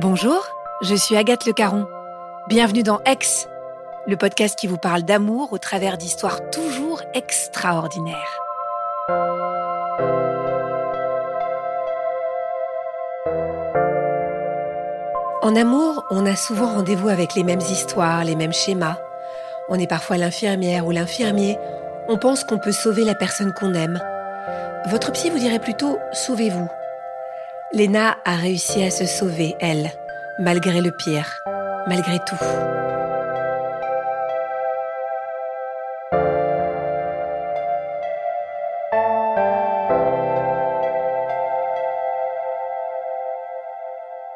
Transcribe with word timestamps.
Bonjour, 0.00 0.46
je 0.80 0.94
suis 0.94 1.16
Agathe 1.16 1.44
Le 1.44 1.52
Caron. 1.52 1.88
Bienvenue 2.46 2.84
dans 2.84 3.00
Ex, 3.04 3.48
le 4.06 4.16
podcast 4.16 4.56
qui 4.56 4.68
vous 4.68 4.76
parle 4.76 5.02
d'amour 5.02 5.52
au 5.52 5.58
travers 5.58 5.98
d'histoires 5.98 6.38
toujours 6.50 7.02
extraordinaires. 7.14 8.38
En 15.42 15.56
amour, 15.56 16.04
on 16.10 16.26
a 16.26 16.36
souvent 16.36 16.74
rendez-vous 16.74 17.08
avec 17.08 17.34
les 17.34 17.42
mêmes 17.42 17.58
histoires, 17.58 18.22
les 18.22 18.36
mêmes 18.36 18.52
schémas. 18.52 18.98
On 19.68 19.80
est 19.80 19.88
parfois 19.88 20.16
l'infirmière 20.16 20.86
ou 20.86 20.92
l'infirmier. 20.92 21.58
On 22.06 22.18
pense 22.18 22.44
qu'on 22.44 22.60
peut 22.60 22.70
sauver 22.70 23.02
la 23.02 23.16
personne 23.16 23.52
qu'on 23.52 23.74
aime. 23.74 24.00
Votre 24.90 25.10
psy 25.10 25.28
vous 25.28 25.40
dirait 25.40 25.58
plutôt 25.58 25.98
sauvez-vous. 26.12 26.70
Léna 27.70 28.16
a 28.24 28.34
réussi 28.34 28.82
à 28.82 28.90
se 28.90 29.04
sauver, 29.04 29.54
elle, 29.60 29.92
malgré 30.38 30.80
le 30.80 30.90
pire, 30.90 31.30
malgré 31.86 32.18
tout. 32.20 32.34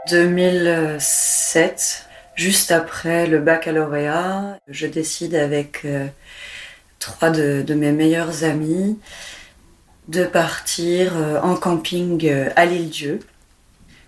«2007, 0.10 2.06
juste 2.34 2.70
après 2.70 3.26
le 3.26 3.38
baccalauréat, 3.38 4.58
je 4.68 4.86
décide 4.86 5.34
avec 5.36 5.86
euh, 5.86 6.06
trois 6.98 7.30
de, 7.30 7.62
de 7.66 7.72
mes 7.72 7.92
meilleurs 7.92 8.44
amis 8.44 8.98
de 10.08 10.24
partir 10.24 11.16
euh, 11.16 11.40
en 11.40 11.54
camping 11.54 12.26
euh, 12.26 12.50
à 12.56 12.66
l'île 12.66 12.90
Dieu 12.90 13.20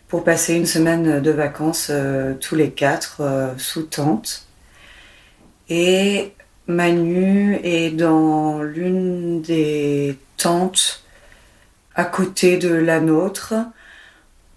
pour 0.09 0.25
passer 0.25 0.55
une 0.55 0.67
semaine 0.67 1.21
de 1.21 1.31
vacances 1.31 1.89
euh, 1.91 2.35
tous 2.35 2.55
les 2.57 2.71
quatre 2.71 3.23
sous 3.57 3.83
tente. 3.83 4.47
Et 5.69 6.33
Manu 6.67 7.59
est 7.63 7.91
dans 7.91 8.63
l'une 8.63 9.41
des 9.43 10.19
tentes 10.37 11.03
à 11.95 12.05
côté 12.05 12.59
de 12.59 12.73
la 12.73 13.01
nôtre. 13.01 13.55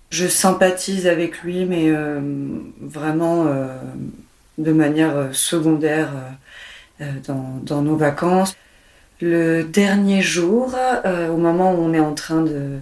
Je 0.10 0.28
sympathise 0.28 1.08
avec 1.08 1.42
lui, 1.44 1.66
mais 1.66 1.92
vraiment 2.82 3.46
de 4.58 4.72
manière 4.72 5.30
secondaire 5.34 6.12
dans, 7.00 7.60
dans 7.64 7.82
nos 7.82 7.96
vacances 7.96 8.56
le 9.20 9.64
dernier 9.64 10.22
jour, 10.22 10.76
euh, 11.06 11.30
au 11.30 11.38
moment 11.38 11.74
où 11.74 11.78
on 11.78 11.94
est 11.94 12.00
en 12.00 12.14
train 12.14 12.44
de, 12.44 12.80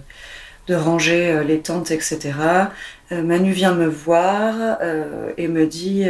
ranger 0.74 1.30
euh, 1.30 1.44
les 1.44 1.60
tentes, 1.60 1.90
etc., 1.90 2.32
euh, 3.12 3.22
Manu 3.22 3.52
vient 3.52 3.72
me 3.72 3.86
voir 3.86 4.78
et 5.36 5.48
me 5.48 5.66
dit 5.66 6.06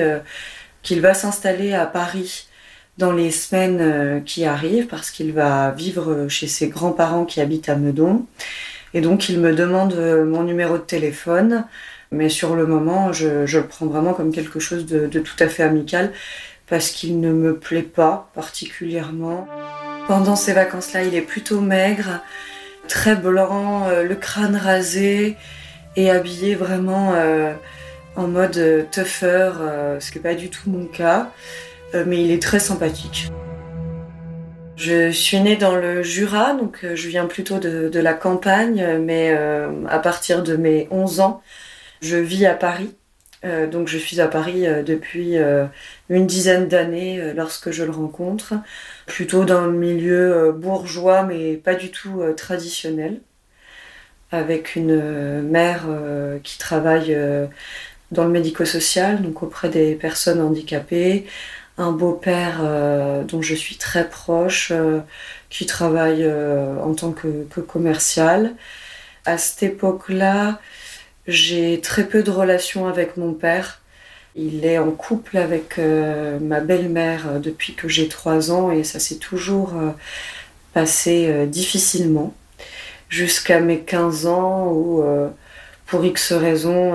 qu'il 0.82 1.00
va 1.00 1.14
s'installer 1.14 1.74
à 1.74 1.84
Paris 1.84 2.48
dans 2.96 3.12
les 3.12 3.30
semaines 3.30 4.22
qui 4.24 4.46
arrivent 4.46 4.86
parce 4.86 5.10
qu'il 5.10 5.32
va 5.32 5.72
vivre 5.72 6.28
chez 6.28 6.46
ses 6.46 6.68
grands-parents 6.68 7.26
qui 7.26 7.42
habitent 7.42 7.68
à 7.68 7.76
Meudon. 7.76 8.24
Et 8.94 9.02
donc 9.02 9.28
il 9.28 9.38
me 9.40 9.54
demande 9.54 9.94
mon 10.26 10.42
numéro 10.42 10.78
de 10.78 10.82
téléphone, 10.82 11.66
mais 12.10 12.30
sur 12.30 12.56
le 12.56 12.66
moment, 12.66 13.12
je, 13.12 13.44
je 13.44 13.58
le 13.58 13.66
prends 13.66 13.84
vraiment 13.84 14.14
comme 14.14 14.32
quelque 14.32 14.58
chose 14.58 14.86
de 14.86 15.20
tout 15.20 15.36
à 15.38 15.48
fait 15.48 15.64
amical 15.64 16.12
parce 16.66 16.90
qu'il 16.90 17.20
ne 17.20 17.32
me 17.32 17.58
plaît 17.58 17.82
pas 17.82 18.30
particulièrement. 18.34 19.46
Pendant 20.08 20.36
ces 20.36 20.52
vacances-là, 20.52 21.02
il 21.02 21.16
est 21.16 21.22
plutôt 21.22 21.60
maigre, 21.60 22.20
très 22.86 23.16
blanc, 23.16 23.88
euh, 23.88 24.04
le 24.04 24.14
crâne 24.14 24.54
rasé 24.54 25.36
et 25.96 26.10
habillé 26.10 26.54
vraiment 26.54 27.12
euh, 27.14 27.52
en 28.14 28.28
mode 28.28 28.56
euh, 28.56 28.84
tougher, 28.92 29.50
ce 29.98 30.12
qui 30.12 30.18
n'est 30.18 30.22
pas 30.22 30.34
du 30.34 30.48
tout 30.48 30.70
mon 30.70 30.86
cas, 30.86 31.30
mais 31.92 32.22
il 32.22 32.30
est 32.30 32.42
très 32.42 32.60
sympathique. 32.60 33.32
Je 34.76 35.10
suis 35.10 35.40
née 35.40 35.56
dans 35.56 35.74
le 35.74 36.02
Jura, 36.02 36.54
donc 36.54 36.86
je 36.94 37.08
viens 37.08 37.26
plutôt 37.26 37.58
de, 37.58 37.88
de 37.88 38.00
la 38.00 38.14
campagne, 38.14 38.98
mais 39.00 39.36
à 39.88 39.98
partir 39.98 40.42
de 40.42 40.56
mes 40.56 40.86
11 40.90 41.20
ans, 41.20 41.42
je 42.00 42.16
vis 42.16 42.46
à 42.46 42.54
Paris. 42.54 42.94
Euh, 43.46 43.66
donc 43.66 43.88
je 43.88 43.98
suis 43.98 44.20
à 44.20 44.28
Paris 44.28 44.66
euh, 44.66 44.82
depuis 44.82 45.38
euh, 45.38 45.66
une 46.10 46.26
dizaine 46.26 46.68
d'années 46.68 47.32
lorsque 47.34 47.70
je 47.70 47.84
le 47.84 47.90
rencontre, 47.90 48.54
plutôt 49.06 49.44
dans 49.44 49.66
le 49.66 49.72
milieu 49.72 50.52
bourgeois 50.52 51.22
mais 51.22 51.56
pas 51.56 51.74
du 51.74 51.90
tout 51.90 52.22
traditionnel, 52.36 53.20
avec 54.32 54.76
une 54.76 55.42
mère 55.42 55.86
qui 56.42 56.58
travaille 56.58 57.16
dans 58.12 58.24
le 58.24 58.30
médico-social, 58.30 59.22
donc 59.22 59.42
auprès 59.42 59.68
des 59.68 59.94
personnes 59.94 60.40
handicapées, 60.40 61.26
un 61.78 61.92
beau-père 61.92 62.60
dont 63.26 63.42
je 63.42 63.54
suis 63.54 63.76
très 63.76 64.08
proche, 64.08 64.72
qui 65.50 65.66
travaille 65.66 66.26
en 66.28 66.94
tant 66.94 67.12
que, 67.12 67.44
que 67.50 67.60
commercial. 67.60 68.54
À 69.24 69.38
cette 69.38 69.62
époque-là, 69.64 70.60
j'ai 71.26 71.80
très 71.80 72.04
peu 72.04 72.22
de 72.22 72.30
relations 72.30 72.86
avec 72.86 73.16
mon 73.16 73.32
père. 73.32 73.80
Il 74.36 74.64
est 74.64 74.78
en 74.78 74.90
couple 74.90 75.38
avec 75.38 75.78
euh, 75.78 76.38
ma 76.38 76.60
belle-mère 76.60 77.26
euh, 77.28 77.38
depuis 77.38 77.74
que 77.74 77.88
j'ai 77.88 78.08
3 78.08 78.50
ans 78.52 78.70
et 78.70 78.84
ça 78.84 78.98
s'est 79.00 79.16
toujours 79.16 79.74
euh, 79.76 79.90
passé 80.74 81.46
difficilement 81.46 82.34
jusqu'à 83.08 83.60
mes 83.60 83.80
15 83.80 84.26
ans 84.26 84.70
où, 84.70 85.02
pour 85.86 86.04
X 86.04 86.32
raisons, 86.32 86.92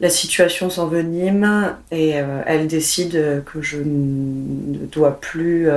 la 0.00 0.10
situation 0.10 0.70
s'envenime 0.70 1.74
et 1.90 2.10
elle 2.46 2.68
décide 2.68 3.42
que 3.44 3.60
je 3.60 3.78
ne 3.78 4.86
dois 4.86 5.20
plus 5.20 5.68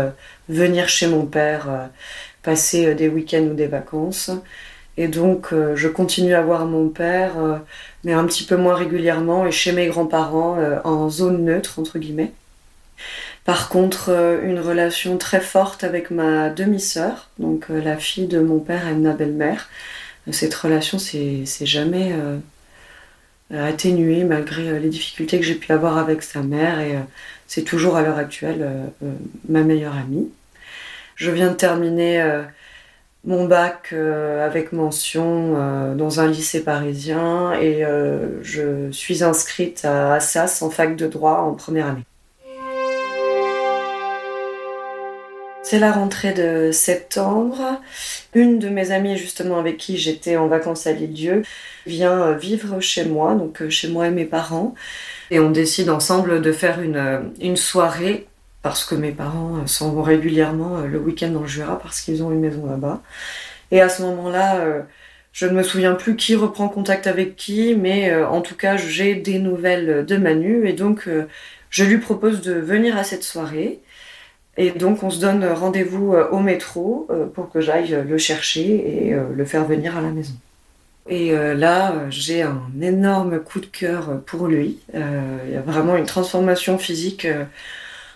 venir 0.50 0.88
chez 0.88 1.08
mon 1.08 1.26
père 1.26 1.90
passer 2.44 2.94
des 2.94 3.08
week-ends 3.08 3.48
ou 3.50 3.56
des 3.56 3.66
vacances 3.66 4.30
et 4.98 5.08
donc, 5.08 5.54
euh, 5.54 5.76
je 5.76 5.88
continue 5.88 6.36
à 6.36 6.42
voir 6.42 6.66
mon 6.66 6.90
père, 6.90 7.40
euh, 7.40 7.58
mais 8.04 8.14
un 8.14 8.26
petit 8.26 8.44
peu 8.44 8.56
moins 8.56 8.76
régulièrement, 8.76 9.46
et 9.46 9.52
chez 9.52 9.72
mes 9.72 9.88
grands-parents, 9.88 10.58
euh, 10.60 10.80
en 10.84 11.10
zone 11.10 11.46
neutre, 11.46 11.80
entre 11.80 11.98
guillemets. 11.98 12.32
Par 13.46 13.70
contre, 13.70 14.10
une 14.44 14.60
relation 14.60 15.18
très 15.18 15.42
forte 15.42 15.84
avec 15.84 16.12
ma 16.12 16.50
demi-sœur, 16.50 17.30
donc 17.40 17.66
la 17.70 17.98
fille 17.98 18.28
de 18.28 18.40
mon 18.40 18.60
père 18.60 18.88
et 18.88 18.94
de 18.94 19.00
ma 19.00 19.12
belle-mère. 19.12 19.68
Cette 20.32 20.54
relation 20.54 20.98
s'est 20.98 21.46
jamais 21.66 22.14
atténuée 23.52 24.24
malgré 24.24 24.80
les 24.80 24.88
difficultés 24.88 25.40
que 25.40 25.46
j'ai 25.46 25.56
pu 25.56 25.74
avoir 25.74 25.98
avec 25.98 26.24
sa 26.24 26.42
mère, 26.42 26.80
et 26.80 26.98
c'est 27.46 27.64
toujours 27.64 27.98
à 27.98 28.02
l'heure 28.02 28.18
actuelle 28.18 28.66
ma 29.50 29.64
meilleure 29.64 29.98
amie. 29.98 30.30
Je 31.18 31.30
viens 31.30 31.50
de 31.50 31.56
terminer 31.56 32.24
mon 33.26 33.46
bac 33.46 33.90
euh, 33.94 34.46
avec 34.46 34.74
mention 34.74 35.56
euh, 35.56 35.96
dans 35.96 36.20
un 36.20 36.28
lycée 36.28 36.62
parisien 36.62 37.54
et 37.54 37.86
euh, 37.86 38.44
je 38.44 38.92
suis 38.92 39.24
inscrite 39.24 39.86
à 39.86 40.16
Assas 40.16 40.62
en 40.62 40.70
fac 40.70 40.96
de 40.96 41.08
droit 41.08 41.40
en 41.40 41.54
première 41.54 41.88
année. 41.88 42.04
C'est 45.66 45.80
la 45.80 45.94
rentrée 45.94 46.34
de 46.34 46.72
septembre. 46.72 47.80
Une 48.36 48.60
de 48.60 48.68
mes 48.68 48.92
amies, 48.92 49.18
justement, 49.18 49.58
avec 49.58 49.78
qui 49.78 49.98
j'étais 49.98 50.36
en 50.36 50.48
vacances 50.48 50.86
à 50.86 50.92
l'île-dieu, 50.92 51.42
vient 51.88 52.34
vivre 52.34 52.82
chez 52.82 53.06
moi, 53.06 53.34
donc 53.34 53.68
chez 53.70 53.88
moi 53.88 54.08
et 54.08 54.12
mes 54.12 54.26
parents. 54.26 54.76
Et 55.32 55.40
on 55.40 55.50
décide 55.50 55.90
ensemble 55.90 56.42
de 56.42 56.52
faire 56.52 56.82
une, 56.82 57.32
une 57.40 57.56
soirée 57.56 58.28
parce 58.64 58.86
que 58.86 58.96
mes 58.96 59.12
parents 59.12 59.58
euh, 59.58 59.68
s'en 59.68 59.92
vont 59.92 60.02
régulièrement 60.02 60.78
euh, 60.78 60.88
le 60.88 60.98
week-end 60.98 61.30
dans 61.30 61.42
le 61.42 61.48
Jura 61.48 61.78
parce 61.78 62.02
qu'ils 62.02 62.24
ont 62.24 62.32
une 62.32 62.40
maison 62.40 62.66
là-bas. 62.66 63.02
Et 63.70 63.82
à 63.82 63.90
ce 63.90 64.02
moment-là, 64.04 64.56
euh, 64.62 64.82
je 65.34 65.46
ne 65.46 65.52
me 65.52 65.64
souviens 65.64 65.94
plus 65.94 66.16
qui 66.16 66.36
reprend 66.36 66.70
contact 66.70 67.06
avec 67.06 67.36
qui, 67.36 67.76
mais 67.76 68.14
en 68.16 68.42
tout 68.42 68.56
cas, 68.56 68.78
j'ai 68.78 69.16
des 69.16 69.40
nouvelles 69.40 70.06
de 70.06 70.18
Manu 70.18 70.68
et 70.68 70.74
donc 70.74 71.10
je 71.72 71.84
lui 71.84 71.98
propose 71.98 72.42
de 72.42 72.54
venir 72.54 72.96
à 72.98 73.04
cette 73.04 73.24
soirée. 73.24 73.80
Et 74.58 74.70
donc 74.70 75.02
on 75.02 75.10
se 75.10 75.20
donne 75.20 75.44
rendez-vous 75.44 76.14
au 76.14 76.40
métro 76.40 77.08
pour 77.34 77.50
que 77.50 77.62
j'aille 77.62 77.98
le 78.08 78.18
chercher 78.20 79.08
et 79.08 79.16
le 79.36 79.46
faire 79.46 79.66
venir 79.66 79.98
à 79.98 80.02
la 80.02 80.12
maison. 80.12 80.36
Et 81.10 81.32
là, 81.32 81.96
j'ai 82.12 82.44
un 82.44 82.62
énorme 82.80 83.40
coup 83.40 83.60
de 83.60 83.66
cœur 83.66 84.22
pour 84.28 84.46
lui. 84.46 84.78
Il 84.94 85.52
y 85.52 85.58
a 85.58 85.62
vraiment 85.62 85.98
une 85.98 86.06
transformation 86.06 86.78
physique 86.78 87.26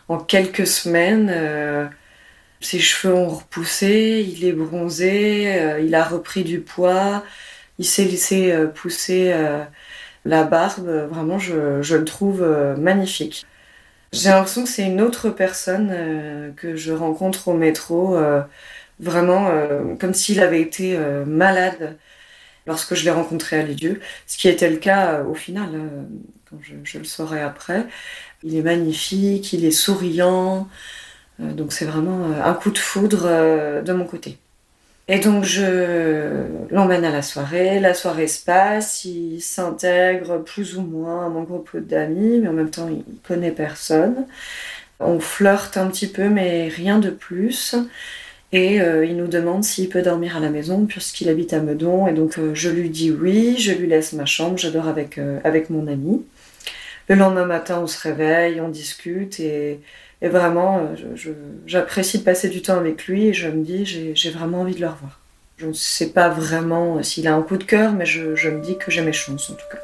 en 0.08 0.18
quelques 0.20 0.68
semaines. 0.68 1.90
ses 2.62 2.80
cheveux 2.80 3.14
ont 3.14 3.30
repoussé, 3.30 4.26
il 4.28 4.46
est 4.46 4.54
bronzé, 4.54 5.78
il 5.84 5.96
a 5.96 6.04
repris 6.04 6.44
du 6.44 6.60
poids, 6.60 7.24
il 7.80 7.86
s'est 7.86 8.06
laissé 8.06 8.54
pousser 8.76 9.34
la 10.26 10.44
barbe, 10.44 10.90
vraiment, 11.10 11.40
je, 11.40 11.96
le 11.96 12.06
trouve 12.06 12.44
magnifique. 12.78 13.46
J'ai 14.14 14.30
l'impression 14.30 14.64
que 14.64 14.70
c'est 14.70 14.86
une 14.86 15.02
autre 15.02 15.30
personne 15.30 15.90
euh, 15.92 16.52
que 16.54 16.76
je 16.76 16.94
rencontre 16.94 17.50
au 17.50 17.54
métro, 17.54 18.16
euh, 18.16 18.42
vraiment 19.00 19.50
euh, 19.50 19.96
comme 19.96 20.14
s'il 20.14 20.40
avait 20.42 20.62
été 20.62 20.98
malade 21.26 21.98
lorsque 22.66 22.96
je 22.96 23.06
l'ai 23.06 23.12
rencontré 23.12 23.60
à 23.60 23.64
Lidieu, 23.64 24.02
ce 24.28 24.38
qui 24.38 24.50
était 24.50 24.70
le 24.70 24.78
cas 24.78 25.24
au 25.24 25.36
final, 25.36 25.70
quand 26.50 26.58
je, 26.62 26.74
je, 26.84 26.98
le 27.00 27.04
saurai 27.06 27.42
après. 27.42 27.86
Il 28.44 28.56
est 28.56 28.62
magnifique, 28.62 29.54
il 29.54 29.66
est 29.66 29.72
souriant, 29.72 30.68
donc 31.40 31.74
c'est 31.74 31.86
vraiment 31.86 32.26
un 32.44 32.54
coup 32.54 32.72
de 32.72 32.78
foudre 32.78 33.24
de 33.84 33.94
mon 33.94 34.06
côté. 34.06 34.38
Et 35.08 35.20
donc 35.20 35.44
je 35.44 36.44
l'emmène 36.70 37.06
à 37.06 37.12
la 37.12 37.22
soirée, 37.22 37.80
la 37.80 37.94
soirée 37.94 38.28
se 38.28 38.44
passe, 38.44 39.06
il 39.06 39.42
s'intègre 39.42 40.44
plus 40.44 40.78
ou 40.78 40.82
moins 40.82 41.26
à 41.26 41.30
mon 41.30 41.44
groupe 41.44 41.78
d'amis, 41.78 42.40
mais 42.40 42.48
en 42.50 42.54
même 42.54 42.70
temps 42.70 42.90
il 42.90 43.04
connaît 43.28 43.52
personne. 43.52 44.28
On 45.00 45.20
flirte 45.20 45.78
un 45.78 45.88
petit 45.88 46.08
peu, 46.08 46.30
mais 46.30 46.68
rien 46.70 47.00
de 47.00 47.10
plus. 47.10 47.76
Et 48.54 48.82
euh, 48.82 49.06
il 49.06 49.18
nous 49.18 49.28
demande 49.28 49.64
s'il 49.64 49.90
peut 49.90 50.02
dormir 50.02 50.38
à 50.38 50.40
la 50.40 50.50
maison 50.50 50.86
puisqu'il 50.86 51.30
habite 51.30 51.54
à 51.54 51.60
Meudon. 51.60 52.08
Et 52.08 52.14
donc 52.14 52.38
euh, 52.38 52.52
je 52.54 52.70
lui 52.70 52.90
dis 52.90 53.12
oui, 53.12 53.58
je 53.60 53.74
lui 53.74 53.88
laisse 53.88 54.14
ma 54.14 54.26
chambre, 54.26 54.58
je 54.58 54.70
dors 54.70 54.94
euh, 55.18 55.40
avec 55.44 55.70
mon 55.70 55.88
ami. 55.88 56.24
Le 57.10 57.16
lendemain 57.16 57.46
matin, 57.46 57.80
on 57.82 57.88
se 57.88 58.02
réveille, 58.02 58.60
on 58.60 58.70
discute 58.70 59.40
et 59.40 59.80
vraiment, 60.22 60.80
euh, 60.80 61.24
j'apprécie 61.66 62.20
de 62.20 62.24
passer 62.24 62.50
du 62.50 62.62
temps 62.62 62.78
avec 62.78 63.08
lui 63.08 63.28
et 63.28 63.34
je 63.34 63.48
me 63.48 63.64
dis, 63.64 63.86
j'ai 63.86 64.30
vraiment 64.30 64.62
envie 64.62 64.76
de 64.76 64.82
le 64.82 64.88
revoir. 64.88 65.20
Je 65.58 65.68
ne 65.68 65.74
sais 65.74 66.10
pas 66.10 66.30
vraiment 66.30 67.02
s'il 67.04 67.28
a 67.28 67.36
un 67.36 67.42
coup 67.42 67.58
de 67.58 67.64
cœur, 67.64 67.94
mais 67.94 68.06
je 68.06 68.50
me 68.50 68.62
dis 68.62 68.78
que 68.78 68.92
j'ai 68.92 69.02
mes 69.02 69.14
chances 69.14 69.50
en 69.50 69.54
tout 69.54 69.66
cas. 69.72 69.80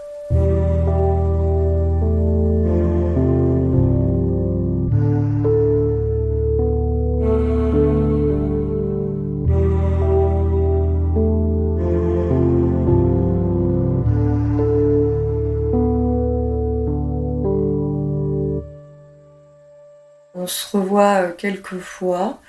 Se 20.53 20.77
revoit 20.77 21.23
euh, 21.23 21.31
quelques 21.31 21.79
fois. 21.79 22.41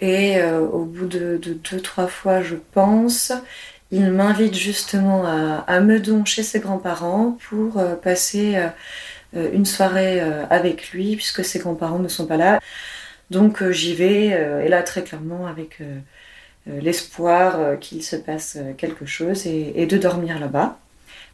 Et 0.00 0.38
euh, 0.38 0.60
au 0.60 0.84
bout 0.84 1.06
de, 1.06 1.38
deux, 1.42 1.80
trois 1.80 2.06
fois, 2.06 2.42
je 2.42 2.56
pense, 2.72 3.32
il 3.90 4.10
m'invite 4.10 4.54
justement 4.54 5.24
à, 5.26 5.80
Meudon 5.80 6.24
chez 6.24 6.42
ses 6.42 6.60
grands-parents 6.60 7.38
pour 7.48 7.78
euh, 7.78 7.94
passer 7.94 8.56
une 9.34 9.64
soirée 9.66 10.20
avec 10.50 10.90
lui, 10.92 11.16
puisque 11.16 11.44
ses 11.44 11.58
grands-parents 11.58 11.98
ne 11.98 12.08
sont 12.08 12.26
pas 12.26 12.36
là. 12.36 12.60
Donc 13.30 13.68
j'y 13.70 13.94
vais, 13.94 14.26
et 14.64 14.68
là 14.68 14.82
très 14.82 15.02
clairement 15.02 15.46
avec 15.46 15.80
l'espoir 16.66 17.78
qu'il 17.80 18.02
se 18.02 18.16
passe 18.16 18.58
quelque 18.78 19.06
chose 19.06 19.46
et 19.46 19.86
de 19.86 19.98
dormir 19.98 20.38
là-bas. 20.38 20.78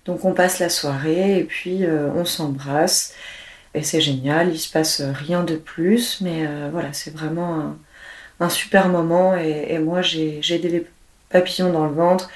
Donc 0.04 0.24
on 0.24 0.32
passe 0.34 0.58
la 0.58 0.68
soirée 0.68 1.38
et 1.38 1.44
puis 1.44 1.84
on 1.86 2.24
s'embrasse. 2.24 3.14
Et 3.74 3.82
c'est 3.82 4.00
génial, 4.00 4.50
il 4.52 4.58
se 4.58 4.70
passe 4.70 5.00
rien 5.00 5.44
de 5.44 5.56
plus, 5.56 6.20
mais 6.20 6.46
euh, 6.46 6.68
voilà, 6.70 6.92
c'est 6.92 7.10
vraiment 7.10 7.74
un, 8.40 8.48
super 8.50 8.88
moment. 8.88 9.36
Et, 9.36 9.78
moi, 9.78 10.02
j'ai 10.02 10.40
des 10.58 10.86
papillons 11.30 11.72
dans 11.72 11.86
le 11.86 11.94
ventre. 11.94 12.30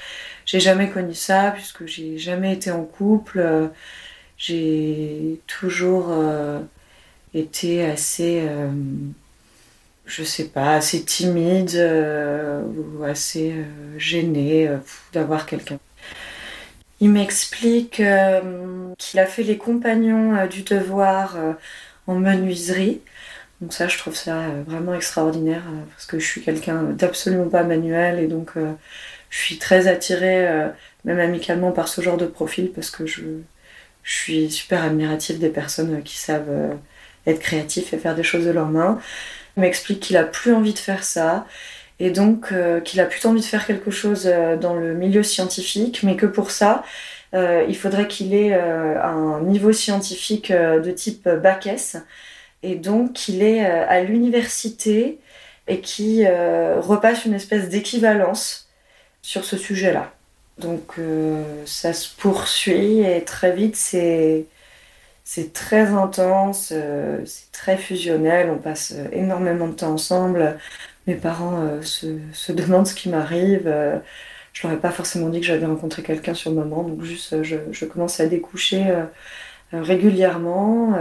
J'ai 0.45 0.59
jamais 0.59 0.89
connu 0.89 1.13
ça, 1.13 1.51
puisque 1.51 1.85
j'ai 1.85 2.17
jamais 2.17 2.53
été 2.53 2.71
en 2.71 2.83
couple. 2.83 3.69
J'ai 4.37 5.41
toujours 5.47 6.07
euh, 6.11 6.59
été 7.33 7.85
assez, 7.85 8.41
euh, 8.47 8.69
je 10.05 10.23
sais 10.23 10.45
pas, 10.45 10.75
assez 10.75 11.03
timide 11.03 11.75
ou 12.77 13.03
assez 13.03 13.53
gênée 13.97 14.69
d'avoir 15.13 15.45
quelqu'un. 15.45 15.79
Il 16.99 17.11
m'explique 17.11 17.99
euh, 17.99 18.93
qu'il 18.97 19.19
a 19.19 19.27
fait 19.27 19.43
les 19.43 19.57
compagnons 19.57 20.35
euh, 20.35 20.47
du 20.47 20.63
devoir 20.63 21.35
euh, 21.37 21.53
en 22.07 22.15
menuiserie. 22.15 23.01
Donc 23.61 23.73
ça, 23.73 23.87
je 23.87 23.97
trouve 23.97 24.15
ça 24.15 24.49
vraiment 24.67 24.93
extraordinaire 24.93 25.63
parce 25.89 26.05
que 26.05 26.19
je 26.19 26.25
suis 26.25 26.41
quelqu'un 26.43 26.83
d'absolument 26.83 27.49
pas 27.49 27.63
manuel 27.63 28.19
et 28.19 28.27
donc 28.27 28.51
je 29.31 29.37
suis 29.37 29.57
très 29.57 29.87
attirée, 29.87 30.47
même 31.05 31.19
amicalement, 31.19 31.71
par 31.71 31.87
ce 31.87 32.01
genre 32.01 32.17
de 32.17 32.27
profil 32.27 32.71
parce 32.71 32.91
que 32.91 33.07
je, 33.07 33.23
suis 34.03 34.51
super 34.51 34.83
admirative 34.83 35.39
des 35.39 35.49
personnes 35.49 36.03
qui 36.03 36.17
savent 36.17 36.77
être 37.25 37.39
créatifs 37.39 37.93
et 37.93 37.97
faire 37.97 38.15
des 38.15 38.23
choses 38.23 38.45
de 38.45 38.51
leurs 38.51 38.69
mains. 38.69 38.99
Il 39.57 39.61
m'explique 39.61 40.01
qu'il 40.01 40.17
a 40.17 40.23
plus 40.23 40.53
envie 40.53 40.73
de 40.73 40.79
faire 40.79 41.03
ça 41.03 41.47
et 41.99 42.11
donc 42.11 42.51
euh, 42.51 42.79
qu'il 42.79 42.99
a 42.99 43.05
plutôt 43.05 43.29
envie 43.29 43.41
de 43.41 43.45
faire 43.45 43.65
quelque 43.65 43.91
chose 43.91 44.27
euh, 44.27 44.55
dans 44.55 44.75
le 44.75 44.93
milieu 44.93 45.23
scientifique, 45.23 46.03
mais 46.03 46.15
que 46.15 46.25
pour 46.25 46.51
ça, 46.51 46.83
euh, 47.33 47.65
il 47.67 47.77
faudrait 47.77 48.07
qu'il 48.07 48.33
ait 48.33 48.53
un 48.53 49.41
niveau 49.41 49.73
scientifique 49.73 50.51
de 50.51 50.91
type 50.91 51.27
bac 51.27 51.67
S, 51.67 51.97
et 52.63 52.75
donc 52.75 53.13
qu'il 53.13 53.43
est 53.43 53.65
à 53.65 54.01
l'université 54.01 55.19
et 55.67 55.81
qui 55.81 56.25
repasse 56.25 57.25
une 57.25 57.33
espèce 57.33 57.69
d'équivalence 57.69 58.69
sur 59.21 59.43
ce 59.43 59.57
sujet-là. 59.57 60.13
Donc 60.57 60.95
ça 61.65 61.93
se 61.93 62.09
poursuit 62.15 63.01
et 63.01 63.23
très 63.25 63.51
vite 63.51 63.75
c'est 63.75 64.45
c'est 65.25 65.51
très 65.51 65.87
intense, 65.87 66.73
c'est 67.25 67.51
très 67.51 67.77
fusionnel, 67.77 68.49
on 68.49 68.57
passe 68.57 68.93
énormément 69.11 69.67
de 69.67 69.73
temps 69.73 69.93
ensemble. 69.93 70.57
Mes 71.07 71.15
parents 71.15 71.61
euh, 71.61 71.81
se, 71.81 72.51
demandent 72.51 72.85
ce 72.85 72.93
qui 72.93 73.07
m'arrive. 73.07 73.63
Euh, 73.65 73.97
je 74.51 74.67
leur 74.67 74.75
ai 74.75 74.79
pas 74.79 74.91
forcément 74.91 75.29
dit 75.29 75.39
que 75.39 75.45
j'avais 75.45 75.65
rencontré 75.65 76.03
quelqu'un 76.03 76.33
sur 76.33 76.51
le 76.51 76.57
moment, 76.57 76.83
donc 76.83 77.01
juste 77.03 77.31
euh, 77.33 77.43
je, 77.43 77.85
commence 77.85 78.19
à 78.19 78.25
découcher 78.27 78.85
régulièrement. 79.71 80.97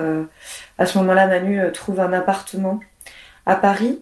à 0.79 0.87
ce 0.87 0.99
moment-là, 0.99 1.27
Manu 1.27 1.61
trouve 1.73 2.01
un 2.01 2.13
appartement 2.13 2.81
à 3.47 3.57
Paris. 3.57 4.01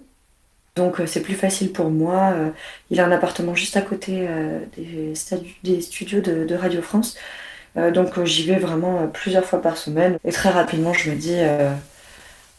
Donc 0.76 1.00
c'est 1.06 1.20
plus 1.20 1.34
facile 1.34 1.72
pour 1.72 1.90
moi. 1.90 2.34
il 2.90 2.98
a 2.98 3.06
un 3.06 3.12
appartement 3.12 3.54
juste 3.54 3.76
à 3.76 3.82
côté 3.82 4.26
des, 4.76 5.14
studios 5.82 6.20
de, 6.20 6.54
Radio 6.54 6.82
France. 6.82 7.16
donc 7.76 8.24
j'y 8.24 8.46
vais 8.46 8.56
vraiment 8.56 9.06
plusieurs 9.08 9.44
fois 9.44 9.60
par 9.60 9.76
semaine. 9.76 10.18
Et 10.24 10.32
très 10.32 10.50
rapidement, 10.50 10.94
je 10.94 11.10
me 11.10 11.16
dis, 11.16 11.36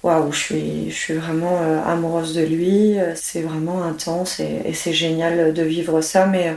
waouh, 0.06 0.32
je 0.32 0.40
suis, 0.40 0.92
je 0.92 0.96
suis 0.96 1.14
vraiment 1.16 1.62
euh, 1.62 1.82
amoureuse 1.84 2.36
de 2.36 2.44
lui. 2.44 3.00
Euh, 3.00 3.14
c'est 3.16 3.42
vraiment 3.42 3.84
intense 3.84 4.40
et, 4.40 4.74
c'est 4.74 4.94
génial 4.94 5.54
de 5.54 5.64
vivre 5.64 6.02
ça. 6.02 6.28
Mais 6.28 6.50
euh, 6.50 6.54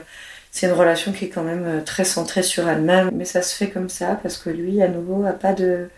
c'est 0.50 0.67
une 0.67 0.75
relation 0.75 1.12
qui 1.12 1.26
est 1.26 1.28
quand 1.31 1.43
même 1.45 1.83
très 1.85 2.05
centrée 2.05 2.43
sur 2.43 2.69
elle-même. 2.69 3.11
Mais 3.14 3.25
ça 3.25 3.43
se 3.43 3.57
fait 3.57 3.71
comme 3.71 3.88
ça 3.88 4.19
parce 4.23 4.37
que 4.38 4.50
lui, 4.50 4.83
à 4.83 4.88
nouveau, 4.88 5.23
n'a 5.23 5.33
pas 5.33 5.55
de 5.55 5.88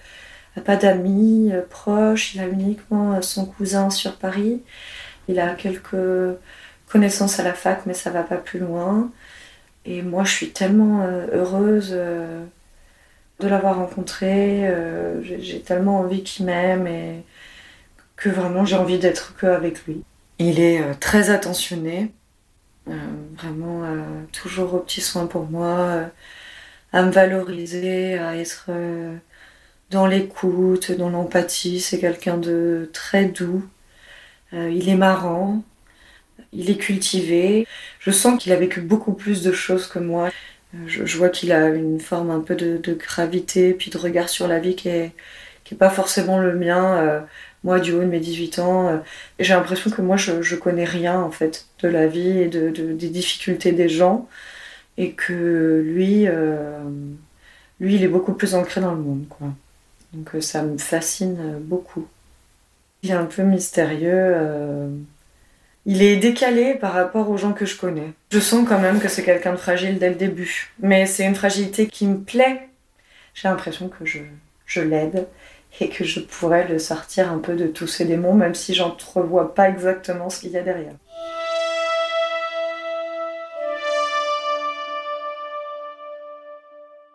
pas 0.64 0.76
d'amis 0.76 1.52
proches. 1.70 2.34
Il 2.34 2.40
a 2.40 2.46
uniquement 2.46 3.22
son 3.22 3.46
cousin 3.46 3.90
sur 3.90 4.16
Paris. 4.16 4.62
Il 5.28 5.40
a 5.40 5.54
quelques 5.54 6.36
connaissances 6.88 7.40
à 7.40 7.44
la 7.44 7.54
fac, 7.54 7.86
mais 7.86 7.94
ça 7.94 8.10
va 8.10 8.22
pas 8.22 8.36
plus 8.36 8.60
loin. 8.60 9.10
Et 9.86 10.02
moi, 10.02 10.24
je 10.24 10.32
suis 10.32 10.50
tellement 10.50 11.06
heureuse 11.32 11.90
de 11.92 13.48
l'avoir 13.48 13.76
rencontré. 13.76 14.70
J'ai 15.22 15.60
tellement 15.62 16.00
envie 16.00 16.22
qu'il 16.24 16.46
m'aime 16.46 17.22
que 18.20 18.28
vraiment 18.28 18.64
j'ai 18.64 18.76
envie 18.76 18.98
d'être 18.98 19.34
que 19.36 19.46
avec 19.46 19.84
lui. 19.86 20.02
Il 20.38 20.60
est 20.60 20.80
euh, 20.80 20.94
très 20.98 21.30
attentionné, 21.30 22.12
euh, 22.88 22.92
vraiment 23.36 23.82
euh, 23.82 24.02
toujours 24.30 24.74
aux 24.74 24.78
petits 24.78 25.00
soins 25.00 25.26
pour 25.26 25.46
moi, 25.46 26.10
à 26.92 27.02
me 27.02 27.10
valoriser, 27.10 28.18
à 28.18 28.36
être 28.36 28.70
dans 29.90 30.06
l'écoute, 30.06 30.92
dans 30.92 31.08
l'empathie. 31.08 31.80
C'est 31.80 31.98
quelqu'un 31.98 32.36
de 32.36 32.90
très 32.92 33.24
doux. 33.24 33.64
il 34.52 34.88
est 34.88 34.96
marrant, 34.96 35.62
il 36.52 36.70
est 36.70 36.76
cultivé. 36.76 37.66
Je 38.00 38.10
sens 38.10 38.42
qu'il 38.42 38.52
a 38.52 38.56
vécu 38.56 38.80
beaucoup 38.80 39.12
plus 39.12 39.42
de 39.42 39.52
choses 39.52 39.86
que 39.86 39.98
moi. 39.98 40.30
Je, 40.86 41.16
vois 41.16 41.28
qu'il 41.28 41.52
a 41.52 41.68
une 41.68 42.00
forme 42.00 42.30
un 42.30 42.40
peu 42.40 42.56
de, 42.56 42.94
gravité, 42.94 43.72
puis 43.72 43.90
de 43.90 43.98
regard 43.98 44.28
sur 44.28 44.48
la 44.48 44.58
vie 44.58 44.74
qui 44.74 44.88
est, 44.88 45.12
qui 45.64 45.74
est 45.74 45.78
pas 45.78 45.90
forcément 45.90 46.38
le 46.38 46.54
mien 46.56 47.24
moi, 47.64 47.80
du 47.80 47.92
haut 47.92 48.00
de 48.00 48.06
mes 48.06 48.20
18 48.20 48.58
ans, 48.60 48.88
euh, 48.88 48.98
j'ai 49.38 49.54
l'impression 49.54 49.90
que 49.90 50.02
moi, 50.02 50.16
je, 50.16 50.42
je 50.42 50.56
connais 50.56 50.84
rien, 50.84 51.20
en 51.20 51.30
fait, 51.30 51.66
de 51.82 51.88
la 51.88 52.06
vie 52.06 52.38
et 52.40 52.48
de, 52.48 52.70
des 52.70 53.08
difficultés 53.10 53.72
des 53.72 53.88
gens. 53.88 54.28
et 54.98 55.12
que 55.12 55.82
lui, 55.86 56.26
lui, 57.80 57.94
il 57.96 58.02
est 58.04 58.08
beaucoup 58.08 58.34
plus 58.34 58.54
ancré 58.54 58.80
dans 58.80 58.92
le 58.94 59.00
monde, 59.00 59.26
quoi. 59.28 59.48
Donc 60.12 60.30
ça 60.40 60.62
me 60.62 60.76
fascine 60.78 61.58
beaucoup. 61.60 62.06
Il 63.02 63.10
est 63.10 63.14
un 63.14 63.26
peu 63.26 63.42
mystérieux. 63.42 64.34
Il 65.86 66.02
est 66.02 66.16
décalé 66.16 66.74
par 66.74 66.92
rapport 66.92 67.30
aux 67.30 67.38
gens 67.38 67.52
que 67.52 67.64
je 67.66 67.76
connais. 67.76 68.12
Je 68.32 68.38
sens 68.38 68.66
quand 68.68 68.78
même 68.80 69.00
que 69.00 69.08
c'est 69.08 69.22
quelqu'un 69.24 69.52
de 69.52 69.56
fragile 69.58 69.98
dès 69.98 70.10
le 70.10 70.14
début. 70.14 70.72
Mais 70.80 71.06
c'est 71.06 71.24
une 71.24 71.34
fragilité 71.34 71.86
qui 71.86 72.06
me 72.06 72.18
plaît. 72.20 72.68
J'ai 73.34 73.48
l'impression 73.48 73.88
que 73.88 74.04
je, 74.04 74.20
je 74.66 74.80
l'aide 74.82 75.26
et 75.80 75.88
que 75.88 76.04
je 76.04 76.20
pourrais 76.20 76.66
le 76.68 76.78
sortir 76.78 77.30
un 77.30 77.38
peu 77.38 77.54
de 77.54 77.66
tous 77.66 77.86
ces 77.86 78.04
démons, 78.04 78.34
même 78.34 78.54
si 78.54 78.74
j'entrevois 78.74 79.54
pas 79.54 79.68
exactement 79.68 80.30
ce 80.30 80.40
qu'il 80.40 80.50
y 80.50 80.58
a 80.58 80.62
derrière. 80.62 80.94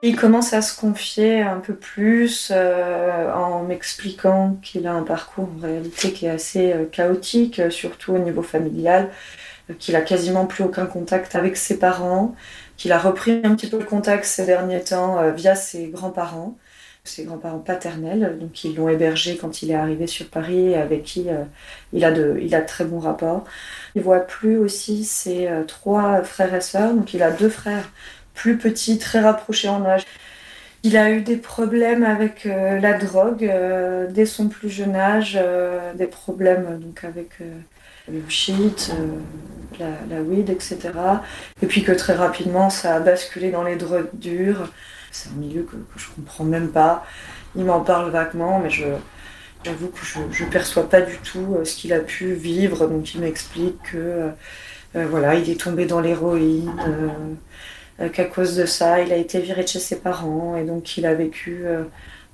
Il 0.07 0.15
commence 0.15 0.53
à 0.53 0.61
se 0.61 0.79
confier 0.79 1.41
un 1.41 1.59
peu 1.59 1.73
plus 1.73 2.51
euh, 2.51 3.33
en 3.33 3.63
m'expliquant 3.63 4.55
qu'il 4.61 4.85
a 4.85 4.93
un 4.93 5.01
parcours 5.01 5.49
en 5.57 5.59
réalité 5.59 6.13
qui 6.13 6.27
est 6.27 6.29
assez 6.29 6.73
euh, 6.73 6.85
chaotique, 6.85 7.59
euh, 7.59 7.71
surtout 7.71 8.13
au 8.13 8.19
niveau 8.19 8.43
familial, 8.43 9.09
qu'il 9.79 9.95
a 9.95 10.01
quasiment 10.01 10.45
plus 10.45 10.63
aucun 10.63 10.85
contact 10.85 11.35
avec 11.35 11.57
ses 11.57 11.79
parents, 11.79 12.35
qu'il 12.77 12.91
a 12.91 12.99
repris 12.99 13.41
un 13.43 13.55
petit 13.55 13.67
peu 13.67 13.79
le 13.79 13.85
contact 13.85 14.25
ces 14.25 14.45
derniers 14.45 14.83
temps 14.83 15.31
via 15.31 15.55
ses 15.55 15.87
grands-parents, 15.87 16.55
ses 17.05 17.23
grands-parents 17.23 17.59
paternels, 17.59 18.37
donc 18.39 18.63
ils 18.63 18.75
l'ont 18.75 18.89
hébergé 18.89 19.37
quand 19.37 19.61
il 19.61 19.71
est 19.71 19.75
arrivé 19.75 20.07
sur 20.07 20.27
Paris, 20.27 20.75
avec 20.75 21.03
qui 21.03 21.27
il, 21.93 22.05
a 22.05 22.11
de, 22.11 22.39
il 22.41 22.53
a 22.55 22.61
très 22.61 22.85
bons 22.85 22.99
rapports. 22.99 23.45
Il 23.95 24.01
voit 24.01 24.21
plus 24.21 24.57
aussi 24.57 25.03
ses 25.03 25.47
trois 25.67 26.23
frères 26.23 26.53
et 26.53 26.61
sœurs, 26.61 26.93
donc 26.93 27.13
il 27.13 27.23
a 27.23 27.31
deux 27.31 27.49
frères 27.49 27.89
plus 28.35 28.57
petit, 28.57 28.99
très 28.99 29.21
rapproché 29.21 29.67
en 29.69 29.83
âge. 29.85 30.05
Il 30.85 30.97
a 30.97 31.09
eu 31.09 31.21
des 31.21 31.37
problèmes 31.37 32.03
avec 32.03 32.45
euh, 32.45 32.79
la 32.79 32.93
drogue 32.93 33.43
euh, 33.43 34.05
dès 34.07 34.27
son 34.27 34.49
plus 34.49 34.69
jeune 34.69 34.95
âge, 34.95 35.35
euh, 35.41 35.93
des 35.95 36.05
problèmes 36.05 36.79
donc 36.79 37.03
avec 37.03 37.39
le 38.07 38.21
shit, 38.29 38.91
la, 39.79 40.21
weed, 40.21 40.51
etc. 40.51 40.77
Et 41.63 41.65
puis 41.65 41.83
que 41.83 41.91
très 41.91 42.13
rapidement 42.13 42.69
ça 42.69 42.97
a 42.97 42.99
basculé 42.99 43.49
dans 43.49 43.63
les 43.63 43.77
drogues 43.77 44.09
dures. 44.13 44.71
C'est 45.23 45.29
un 45.29 45.39
milieu 45.39 45.63
que, 45.63 45.75
je 45.95 46.03
je 46.03 46.09
comprends 46.15 46.43
même 46.43 46.69
pas. 46.69 47.05
Il 47.55 47.65
m'en 47.65 47.81
parle 47.81 48.11
vaguement, 48.11 48.59
mais 48.59 48.69
je, 48.69 48.85
j'avoue 49.63 49.87
que 49.87 49.99
je 50.31 50.43
ne 50.43 50.49
perçois 50.49 50.89
pas 50.89 51.01
du 51.01 51.17
tout 51.17 51.57
ce 51.63 51.75
qu'il 51.75 51.93
a 51.93 51.99
pu 51.99 52.33
vivre. 52.33 52.87
Donc 52.87 53.13
il 53.13 53.21
m'explique 53.21 53.81
que 53.91 54.29
voilà, 54.93 55.35
il 55.35 55.49
est 55.49 55.59
tombé 55.59 55.85
dans 55.85 55.99
l'héroïne 55.99 56.71
euh, 57.99 58.09
qu'à 58.09 58.25
cause 58.25 58.55
de 58.55 58.65
ça, 58.65 59.01
il 59.01 59.11
a 59.13 59.17
été 59.17 59.39
viré 59.39 59.63
de 59.63 59.67
chez 59.67 59.79
ses 59.79 59.97
parents 59.97 60.57
et 60.57 60.65
donc 60.65 60.97
il 60.97 61.05
a 61.05 61.13
vécu 61.13 61.61
euh, 61.65 61.83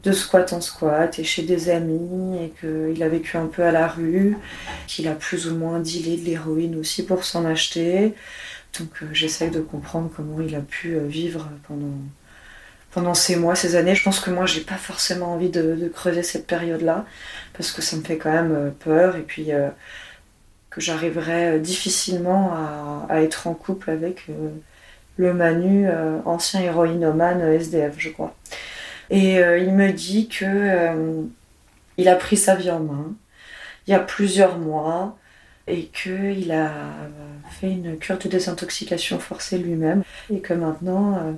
de 0.04 0.12
squat 0.12 0.54
en 0.54 0.62
squat 0.62 1.20
et 1.20 1.24
chez 1.24 1.44
des 1.44 1.70
amis 1.70 2.38
et 2.44 2.54
qu'il 2.60 3.04
a 3.04 3.10
vécu 3.10 3.38
un 3.38 3.46
peu 3.46 3.64
à 3.64 3.72
la 3.72 3.88
rue, 3.88 4.38
qu'il 4.88 5.08
a 5.08 5.14
plus 5.14 5.48
ou 5.48 5.56
moins 5.56 5.80
dealé 5.80 6.18
de 6.18 6.26
l'héroïne 6.26 6.78
aussi 6.80 7.06
pour 7.06 7.24
s'en 7.24 7.46
acheter. 7.46 8.16
Donc 8.80 8.90
euh, 9.04 9.08
j'essaye 9.14 9.52
de 9.52 9.62
comprendre 9.62 10.10
comment 10.16 10.42
il 10.42 10.56
a 10.56 10.62
pu 10.62 10.98
vivre 10.98 11.48
pendant, 11.68 11.94
pendant 12.92 13.14
ces 13.14 13.36
mois, 13.36 13.56
ces 13.56 13.76
années. 13.76 13.96
Je 13.96 14.04
pense 14.04 14.20
que 14.20 14.30
moi, 14.30 14.46
j'ai 14.46 14.62
pas 14.62 14.76
forcément 14.76 15.34
envie 15.34 15.50
de, 15.50 15.92
creuser 15.94 16.24
cette 16.24 16.48
période-là 16.48 17.06
parce 17.54 17.72
que 17.72 17.82
ça 17.82 17.96
me 17.98 18.04
fait 18.04 18.18
quand 18.18 18.32
même 18.32 18.74
peur 18.80 19.16
et 19.16 19.22
puis 19.22 19.52
que 20.70 20.82
j'arriverai 20.82 21.60
difficilement 21.60 22.54
à, 23.10 23.22
être 23.22 23.48
en 23.48 23.54
couple 23.54 23.90
avec 23.90 24.28
le 25.18 25.34
Manu, 25.34 25.88
euh, 25.88 26.20
ancien 26.26 26.62
héroïnomane 26.62 27.42
euh, 27.42 27.60
SDF, 27.60 27.96
je 27.98 28.10
crois. 28.10 28.36
Et 29.10 29.40
euh, 29.40 29.58
il 29.58 29.74
me 29.74 29.92
dit 29.92 30.28
que 30.28 31.24
il 31.98 32.08
a 32.08 32.16
pris 32.16 32.38
sa 32.38 32.56
vie 32.56 32.72
en 32.72 32.80
main 32.80 33.14
il 33.88 33.92
y 33.92 33.94
a 33.94 34.00
plusieurs 34.00 34.58
mois 34.58 35.18
et 35.68 35.86
qu'il 35.88 36.52
a 36.52 36.72
fait 37.50 37.72
une 37.72 37.98
cure 37.98 38.18
de 38.18 38.28
désintoxication 38.28 39.20
forcée 39.20 39.58
lui-même 39.58 40.04
et 40.34 40.40
que 40.40 40.54
maintenant 40.54 41.36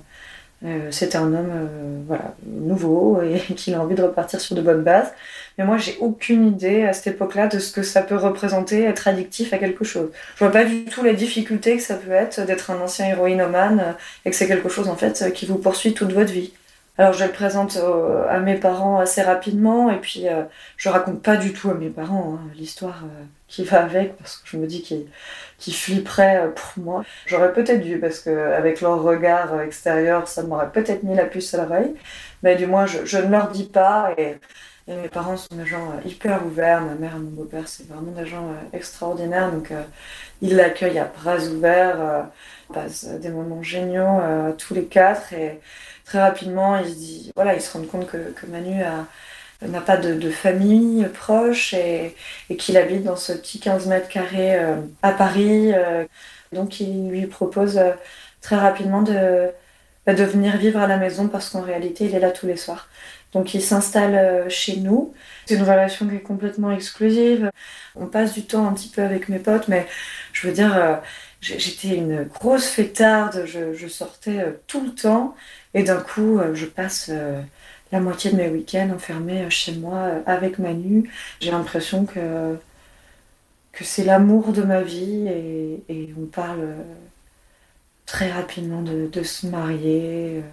c'est 0.92 1.16
un 1.16 1.34
homme 1.34 1.70
voilà, 2.08 2.36
nouveau 2.46 3.22
et 3.22 3.40
qu'il 3.56 3.76
a 3.76 3.82
envie 3.82 3.96
de 3.96 4.04
repartir 4.04 4.40
sur 4.40 4.56
de 4.56 4.62
bonnes 4.62 4.84
bases. 4.84 5.12
Mais 5.58 5.66
moi, 5.66 5.78
j'ai 5.78 5.98
aucune 6.00 6.48
idée 6.48 6.84
à 6.84 6.94
cette 6.94 7.16
époque-là 7.16 7.48
de 7.48 7.60
ce 7.60 7.72
que 7.72 7.84
ça 7.84 8.02
peut 8.02 8.16
représenter 8.16 8.84
être 8.84 9.08
addictif 9.08 9.54
à 9.54 9.58
quelque 9.58 9.84
chose. 9.84 10.10
Je 10.36 10.44
vois 10.44 10.52
pas 10.52 10.66
du 10.66 10.86
tout 10.86 11.04
les 11.04 11.14
difficultés 11.14 11.78
que 11.78 11.84
ça 11.84 11.96
peut 11.96 12.12
être 12.12 12.46
d'être 12.46 12.72
un 12.72 12.80
ancien 12.80 13.08
héroïnomane 13.08 13.80
euh, 13.80 13.92
et 14.26 14.32
que 14.32 14.36
c'est 14.36 14.48
quelque 14.48 14.70
chose 14.70 14.88
en 14.88 14.96
fait 14.96 15.32
qui 15.34 15.46
vous 15.46 15.58
poursuit 15.58 15.94
toute 15.94 16.12
votre 16.12 16.32
vie. 16.32 16.54
Alors 16.98 17.14
je 17.14 17.24
le 17.24 17.32
présente 17.32 17.78
euh, 17.78 18.28
à 18.30 18.40
mes 18.40 18.56
parents 18.56 19.00
assez 19.00 19.22
rapidement 19.22 19.90
et 19.90 19.98
puis 19.98 20.28
euh, 20.28 20.44
je 20.78 20.90
raconte 20.90 21.22
pas 21.22 21.38
du 21.38 21.52
tout 21.52 21.70
à 21.70 21.74
mes 21.74 21.90
parents 21.90 22.38
hein, 22.38 22.48
l'histoire 22.56 23.04
qui 23.48 23.64
va 23.64 23.84
avec 23.84 24.16
parce 24.18 24.38
que 24.38 24.48
je 24.48 24.58
me 24.58 24.68
dis 24.68 24.82
qu'ils 24.84 25.06
flipperaient 25.72 26.50
pour 26.56 26.84
moi. 26.84 27.04
J'aurais 27.26 27.54
peut-être 27.54 27.82
dû 27.82 28.00
parce 28.00 28.20
qu'avec 28.20 28.82
leur 28.82 29.02
regard 29.02 29.62
extérieur 29.62 30.28
ça 30.28 30.44
m'aurait 30.44 30.72
peut-être 30.72 31.04
mis 31.04 31.16
la 31.16 31.26
puce 31.26 31.54
à 31.54 31.64
l'oreille. 31.64 31.94
Mais 32.42 32.56
du 32.56 32.66
moins 32.66 32.86
je, 32.86 33.18
ne 33.18 33.32
leur 33.32 33.50
dis 33.50 33.66
pas 33.66 34.14
et 34.18 34.38
mes 34.88 35.08
parents 35.08 35.38
sont 35.38 35.56
des 35.56 35.66
gens 35.66 35.92
euh, 35.92 36.08
hyper 36.08 36.46
ouverts. 36.46 36.82
Ma 36.82 36.96
mère 36.96 37.16
et 37.16 37.20
mon 37.20 37.32
beau-père, 37.32 37.68
c'est 37.68 37.88
vraiment 37.88 38.12
des 38.12 38.26
gens 38.26 38.50
euh, 38.50 38.78
extraordinaires. 38.78 39.52
Donc, 39.52 39.72
euh, 39.72 39.82
ils 40.42 40.56
l'accueillent 40.56 41.00
à 41.00 41.06
bras 41.06 41.38
ouverts, 41.38 42.28
passent 42.74 43.06
des 43.06 43.30
moments 43.30 43.64
géniaux 43.64 44.20
tous 44.58 44.74
les 44.74 44.86
quatre. 44.86 45.32
Et 45.34 45.62
très 46.04 46.20
rapidement, 46.22 46.78
ils 46.78 46.90
se, 46.90 47.32
voilà, 47.36 47.56
ils 47.56 47.62
se 47.62 47.72
rendent 47.72 47.88
compte 47.88 48.08
que, 48.08 48.32
que 48.32 48.46
Manu 48.48 48.82
n'a 49.68 49.82
pas 49.82 49.98
de, 49.98 50.30
famille 50.30 51.06
proche 51.14 51.74
et, 51.74 52.16
et 52.50 52.58
qu'il 52.58 52.78
habite 52.78 53.04
dans 53.04 53.16
ce 53.16 53.34
petit 53.34 53.60
15 53.60 53.88
mètres 53.88 54.10
carrés 54.10 54.58
à 55.02 55.12
Paris. 55.12 55.72
donc, 56.52 56.80
il 56.80 57.10
lui 57.10 57.28
propose 57.28 57.80
très 58.42 58.58
rapidement 58.58 59.02
de, 59.02 59.50
bah, 60.06 60.14
de 60.14 60.24
venir 60.24 60.58
vivre 60.58 60.80
à 60.80 60.88
la 60.88 60.98
maison 60.98 61.30
parce 61.30 61.50
qu'en 61.50 61.62
réalité, 61.62 62.06
il 62.06 62.16
est 62.16 62.20
là 62.20 62.32
tous 62.32 62.46
les 62.46 62.58
soirs. 62.58 62.90
Donc 63.34 63.54
il 63.54 63.62
s'installe 63.62 64.16
euh, 64.16 64.50
chez 64.50 64.78
nous. 64.78 65.14
C'est 65.46 65.56
une 65.56 65.64
relation 65.64 66.08
qui 66.08 66.16
est 66.16 66.20
complètement 66.20 66.72
exclusive. 66.72 67.50
On 67.96 68.08
passe 68.08 68.34
du 68.34 68.46
temps 68.46 68.68
un 68.68 68.74
petit 68.74 68.90
peu 68.90 69.02
avec 69.02 69.30
mes 69.30 69.40
potes, 69.40 69.68
mais 69.68 69.88
je 70.34 70.48
veux 70.48 70.54
dire, 70.54 70.76
euh, 70.78 70.96
j'étais 71.42 71.96
une 71.96 72.24
grosse 72.24 72.68
fêtarde, 72.68 73.46
je, 73.46 73.88
sortais 73.88 74.40
euh, 74.40 74.52
tout 74.68 74.84
le 74.84 74.94
temps, 74.94 75.36
et 75.74 75.84
d'un 75.84 76.02
coup, 76.02 76.40
je 76.54 76.66
passe 76.66 77.10
la 77.94 78.00
moitié 78.00 78.32
de 78.32 78.38
mes 78.38 78.50
week-ends 78.50 78.90
enfermés 78.94 79.48
chez 79.52 79.74
moi 79.74 80.24
avec 80.26 80.58
Manu. 80.58 81.12
J'ai 81.40 81.52
l'impression 81.52 82.06
que, 82.06 82.58
c'est 83.82 84.04
l'amour 84.04 84.52
de 84.52 84.64
ma 84.64 84.82
vie, 84.82 85.28
et, 85.90 86.14
on 86.20 86.26
parle 86.26 86.76
très 88.06 88.32
rapidement 88.32 88.82
de, 88.82 89.24
se 89.24 89.46
marier 89.48 90.44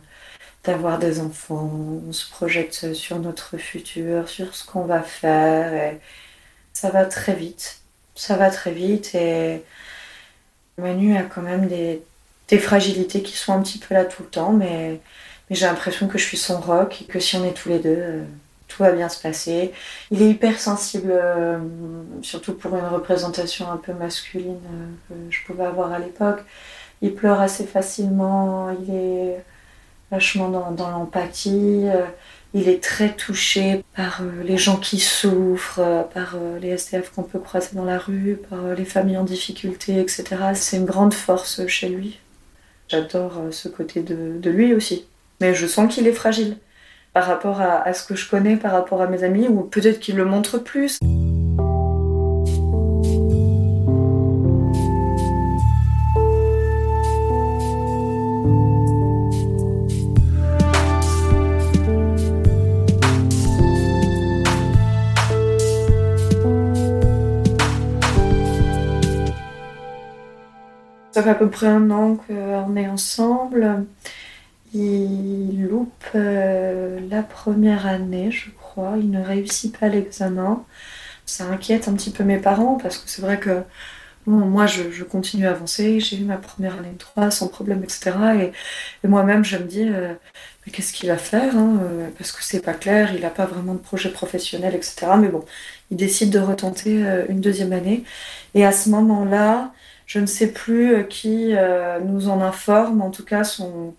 d'avoir 0.64 0.98
des 0.98 1.20
enfants, 1.20 1.70
on 2.06 2.12
se 2.12 2.30
projette 2.30 2.92
sur 2.94 3.18
notre 3.18 3.56
futur, 3.56 4.28
sur 4.28 4.54
ce 4.54 4.66
qu'on 4.66 4.84
va 4.84 5.02
faire 5.02 5.72
et 5.72 6.00
ça 6.74 6.90
va 6.90 7.06
très 7.06 7.34
vite. 7.34 7.80
Ça 8.14 8.36
va 8.36 8.50
très 8.50 8.72
vite 8.72 9.14
et 9.14 9.62
Manu 10.78 11.16
a 11.16 11.22
quand 11.22 11.42
même 11.42 11.68
des, 11.68 12.02
fragilités 12.58 13.22
qui 13.22 13.36
sont 13.36 13.54
un 13.54 13.62
petit 13.62 13.78
peu 13.78 13.94
là 13.94 14.04
tout 14.04 14.22
le 14.24 14.28
temps, 14.28 14.52
mais, 14.52 15.00
mais 15.50 15.56
j'ai 15.56 15.66
l'impression 15.66 16.06
que 16.06 16.16
je 16.16 16.24
suis 16.24 16.36
son 16.36 16.60
rock 16.60 17.02
et 17.02 17.04
que 17.04 17.18
si 17.18 17.36
on 17.36 17.44
est 17.44 17.52
tous 17.52 17.68
les 17.68 17.80
deux, 17.80 17.88
euh, 17.90 18.22
tout 18.68 18.84
va 18.84 18.92
bien 18.92 19.08
se 19.08 19.20
passer. 19.20 19.72
Il 20.12 20.22
est 20.22 20.30
hyper 20.30 20.60
sensible, 20.60 21.10
euh, 21.10 21.58
surtout 22.22 22.54
pour 22.54 22.76
une 22.76 22.86
représentation 22.86 23.70
un 23.70 23.76
peu 23.76 23.92
masculine 23.92 24.60
euh, 25.10 25.14
que 25.28 25.34
je 25.34 25.44
pouvais 25.44 25.64
avoir 25.64 25.92
à 25.92 25.98
l'époque. 25.98 26.44
Il 27.02 27.14
pleure 27.14 27.40
assez 27.40 27.64
facilement, 27.64 28.70
il 28.70 28.94
est 28.94 29.44
vachement 30.10 30.48
dans, 30.70 30.90
l'empathie. 30.90 31.86
Il 32.52 32.68
est 32.68 32.82
très 32.82 33.14
touché 33.14 33.82
par 33.96 34.20
les 34.44 34.58
gens 34.58 34.76
qui 34.76 34.98
souffrent, 35.00 35.80
par 36.12 36.36
les 36.60 36.68
SDF 36.70 37.10
qu'on 37.10 37.22
peut 37.22 37.38
croiser 37.38 37.70
dans 37.74 37.84
la 37.84 37.96
rue, 37.98 38.38
par 38.50 38.74
les 38.76 38.84
familles 38.84 39.16
en 39.16 39.24
difficulté, 39.24 39.98
etc. 39.98 40.24
C'est 40.54 40.76
une 40.76 40.84
grande 40.84 41.14
force 41.14 41.66
chez 41.68 41.88
lui. 41.88 42.18
J'adore 42.88 43.40
ce 43.50 43.68
côté 43.68 44.02
de, 44.02 44.50
lui 44.50 44.74
aussi 44.74 45.06
mais 45.40 45.54
je 45.54 45.66
sens 45.66 45.92
qu'il 45.92 46.06
est 46.06 46.12
fragile 46.12 46.56
par 47.12 47.26
rapport 47.26 47.60
à, 47.60 47.92
ce 47.92 48.04
que 48.04 48.14
je 48.14 48.28
connais, 48.28 48.56
par 48.56 48.72
rapport 48.72 49.02
à 49.02 49.06
mes 49.08 49.24
amis, 49.24 49.48
ou 49.48 49.62
peut-être 49.62 49.98
qu'il 49.98 50.16
le 50.16 50.24
montre 50.24 50.58
plus. 50.58 50.98
Ça 71.12 71.24
fait 71.24 71.30
à 71.30 71.34
peu 71.34 71.50
près 71.50 71.66
un 71.66 71.90
an 71.90 72.14
qu'on 72.14 72.76
est 72.76 72.88
ensemble. 72.88 73.84
Il 74.72 75.66
loupe 75.68 76.14
la 76.14 77.22
première 77.22 77.86
année, 77.86 78.30
je 78.30 78.50
crois. 78.50 78.94
Il 78.98 79.10
ne 79.10 79.22
réussit 79.22 79.76
pas 79.76 79.88
l'examen. 79.88 80.64
Ça 81.26 81.44
inquiète 81.46 81.88
un 81.88 81.94
petit 81.94 82.10
peu 82.10 82.24
mes 82.24 82.38
parents 82.38 82.76
parce 82.76 82.98
que 82.98 83.08
c'est 83.08 83.22
vrai 83.22 83.38
que 83.38 83.62
moi, 84.26 84.66
je, 84.66 85.02
continue 85.04 85.46
à 85.46 85.50
avancer. 85.50 86.00
J'ai 86.00 86.18
eu 86.18 86.24
ma 86.24 86.36
première 86.36 86.78
année 86.78 86.92
de 86.92 86.98
3 86.98 87.30
sans 87.30 87.48
problème, 87.48 87.82
etc. 87.82 88.12
Et, 89.02 89.08
moi-même, 89.08 89.44
je 89.44 89.56
me 89.56 89.64
dis, 89.64 89.88
euh, 89.88 90.14
mais 90.66 90.72
qu'est-ce 90.72 90.92
qu'il 90.92 91.08
va 91.08 91.16
faire 91.16 91.56
hein, 91.56 91.78
euh, 91.82 92.08
Parce 92.18 92.32
que 92.32 92.44
c'est 92.44 92.60
pas 92.60 92.74
clair, 92.74 93.14
il 93.14 93.22
n'a 93.22 93.30
pas 93.30 93.46
vraiment 93.46 93.74
de 93.74 93.78
projet 93.78 94.10
professionnel, 94.10 94.74
etc. 94.74 95.06
Mais 95.18 95.28
bon, 95.28 95.44
il 95.90 95.96
décide 95.96 96.30
de 96.30 96.38
retenter 96.38 97.04
euh, 97.04 97.24
une 97.28 97.40
deuxième 97.40 97.72
année. 97.72 98.04
Et 98.54 98.64
à 98.64 98.72
ce 98.72 98.90
moment-là, 98.90 99.72
je 100.06 100.18
ne 100.18 100.26
sais 100.26 100.48
plus 100.48 101.06
qui 101.08 101.54
nous 102.04 102.28
en 102.28 102.40
informe, 102.40 103.00
en 103.00 103.10
tout 103.10 103.24
cas 103.24 103.44
son 103.44 103.94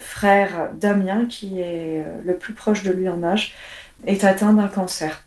frère 0.00 0.70
Damien, 0.74 1.26
qui 1.26 1.60
est 1.60 2.04
le 2.24 2.36
plus 2.36 2.54
proche 2.54 2.82
de 2.82 2.90
lui 2.90 3.08
en 3.08 3.22
âge, 3.22 3.54
est 4.06 4.24
atteint 4.24 4.52
d'un 4.52 4.68
cancer. 4.68 5.22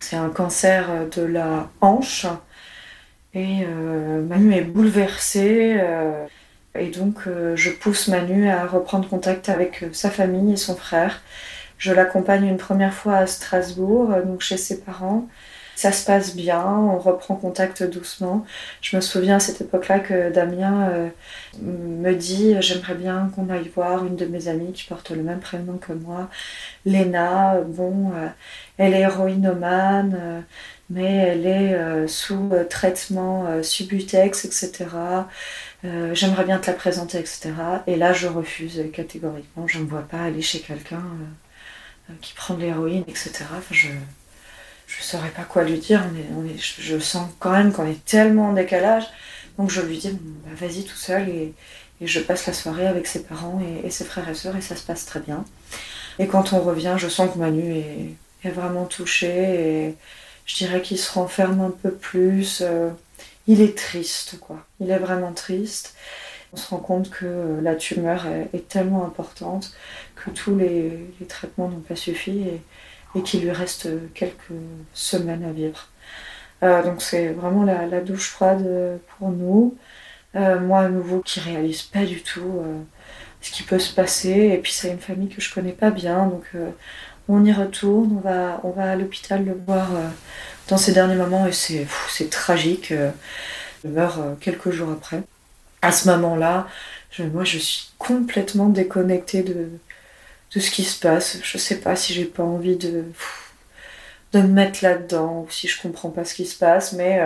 C'est 0.00 0.16
un 0.16 0.30
cancer 0.30 0.88
de 1.14 1.22
la 1.22 1.68
hanche 1.80 2.26
et 3.34 3.64
euh, 3.66 4.22
Manu 4.22 4.54
est 4.54 4.62
bouleversée. 4.62 5.76
Euh, 5.78 6.26
et 6.74 6.88
donc, 6.88 7.26
euh, 7.26 7.56
je 7.56 7.70
pousse 7.70 8.08
Manu 8.08 8.48
à 8.48 8.66
reprendre 8.66 9.08
contact 9.08 9.48
avec 9.48 9.84
sa 9.92 10.10
famille 10.10 10.52
et 10.52 10.56
son 10.56 10.76
frère. 10.76 11.22
Je 11.78 11.92
l'accompagne 11.92 12.46
une 12.46 12.58
première 12.58 12.94
fois 12.94 13.16
à 13.16 13.26
Strasbourg, 13.26 14.14
donc 14.24 14.40
chez 14.40 14.56
ses 14.56 14.80
parents. 14.80 15.28
Ça 15.82 15.90
se 15.90 16.06
passe 16.06 16.36
bien, 16.36 16.64
on 16.64 16.98
reprend 16.98 17.34
contact 17.34 17.82
doucement. 17.82 18.44
Je 18.80 18.94
me 18.94 19.00
souviens 19.00 19.36
à 19.36 19.40
cette 19.40 19.60
époque-là 19.60 19.98
que 19.98 20.30
Damien 20.30 21.10
me 21.60 22.12
dit 22.14 22.54
J'aimerais 22.60 22.94
bien 22.94 23.30
qu'on 23.34 23.48
aille 23.50 23.70
voir 23.74 24.04
une 24.04 24.14
de 24.14 24.26
mes 24.26 24.46
amies 24.46 24.72
qui 24.72 24.84
porte 24.84 25.10
le 25.10 25.24
même 25.24 25.40
prénom 25.40 25.78
que 25.78 25.92
moi, 25.92 26.28
Léna. 26.84 27.60
Bon, 27.66 28.12
elle 28.78 28.94
est 28.94 29.00
héroïnomane 29.00 30.44
mais 30.92 31.14
elle 31.14 31.46
est 31.46 31.74
euh, 31.74 32.06
sous 32.06 32.50
euh, 32.52 32.64
traitement 32.64 33.46
euh, 33.46 33.62
subutex, 33.62 34.44
etc. 34.44 34.86
J'aimerais 36.12 36.44
bien 36.44 36.58
te 36.58 36.68
la 36.68 36.74
présenter, 36.76 37.18
etc. 37.18 37.50
Et 37.88 37.96
là, 37.96 38.12
je 38.12 38.28
refuse 38.28 38.84
catégoriquement. 38.92 39.66
Je 39.66 39.80
ne 39.80 39.84
vois 39.84 40.02
pas 40.02 40.20
aller 40.20 40.40
chez 40.40 40.60
quelqu'un 40.60 41.02
qui 42.20 42.34
prend 42.34 42.54
de 42.54 42.60
l'héroïne, 42.60 43.02
etc. 43.08 43.44
je 43.72 43.88
ne 44.98 45.04
saurais 45.04 45.30
pas 45.30 45.42
quoi 45.42 45.64
lui 45.64 45.78
dire. 45.78 46.02
On 46.36 46.44
je 46.58 46.98
sens 46.98 47.28
quand 47.38 47.50
même 47.50 47.72
qu'on 47.72 47.86
est 47.86 48.04
tellement 48.04 48.48
en 48.48 48.52
décalage. 48.52 49.04
Donc 49.58 49.70
je 49.70 49.80
lui 49.80 49.98
dis, 49.98 50.10
bah, 50.10 50.50
vas-y 50.54 50.84
tout 50.84 50.96
seul 50.96 51.28
et, 51.28 51.54
je 52.04 52.18
passe 52.18 52.46
la 52.48 52.52
soirée 52.52 52.88
avec 52.88 53.06
ses 53.06 53.22
parents 53.22 53.62
et, 53.84 53.88
ses 53.90 54.04
frères 54.04 54.28
et 54.28 54.34
sœurs 54.34 54.56
et 54.56 54.60
ça 54.60 54.74
se 54.74 54.82
passe 54.82 55.06
très 55.06 55.20
bien. 55.20 55.44
Et 56.18 56.26
quand 56.26 56.52
on 56.52 56.58
revient, 56.58 56.96
je 56.98 57.06
sens 57.06 57.32
que 57.32 57.38
Manu 57.38 57.76
est, 57.76 58.50
vraiment 58.50 58.86
touché 58.86 59.28
et, 59.28 59.94
je 60.44 60.56
dirais 60.56 60.82
qu'il 60.82 60.98
se 60.98 61.12
renferme 61.12 61.60
un 61.60 61.70
peu 61.70 61.92
plus. 61.92 62.60
Euh, 62.60 62.90
il 63.46 63.60
est 63.60 63.78
triste, 63.78 64.40
quoi. 64.40 64.66
Il 64.80 64.90
est 64.90 64.98
vraiment 64.98 65.32
triste. 65.32 65.94
On 66.52 66.56
se 66.56 66.68
rend 66.68 66.78
compte 66.78 67.08
que 67.08 67.60
la 67.62 67.76
tumeur 67.76 68.26
est, 68.26 68.68
tellement 68.68 69.06
importante 69.06 69.72
que 70.16 70.30
tous 70.30 70.56
les, 70.56 70.92
traitements 71.28 71.68
n'ont 71.68 71.80
pas 71.80 71.94
suffi 71.96 72.44
qu'il 73.20 73.42
lui 73.42 73.50
reste 73.50 73.88
quelques 74.14 74.52
semaines 74.94 75.44
à 75.44 75.52
vivre. 75.52 75.88
Euh, 76.62 76.82
donc 76.82 77.02
c'est 77.02 77.28
vraiment 77.28 77.64
la, 77.64 78.00
douche 78.00 78.28
froide 78.28 78.66
pour 79.18 79.30
nous. 79.30 79.76
Euh, 80.34 80.58
moi 80.60 80.80
à 80.80 80.88
nouveau 80.88 81.20
qui 81.20 81.40
réalise 81.40 81.82
pas 81.82 82.06
du 82.06 82.22
tout 82.22 82.62
ce 83.42 83.50
qui 83.50 83.62
peut 83.62 83.78
se 83.78 83.94
passer. 83.94 84.52
Et 84.54 84.58
puis 84.58 84.72
c'est 84.72 84.90
une 84.90 84.98
famille 84.98 85.28
que 85.28 85.40
je 85.42 85.52
connais 85.52 85.72
pas 85.72 85.90
bien, 85.90 86.26
donc 86.26 86.44
on 87.28 87.44
y 87.44 87.52
retourne, 87.52 88.18
on 88.18 88.20
va, 88.20 88.60
on 88.64 88.70
va 88.70 88.92
à 88.92 88.96
l'hôpital 88.96 89.44
le 89.44 89.54
voir 89.66 89.94
euh, 89.94 90.08
dans 90.68 90.76
ces 90.76 90.92
derniers 90.92 91.14
moments 91.14 91.46
et 91.46 91.52
c'est, 91.52 91.86
tragique. 92.30 92.90
il 92.90 92.96
euh, 92.96 93.10
meurt 93.84 94.18
euh, 94.18 94.34
quelques 94.40 94.70
jours 94.70 94.90
après. 94.90 95.22
À 95.82 95.92
ce 95.92 96.08
moment-là, 96.10 96.68
moi 97.32 97.44
je 97.44 97.58
suis 97.58 97.90
complètement 97.98 98.68
déconnectée 98.68 99.42
de, 99.42 99.68
de 100.54 100.60
ce 100.60 100.70
qui 100.70 100.84
se 100.84 100.98
passe. 101.00 101.38
Je 101.42 101.58
sais 101.58 101.80
pas 101.80 101.96
si 101.96 102.12
j'ai 102.12 102.24
pas 102.24 102.42
envie 102.42 102.76
de, 102.76 103.04
de 104.32 104.40
me 104.40 104.48
mettre 104.48 104.82
là-dedans 104.82 105.44
ou 105.46 105.50
si 105.50 105.68
je 105.68 105.80
comprends 105.80 106.10
pas 106.10 106.24
ce 106.24 106.34
qui 106.34 106.46
se 106.46 106.58
passe, 106.58 106.92
mais 106.92 107.20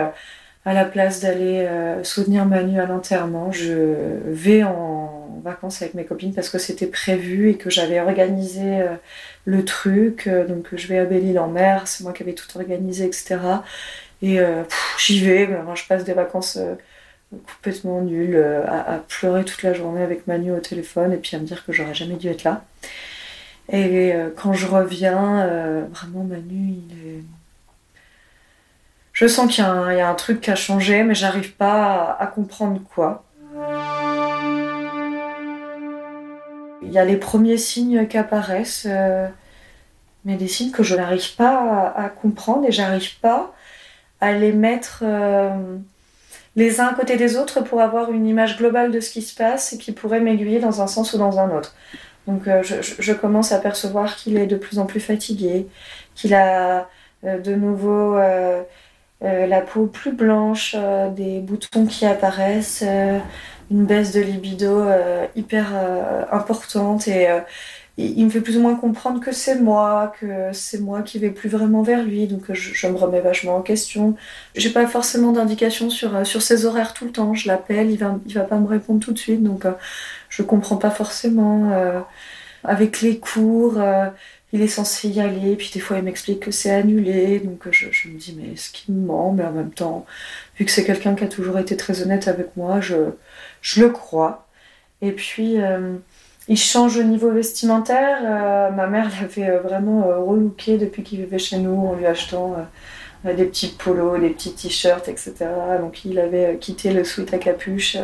à 0.67 0.73
la 0.73 0.83
place 0.83 1.21
d'aller 1.21 1.65
euh, 1.65 2.03
soutenir 2.03 2.45
Manu 2.45 2.77
à 2.81 2.85
l'enterrement, 2.85 3.53
je 3.53 4.19
vais 4.25 4.63
en 4.63 5.39
vacances 5.41 5.81
avec 5.81 5.93
mes 5.93 6.03
copines 6.03 6.33
parce 6.33 6.49
que 6.49 6.57
c'était 6.57 6.87
prévu 6.87 7.51
et 7.51 7.55
que 7.55 7.69
j'avais 7.69 8.01
organisé 8.01 8.81
euh, 8.81 8.89
le 9.45 9.63
truc. 9.63 10.27
Euh, 10.27 10.45
donc 10.45 10.67
je 10.73 10.87
vais 10.87 10.97
à 10.97 11.05
Belle-Île-en-Mer, 11.05 11.87
c'est 11.87 12.03
moi 12.03 12.11
qui 12.11 12.21
avais 12.23 12.33
tout 12.33 12.49
organisé, 12.57 13.05
etc. 13.05 13.37
Et 14.21 14.39
j'y 14.97 15.23
vais, 15.23 15.47
moi 15.47 15.75
je 15.75 15.85
passe 15.85 16.03
des 16.03 16.13
vacances 16.13 16.59
complètement 17.31 18.01
nulles, 18.01 18.43
à, 18.67 18.95
à, 18.95 18.97
pleurer 18.97 19.45
toute 19.45 19.61
la 19.63 19.73
journée 19.73 20.01
avec 20.01 20.27
Manu 20.27 20.51
au 20.51 20.59
téléphone 20.59 21.13
et 21.13 21.17
puis 21.17 21.37
à 21.37 21.39
me 21.39 21.45
dire 21.45 21.63
que 21.65 21.71
j'aurais 21.71 21.93
jamais 21.93 22.15
dû 22.15 22.27
être 22.27 22.43
là. 22.43 22.65
Et 23.69 24.13
quand 24.37 24.53
je 24.53 24.65
reviens, 24.67 25.45
vraiment 25.91 26.23
Manu, 26.23 26.75
il 26.89 27.07
est 27.07 27.23
je 29.17 29.25
sens 29.25 29.51
qu'il 29.51 29.63
y, 29.63 29.67
a 29.67 30.09
un 30.09 30.13
truc 30.13 30.41
qui 30.41 30.51
a 30.51 30.55
changé, 30.55 31.01
mais 31.01 31.15
j'arrive 31.15 31.55
pas 31.55 32.15
à, 32.19 32.27
comprendre 32.27 32.79
quoi. 32.93 33.23
Il 36.83 36.91
y 36.91 36.99
a 36.99 37.03
les 37.03 37.17
premiers 37.17 37.57
signes 37.57 38.07
qui 38.07 38.15
apparaissent, 38.19 38.85
euh, 38.87 39.27
mais 40.23 40.35
des 40.35 40.47
signes 40.47 40.69
que 40.69 40.83
je 40.83 40.95
n'arrive 40.95 41.35
pas 41.35 41.91
à, 41.97 42.09
comprendre 42.09 42.67
et 42.67 42.71
j'arrive 42.71 43.19
pas 43.19 43.55
à 44.21 44.33
les 44.33 44.51
mettre 44.51 44.99
euh, 45.01 45.77
les 46.55 46.79
uns 46.79 46.89
à 46.89 46.93
côté 46.93 47.17
des 47.17 47.37
autres 47.37 47.61
pour 47.61 47.81
avoir 47.81 48.11
une 48.11 48.27
image 48.27 48.59
globale 48.59 48.91
de 48.91 48.99
ce 48.99 49.09
qui 49.09 49.23
se 49.23 49.33
passe 49.33 49.73
et 49.73 49.79
qui 49.79 49.93
pourrait 49.93 50.21
m'aiguiller 50.21 50.59
dans 50.59 50.83
un 50.83 50.87
sens 50.87 51.13
ou 51.13 51.17
dans 51.17 51.39
un 51.39 51.49
autre. 51.49 51.73
Donc 52.27 52.47
euh, 52.47 52.61
je, 52.63 53.13
commence 53.13 53.51
à 53.51 53.59
percevoir 53.59 54.15
qu'il 54.15 54.37
est 54.37 54.47
de 54.47 54.57
plus 54.57 54.79
en 54.79 54.85
plus 54.85 54.99
fatigué, 54.99 55.67
qu'il 56.15 56.33
a 56.33 56.89
de 57.23 57.55
nouveau 57.55 58.17
euh, 59.23 59.47
la 59.47 59.61
peau 59.61 59.87
plus 59.87 60.11
blanche, 60.11 60.75
euh, 60.77 61.09
des 61.09 61.39
boutons 61.39 61.87
qui 61.87 62.05
apparaissent, 62.05 62.83
euh, 62.85 63.17
une 63.71 63.85
baisse 63.85 64.13
de 64.13 64.21
libido 64.21 64.85
hyper 65.35 65.73
importante 66.31 67.09
et 67.09 67.27
il 67.97 68.25
me 68.25 68.29
fait 68.29 68.41
plus 68.41 68.57
ou 68.57 68.61
moins 68.61 68.75
comprendre 68.75 69.19
que 69.19 69.31
c'est 69.31 69.59
moi, 69.59 70.13
que 70.19 70.49
c'est 70.53 70.79
moi 70.79 71.01
qui 71.01 71.17
vais 71.19 71.31
plus 71.31 71.49
vraiment 71.49 71.81
vers 71.81 72.03
lui, 72.03 72.27
donc 72.27 72.51
je, 72.53 72.87
me 72.87 72.95
remets 72.95 73.21
vachement 73.21 73.55
en 73.57 73.61
question. 73.61 74.15
J'ai 74.55 74.69
pas 74.69 74.85
forcément 74.87 75.31
d'indication 75.31 75.89
sur, 75.89 76.25
sur 76.25 76.41
ses 76.43 76.65
horaires 76.65 76.93
tout 76.93 77.05
le 77.05 77.11
temps. 77.11 77.33
Je 77.33 77.47
l'appelle, 77.47 77.89
il 77.89 77.97
va, 77.97 78.19
il 78.27 78.33
va 78.35 78.43
pas 78.43 78.57
me 78.57 78.67
répondre 78.67 78.99
tout 78.99 79.13
de 79.13 79.19
suite, 79.19 79.41
donc 79.43 79.65
je 80.29 80.43
comprends 80.43 80.77
pas 80.77 80.91
forcément. 80.91 81.71
avec 82.63 83.01
les 83.01 83.17
cours, 83.19 83.81
il 84.53 84.61
est 84.61 84.67
censé 84.67 85.09
y 85.09 85.19
aller, 85.19 85.55
puis 85.55 85.71
des 85.73 85.79
fois 85.79 85.97
il 85.97 86.03
m'explique 86.03 86.39
que 86.41 86.51
c'est 86.51 86.71
annulé, 86.71 87.39
donc 87.39 87.67
je, 87.71 87.87
me 88.07 88.17
dis 88.17 88.35
mais 88.37 88.53
est-ce 88.53 88.71
qu'il 88.71 88.95
me 88.95 89.05
ment 89.05 89.33
Mais 89.33 89.43
en 89.43 89.51
même 89.51 89.71
temps, 89.71 90.05
vu 90.57 90.65
que 90.65 90.71
c'est 90.71 90.85
quelqu'un 90.85 91.15
qui 91.15 91.23
a 91.23 91.27
toujours 91.27 91.59
été 91.59 91.75
très 91.75 92.01
honnête 92.01 92.27
avec 92.27 92.55
moi, 92.55 92.79
je, 92.79 92.95
je 93.61 93.81
le 93.81 93.89
crois. 93.89 94.47
Et 95.01 95.11
puis 95.11 95.61
euh, 95.61 95.97
il 96.47 96.57
change 96.57 96.97
au 96.97 97.03
niveau 97.03 97.31
vestimentaire. 97.31 98.19
Euh, 98.23 98.71
ma 98.71 98.87
mère 98.87 99.09
l'avait 99.21 99.49
euh, 99.49 99.59
vraiment 99.59 100.03
relooké 100.03 100.77
depuis 100.77 101.03
qu'il 101.03 101.19
vivait 101.19 101.39
chez 101.39 101.57
nous 101.57 101.87
en 101.87 101.95
lui 101.95 102.05
achetant 102.05 102.55
des 103.25 103.45
petits 103.45 103.75
polos, 103.77 104.19
des 104.19 104.29
petits 104.29 104.53
t-shirts, 104.53 105.07
etc. 105.09 105.33
Donc 105.81 106.05
il 106.05 106.19
avait 106.19 106.57
quitté 106.59 106.91
le 106.91 107.03
sweat 107.03 107.33
à 107.33 107.37
capuche. 107.37 107.97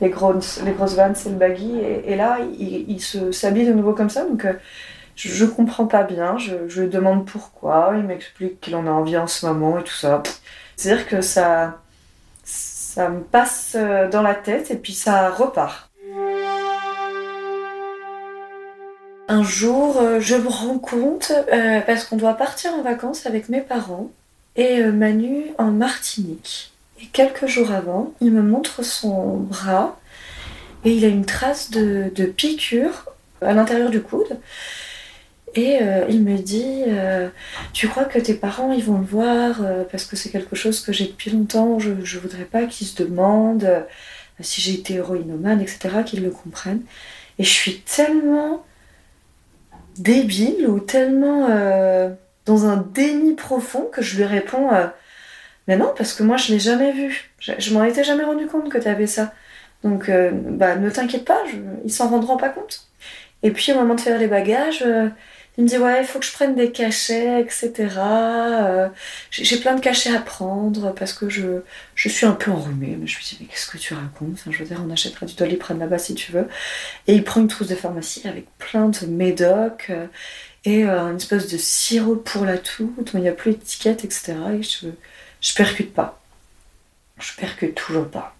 les 0.00 0.08
grosses, 0.10 0.60
les 0.64 0.72
grosses 0.72 0.94
vannes, 0.94 1.14
c'est 1.14 1.30
le 1.30 1.36
baggy. 1.36 1.78
Et, 2.06 2.16
là, 2.16 2.38
il, 2.58 2.84
il 2.88 3.00
se 3.00 3.32
s'habille 3.32 3.66
de 3.66 3.72
nouveau 3.72 3.92
comme 3.92 4.10
ça. 4.10 4.24
Donc, 4.24 4.46
je, 5.16 5.44
comprends 5.44 5.86
pas 5.86 6.02
bien, 6.02 6.38
je, 6.38 6.68
je 6.68 6.82
demande 6.82 7.26
pourquoi, 7.26 7.94
il 7.96 8.04
m'explique 8.04 8.60
qu'il 8.60 8.74
en 8.76 8.86
a 8.86 8.90
envie 8.90 9.16
en 9.16 9.26
ce 9.26 9.46
moment 9.46 9.78
et 9.78 9.84
tout 9.84 9.92
ça. 9.92 10.22
C'est-à-dire 10.76 11.06
que 11.06 11.20
ça, 11.20 11.80
ça 12.44 13.08
me 13.08 13.20
passe 13.22 13.74
euh, 13.76 14.08
dans 14.08 14.22
la 14.22 14.34
tête 14.34 14.70
et 14.70 14.76
puis 14.76 14.92
ça 14.92 15.30
repart. 15.30 15.91
Un 19.28 19.42
jour, 19.42 19.98
euh, 19.98 20.20
je 20.20 20.34
me 20.34 20.48
rends 20.48 20.78
compte, 20.78 21.32
euh, 21.52 21.80
parce 21.80 22.04
qu'on 22.04 22.16
doit 22.16 22.34
partir 22.34 22.74
en 22.74 22.82
vacances 22.82 23.26
avec 23.26 23.48
mes 23.48 23.60
parents 23.60 24.10
et 24.56 24.82
Manu 24.84 25.46
en 25.58 25.70
Martinique. 25.70 26.72
Et 27.00 27.06
quelques 27.06 27.46
jours 27.46 27.72
avant, 27.72 28.12
il 28.20 28.30
me 28.30 28.42
montre 28.42 28.84
son 28.84 29.38
bras 29.38 29.98
et 30.84 30.92
il 30.92 31.04
a 31.04 31.08
une 31.08 31.24
trace 31.24 31.70
de, 31.70 32.10
piqûre 32.36 33.06
à 33.40 33.52
l'intérieur 33.52 33.90
du 33.90 34.00
coude. 34.00 34.38
Et 35.54 35.78
euh, 35.82 36.06
il 36.08 36.22
me 36.22 36.38
dit 36.38 36.84
euh, 36.86 37.28
Tu 37.72 37.88
crois 37.88 38.04
que 38.04 38.18
tes 38.18 38.34
parents 38.34 38.72
ils 38.72 38.84
vont 38.84 38.98
le 38.98 39.04
voir 39.04 39.60
euh, 39.62 39.84
Parce 39.90 40.06
que 40.06 40.16
c'est 40.16 40.30
quelque 40.30 40.56
chose 40.56 40.80
que 40.80 40.94
j'ai 40.94 41.06
depuis 41.06 41.30
longtemps, 41.30 41.78
je, 41.78 41.90
je 42.02 42.18
voudrais 42.18 42.44
pas 42.44 42.64
qu'ils 42.64 42.86
se 42.86 43.02
demandent. 43.02 43.68
si 44.40 44.60
j'ai 44.60 44.74
été 44.74 44.94
héroïnomane, 44.94 45.60
etc., 45.60 46.02
qu'ils 46.06 46.22
le 46.22 46.30
comprennent. 46.30 46.82
Et 47.38 47.44
je 47.44 47.50
suis 47.50 47.80
tellement 47.80 48.64
débile 49.98 50.66
ou 50.68 50.80
tellement 50.80 51.48
euh, 51.50 52.10
dans 52.46 52.66
un 52.66 52.76
déni 52.76 53.34
profond 53.34 53.88
que 53.92 54.02
je 54.02 54.16
lui 54.16 54.24
réponds 54.24 54.72
euh, 54.72 54.86
Mais 55.68 55.76
non, 55.76 55.92
parce 55.96 56.14
que 56.14 56.22
moi 56.22 56.36
je 56.36 56.52
l'ai 56.52 56.58
jamais 56.58 56.92
vu. 56.92 57.30
Je, 57.38 57.74
m'en 57.74 57.84
étais 57.84 58.04
jamais 58.04 58.24
rendu 58.24 58.46
compte 58.46 58.68
que 58.68 58.78
tu 58.78 58.88
avais 58.88 59.06
ça. 59.06 59.32
Donc 59.84 60.08
euh, 60.08 60.30
bah, 60.32 60.76
ne 60.76 60.90
t'inquiète 60.90 61.24
pas, 61.24 61.40
je, 61.50 61.56
ils 61.84 61.92
s'en 61.92 62.08
rendront 62.08 62.36
pas 62.36 62.48
compte. 62.48 62.88
Et 63.42 63.50
puis 63.50 63.72
au 63.72 63.76
moment 63.76 63.94
de 63.94 64.00
faire 64.00 64.18
les 64.18 64.28
bagages, 64.28 64.84
il 65.58 65.64
me 65.64 65.68
dit 65.68 65.76
ouais, 65.76 66.00
il 66.00 66.06
faut 66.06 66.18
que 66.18 66.24
je 66.24 66.32
prenne 66.32 66.54
des 66.54 66.72
cachets, 66.72 67.40
etc. 67.42 67.72
Euh, 67.98 68.88
j'ai 69.30 69.58
plein 69.58 69.74
de 69.74 69.80
cachets 69.80 70.14
à 70.14 70.20
prendre 70.20 70.94
parce 70.94 71.12
que 71.12 71.28
je, 71.28 71.60
je 71.94 72.08
suis 72.08 72.24
un 72.24 72.32
peu 72.32 72.50
enrhumée. 72.50 72.96
Mais 72.98 73.06
je 73.06 73.18
lui 73.18 73.24
dis 73.24 73.38
mais 73.40 73.46
qu'est-ce 73.46 73.70
que 73.70 73.76
tu 73.76 73.92
racontes? 73.92 74.38
Je 74.48 74.58
veux 74.58 74.64
dire, 74.64 74.80
on 74.86 74.90
achètera 74.90 75.26
du 75.26 75.34
doliprane 75.34 75.78
là-bas 75.78 75.98
si 75.98 76.14
tu 76.14 76.32
veux. 76.32 76.48
Et 77.06 77.14
il 77.14 77.22
prend 77.22 77.42
une 77.42 77.48
trousse 77.48 77.68
de 77.68 77.74
pharmacie 77.74 78.26
avec 78.26 78.46
plein 78.56 78.88
de 78.88 79.06
médocs 79.06 79.88
euh, 79.90 80.06
et 80.64 80.84
euh, 80.84 81.10
une 81.10 81.16
espèce 81.16 81.48
de 81.48 81.58
sirop 81.58 82.16
pour 82.16 82.46
la 82.46 82.56
toux 82.56 82.94
dont 82.96 83.04
il 83.14 83.20
n'y 83.20 83.28
a 83.28 83.32
plus 83.32 83.52
d'étiquette, 83.52 84.04
etc. 84.04 84.34
Et 84.58 84.62
je, 84.62 84.86
je 85.42 85.54
percute 85.54 85.92
pas. 85.92 86.18
Je 87.20 87.34
percute 87.36 87.74
toujours 87.74 88.08
pas. 88.08 88.34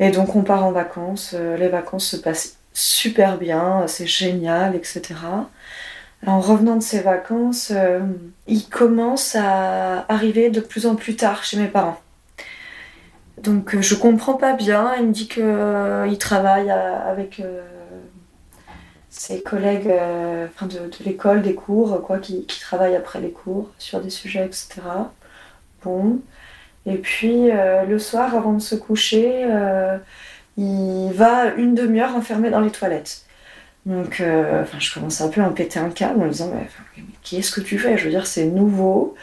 Et 0.00 0.10
donc 0.10 0.34
on 0.36 0.42
part 0.42 0.64
en 0.64 0.72
vacances. 0.72 1.34
les 1.34 1.68
vacances 1.68 2.06
se 2.08 2.16
passent 2.16 2.56
super 2.72 3.36
bien, 3.36 3.86
c'est 3.88 4.06
génial, 4.06 4.76
etc. 4.76 5.14
En 6.26 6.40
revenant 6.40 6.76
de 6.76 6.82
ses 6.82 7.00
vacances, 7.00 7.72
euh, 7.74 8.00
il 8.48 8.68
commence 8.68 9.36
à 9.36 10.04
arriver 10.12 10.50
de 10.50 10.60
plus 10.60 10.86
en 10.86 10.96
plus 10.96 11.14
tard 11.16 11.44
chez 11.44 11.56
mes 11.56 11.68
parents. 11.68 12.00
Donc 13.40 13.74
euh, 13.74 13.82
je 13.82 13.94
comprends 13.94 14.34
pas 14.34 14.52
bien. 14.54 14.94
Il 14.98 15.06
me 15.06 15.12
dit 15.12 15.28
qu'il 15.28 15.44
euh, 15.44 16.14
travaille 16.16 16.70
avec 16.70 17.40
ses 19.10 19.42
collègues 19.42 19.88
de, 19.88 21.04
l'école, 21.04 21.42
des 21.42 21.54
cours, 21.54 22.02
quoi, 22.02 22.18
qui, 22.18 22.44
qui, 22.46 22.60
travaillent 22.60 22.96
après 22.96 23.20
les 23.20 23.30
cours 23.30 23.70
sur 23.78 24.00
des 24.00 24.10
sujets, 24.10 24.44
etc. 24.44 24.80
Bon. 25.84 26.20
Et 26.86 26.96
puis 26.96 27.50
le 27.50 27.98
soir, 27.98 28.34
avant 28.34 28.52
de 28.52 28.60
se 28.60 28.74
coucher, 28.74 29.46
il 30.56 31.10
va 31.12 31.46
une 31.56 31.74
demi-heure 31.74 32.16
enfermé 32.16 32.50
dans 32.50 32.60
les 32.60 32.70
toilettes. 32.70 33.24
Donc, 33.86 34.20
euh, 34.20 34.64
je 34.78 34.92
commence 34.92 35.20
un 35.20 35.28
peu 35.28 35.40
à 35.40 35.48
me 35.48 35.54
péter 35.54 35.78
un 35.78 35.90
câble 35.90 36.20
en 36.20 36.26
me 36.26 36.30
disant, 36.30 36.52
mais, 36.54 36.68
qu'est-ce 37.22 37.52
que 37.52 37.60
tu 37.60 37.78
fais? 37.78 37.96
Je 37.96 38.04
veux 38.04 38.10
dire, 38.10 38.26
c'est 38.26 38.44
nouveau, 38.44 39.14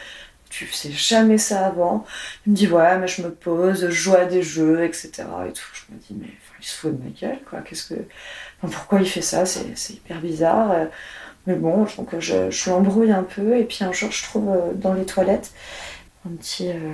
tu 0.48 0.66
sais 0.66 0.90
jamais 0.90 1.38
ça 1.38 1.66
avant. 1.66 2.04
Il 2.46 2.52
me 2.52 2.56
dit, 2.56 2.68
ouais, 2.68 2.98
mais 2.98 3.06
je 3.06 3.22
me 3.22 3.30
pose, 3.30 3.86
je 3.86 3.90
joue 3.90 4.14
à 4.14 4.24
des 4.24 4.42
jeux, 4.42 4.84
etc. 4.84 5.24
Et 5.48 5.52
tout. 5.52 5.62
Je 5.72 5.94
me 5.94 6.00
dis, 6.00 6.16
mais 6.20 6.34
il 6.60 6.66
se 6.66 6.76
fout 6.76 6.98
de 6.98 7.04
ma 7.04 7.10
gueule, 7.10 7.38
quoi. 7.48 7.60
Qu'est-ce 7.60 7.94
que... 7.94 8.00
pourquoi 8.60 9.00
il 9.00 9.08
fait 9.08 9.22
ça? 9.22 9.46
C'est 9.46 9.94
hyper 9.94 10.20
bizarre. 10.20 10.74
Mais 11.46 11.54
bon, 11.54 11.86
donc 11.96 12.18
je, 12.18 12.50
je 12.50 12.70
l'embrouille 12.70 13.12
un 13.12 13.22
peu. 13.22 13.56
Et 13.56 13.64
puis 13.64 13.84
un 13.84 13.92
jour, 13.92 14.10
je 14.10 14.24
trouve 14.24 14.48
euh, 14.48 14.72
dans 14.74 14.94
les 14.94 15.04
toilettes 15.04 15.52
un 16.26 16.34
petit 16.34 16.70
euh, 16.70 16.92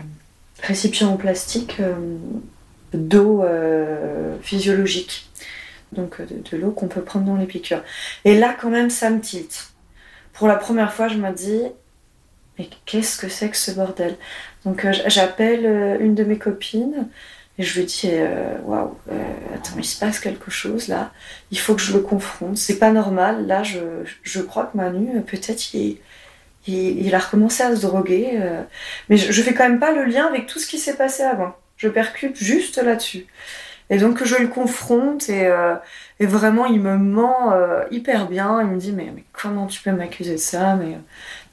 récipient 0.62 1.09
en 1.09 1.16
plastique 1.16 1.81
d'eau 2.92 3.42
physiologique 4.42 5.32
donc 5.92 6.20
euh, 6.20 6.26
de, 6.26 6.57
l'eau 6.57 6.70
qu'on 6.70 6.88
peut 6.88 7.02
prendre 7.02 7.26
dans 7.26 7.37
les 7.37 7.46
piqûres. 7.46 7.83
Et 8.24 8.38
là, 8.38 8.57
quand 8.59 8.70
même, 8.70 8.90
ça 8.90 9.11
me 9.11 9.20
tilte. 9.20 9.70
Pour 10.33 10.48
la 10.48 10.57
première 10.57 10.92
fois, 10.92 11.09
je 11.09 11.16
me 11.16 11.31
dis, 11.31 11.62
mais 12.59 12.68
qu'est-ce 12.87 13.18
que 13.18 13.28
c'est 13.28 13.50
que 13.50 13.57
ce 13.57 13.70
bordel? 13.70 14.16
Donc 14.64 14.85
euh, 14.85 14.92
j'appelle 15.07 15.66
euh, 15.66 15.98
une 16.00 16.14
de 16.14 16.24
mes 16.24 16.38
copines 16.38 17.09
et 17.59 17.62
je 17.62 17.81
lui 17.81 17.87
dis, 17.87 18.11
waouh, 18.64 18.96
attends, 19.55 19.74
il 19.76 19.85
se 19.85 20.00
passe 20.00 20.18
quelque 20.18 20.50
chose 20.50 20.88
là, 20.88 21.12
il 21.50 21.59
faut 21.59 21.74
que 21.74 21.83
je 21.83 21.92
le 21.92 22.00
confronte, 22.00 22.57
c'est 22.57 22.78
pas 22.78 22.90
normal. 22.90 23.46
Là, 23.46 23.62
je, 23.62 23.78
je 24.22 24.40
crois 24.40 24.64
que 24.64 24.76
Manu, 24.78 25.20
peut-être, 25.20 25.74
il, 25.74 25.98
il, 26.66 27.14
a 27.14 27.18
recommencé 27.18 27.62
à 27.62 27.76
se 27.76 27.83
droguer, 27.83 28.40
mais 29.11 29.18
je, 29.18 29.31
je 29.31 29.42
fais 29.42 29.52
quand 29.52 29.68
même 29.68 29.81
pas 29.81 29.92
le 29.92 30.07
lien 30.07 30.26
avec 30.26 30.46
tout 30.46 30.59
ce 30.59 30.66
qui 30.66 30.78
s'est 30.78 30.96
passé 30.96 31.24
avant. 31.24 31.55
Je 31.76 31.90
percute 31.90 32.37
juste 32.38 32.78
là-dessus. 32.78 33.26
Et 33.92 33.98
donc 33.98 34.24
je 34.24 34.37
le 34.37 34.48
confronte 34.48 35.28
et, 35.28 35.46
euh, 35.46 35.76
vraiment 36.18 36.64
il 36.66 36.81
me 36.81 36.96
ment 36.96 37.52
euh, 37.52 37.85
hyper 37.90 38.26
bien. 38.28 38.62
Il 38.62 38.68
me 38.68 38.78
dit 38.78 38.92
mais, 38.92 39.12
mais 39.14 39.24
comment 39.33 39.66
tu 39.66 39.83
peux 39.83 39.92
m'accuser 39.92 40.33
de 40.33 40.38
ça? 40.38 40.76
Mais, 40.76 40.98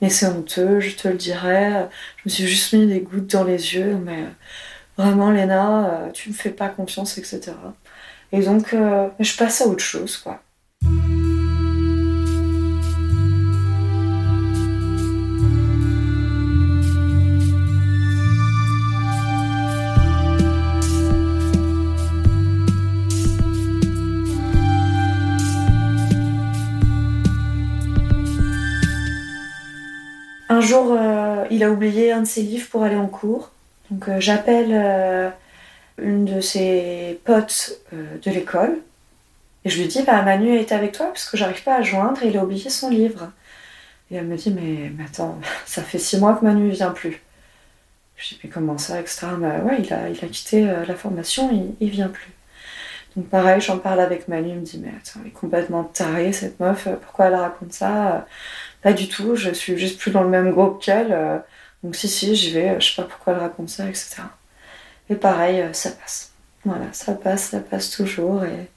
mais 0.01 0.09
c'est 0.09 0.27
honteux, 0.27 0.79
je 0.79 0.95
te 0.95 1.09
le 1.09 1.15
dirai. 1.15 1.87
Je 2.17 2.23
me 2.25 2.29
suis 2.29 2.47
juste 2.47 2.73
mis 2.73 2.87
des 2.87 3.01
gouttes 3.01 3.27
dans 3.31 3.43
les 3.43 3.75
yeux, 3.75 3.95
mais 3.97 4.23
vraiment 4.97 5.31
Léna, 5.31 6.07
euh, 6.07 6.11
tu 6.11 6.29
me 6.29 6.33
fais 6.33 6.51
pas 6.51 6.69
confiance, 6.69 7.17
etc. 7.17 7.53
Et 8.31 8.41
donc 8.41 8.73
je 8.73 9.37
passe 9.37 9.61
à 9.61 9.67
autre 9.67 9.83
chose 9.83 10.17
quoi. 10.17 10.41
Jour, 30.69 30.95
euh, 30.95 31.45
il 31.49 31.63
a 31.63 31.71
oublié 31.71 32.11
un 32.11 32.21
de 32.21 32.27
ses 32.27 32.43
livres 32.43 32.69
pour 32.69 32.83
aller 32.83 32.95
en 32.95 33.07
cours. 33.07 33.51
Donc 33.89 34.07
euh, 34.07 34.19
j'appelle 34.19 34.69
euh, 34.71 35.29
une 35.99 36.25
de 36.25 36.41
ses 36.41 37.19
potes 37.25 37.79
de 37.91 38.31
l'école 38.31 38.77
et 39.65 39.69
je 39.69 39.81
lui 39.81 39.87
dis 39.87 40.03
bah, 40.03 40.21
Manu 40.21 40.55
est 40.55 40.71
avec 40.71 40.91
toi 40.91 41.07
parce 41.07 41.27
que 41.27 41.37
j'arrive 41.37 41.63
pas 41.63 41.77
à 41.77 41.81
joindre 41.81 42.21
et 42.23 42.27
il 42.27 42.37
a 42.37 42.43
oublié 42.43 42.69
son 42.69 42.89
livre. 42.89 43.31
Et 44.11 44.15
elle 44.15 44.27
me 44.27 44.37
dit 44.37 44.51
mais, 44.51 44.91
attends, 45.03 45.39
ça 45.65 45.81
fait 45.81 45.99
six 45.99 46.19
mois 46.19 46.35
que 46.35 46.45
Manu 46.45 46.69
vient 46.69 46.91
plus. 46.91 47.21
Je 48.15 48.29
dis 48.29 48.39
mais 48.43 48.49
comment 48.49 48.77
ça, 48.77 48.99
etc. 48.99 49.27
Bah 49.39 49.59
ouais, 49.63 49.77
il 49.81 49.93
a, 49.93 50.27
quitté 50.27 50.65
la 50.65 50.95
formation, 50.95 51.49
il, 51.51 51.73
il 51.79 51.89
vient 51.89 52.09
plus. 52.09 52.31
Donc 53.15 53.27
pareil, 53.29 53.59
j'en 53.59 53.79
parle 53.79 54.01
avec 54.01 54.27
Manu, 54.27 54.49
il 54.49 54.55
me 54.55 54.61
dit 54.61 54.79
mais 54.83 54.89
attends, 54.89 55.21
elle 55.21 55.29
est 55.29 55.31
complètement 55.31 55.83
tarée 55.83 56.31
cette 56.31 56.59
meuf, 56.59 56.87
pourquoi 57.01 57.25
elle 57.25 57.35
raconte 57.35 57.73
ça? 57.73 58.27
Pas 58.81 58.93
du 58.93 59.07
tout, 59.09 59.35
je 59.35 59.51
suis 59.51 59.77
juste 59.77 59.99
plus 59.99 60.11
dans 60.11 60.23
le 60.23 60.29
même 60.29 60.51
groupe 60.51 60.81
qu'elle. 60.81 61.11
Euh, 61.11 61.37
donc 61.83 61.95
si, 61.95 62.07
si, 62.07 62.35
j'y 62.35 62.51
vais, 62.51 62.79
je 62.79 62.89
sais 62.89 63.01
pas 63.01 63.07
pourquoi 63.07 63.33
elle 63.33 63.39
raconte 63.39 63.69
ça, 63.69 63.87
etc. 63.87 64.21
Et 65.09 65.15
pareil, 65.15 65.61
euh, 65.61 65.73
ça 65.73 65.91
passe. 65.91 66.31
Voilà, 66.65 66.85
ça 66.91 67.13
passe, 67.13 67.49
ça 67.49 67.59
passe 67.59 67.89
toujours. 67.91 68.43
Et, 68.43 68.69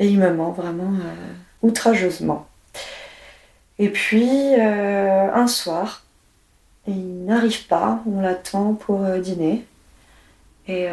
il 0.00 0.18
me 0.18 0.32
ment 0.32 0.50
vraiment 0.50 0.92
euh, 0.92 1.32
outrageusement. 1.62 2.48
Et 3.78 3.88
puis, 3.88 4.54
un 4.56 5.46
soir, 5.46 6.04
il 6.86 7.24
n'arrive 7.24 7.66
pas, 7.66 8.02
on 8.06 8.20
l'attend 8.20 8.74
pour 8.74 9.04
dîner. 9.18 9.64
Et 10.68 10.88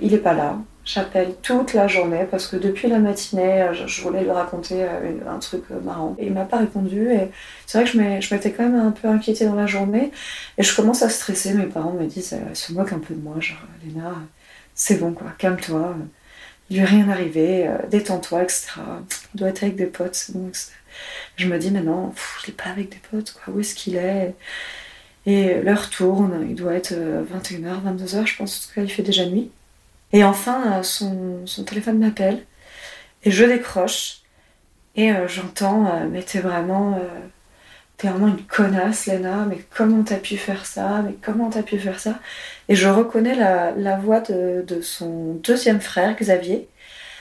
il 0.00 0.12
n'est 0.12 0.18
pas 0.18 0.32
là. 0.32 0.56
J'appelle 0.86 1.34
toute 1.42 1.74
la 1.74 1.88
journée 1.88 2.26
parce 2.30 2.46
que 2.46 2.54
depuis 2.54 2.86
la 2.88 3.00
matinée, 3.00 3.70
je, 3.72 4.02
voulais 4.02 4.22
lui 4.22 4.30
raconter 4.30 4.84
euh, 4.84 5.18
un 5.28 5.40
truc 5.40 5.64
euh, 5.72 5.80
marrant. 5.80 6.14
Et 6.16 6.26
il 6.26 6.32
m'a 6.32 6.44
pas 6.44 6.58
répondu. 6.58 7.10
Et 7.10 7.32
c'est 7.66 7.78
vrai 7.78 7.90
que 7.90 8.20
je 8.20 8.34
m'étais 8.34 8.52
quand 8.52 8.62
même 8.62 8.76
un 8.76 8.92
peu 8.92 9.08
inquiétée 9.08 9.46
dans 9.46 9.56
la 9.56 9.66
journée. 9.66 10.12
Et 10.58 10.62
je 10.62 10.76
commence 10.76 11.02
à 11.02 11.08
stresser. 11.08 11.54
Mes 11.54 11.66
parents 11.66 11.90
me 11.90 12.06
disent, 12.06 12.34
euh, 12.34 12.54
se 12.54 12.72
moquent 12.72 12.92
un 12.92 13.00
peu 13.00 13.14
de 13.14 13.20
moi. 13.20 13.34
Genre, 13.40 13.58
Léna, 13.84 14.14
c'est 14.76 15.00
bon 15.00 15.12
quoi, 15.12 15.32
calme-toi. 15.38 15.96
Il 16.70 16.76
lui 16.76 16.82
est 16.84 16.86
rien 16.86 17.08
arrivé, 17.08 17.68
détends-toi, 17.90 18.44
etc. 18.44 18.80
Il 19.34 19.38
doit 19.38 19.48
être 19.48 19.64
avec 19.64 19.76
des 19.76 19.86
potes, 19.86 20.14
c'est 20.14 20.32
bon, 20.36 20.48
etc. 20.48 20.72
Je 21.36 21.48
me 21.48 21.58
dis, 21.58 21.70
mais 21.70 21.80
non, 21.82 22.12
il 22.44 22.50
est 22.50 22.52
pas 22.52 22.70
avec 22.70 22.90
des 22.90 23.00
potes, 23.10 23.32
quoi. 23.32 23.54
Où 23.54 23.60
est-ce 23.60 23.74
qu'il 23.74 23.96
est, 23.96 24.34
Et 25.26 25.60
l'heure 25.62 25.90
tourne, 25.90 26.46
il 26.48 26.56
doit 26.56 26.74
être 26.74 26.92
21h, 26.92 27.82
22h, 27.84 28.26
je 28.26 28.36
pense. 28.36 28.58
En 28.58 28.68
tout 28.68 28.74
cas, 28.74 28.82
il 28.82 28.90
fait 28.90 29.02
déjà 29.02 29.26
nuit. 29.26 29.50
Et 30.16 30.24
enfin, 30.24 30.78
euh, 30.78 30.82
son, 30.82 31.44
téléphone 31.66 31.98
m'appelle 31.98 32.42
et 33.22 33.30
je 33.30 33.44
décroche 33.44 34.22
et 34.94 35.12
euh, 35.12 35.28
j'entends 35.28 35.86
euh, 35.88 36.08
Mais 36.10 36.22
t'es 36.22 36.38
vraiment, 36.38 36.98
t'es 37.98 38.08
vraiment 38.08 38.28
une 38.28 38.42
connasse, 38.42 39.04
Léna, 39.04 39.44
mais 39.46 39.58
comment 39.76 40.02
t'as 40.04 40.16
pu 40.16 40.38
faire 40.38 40.64
ça 40.64 41.02
Mais 41.04 41.14
comment 41.20 41.50
t'as 41.50 41.62
pu 41.62 41.78
faire 41.78 42.00
ça? 42.00 42.18
Et 42.70 42.74
je 42.74 42.88
reconnais 42.88 43.34
la, 43.34 43.96
voix 43.98 44.20
de, 44.20 44.80
son 44.80 45.34
deuxième 45.34 45.82
frère, 45.82 46.16
Xavier, 46.16 46.66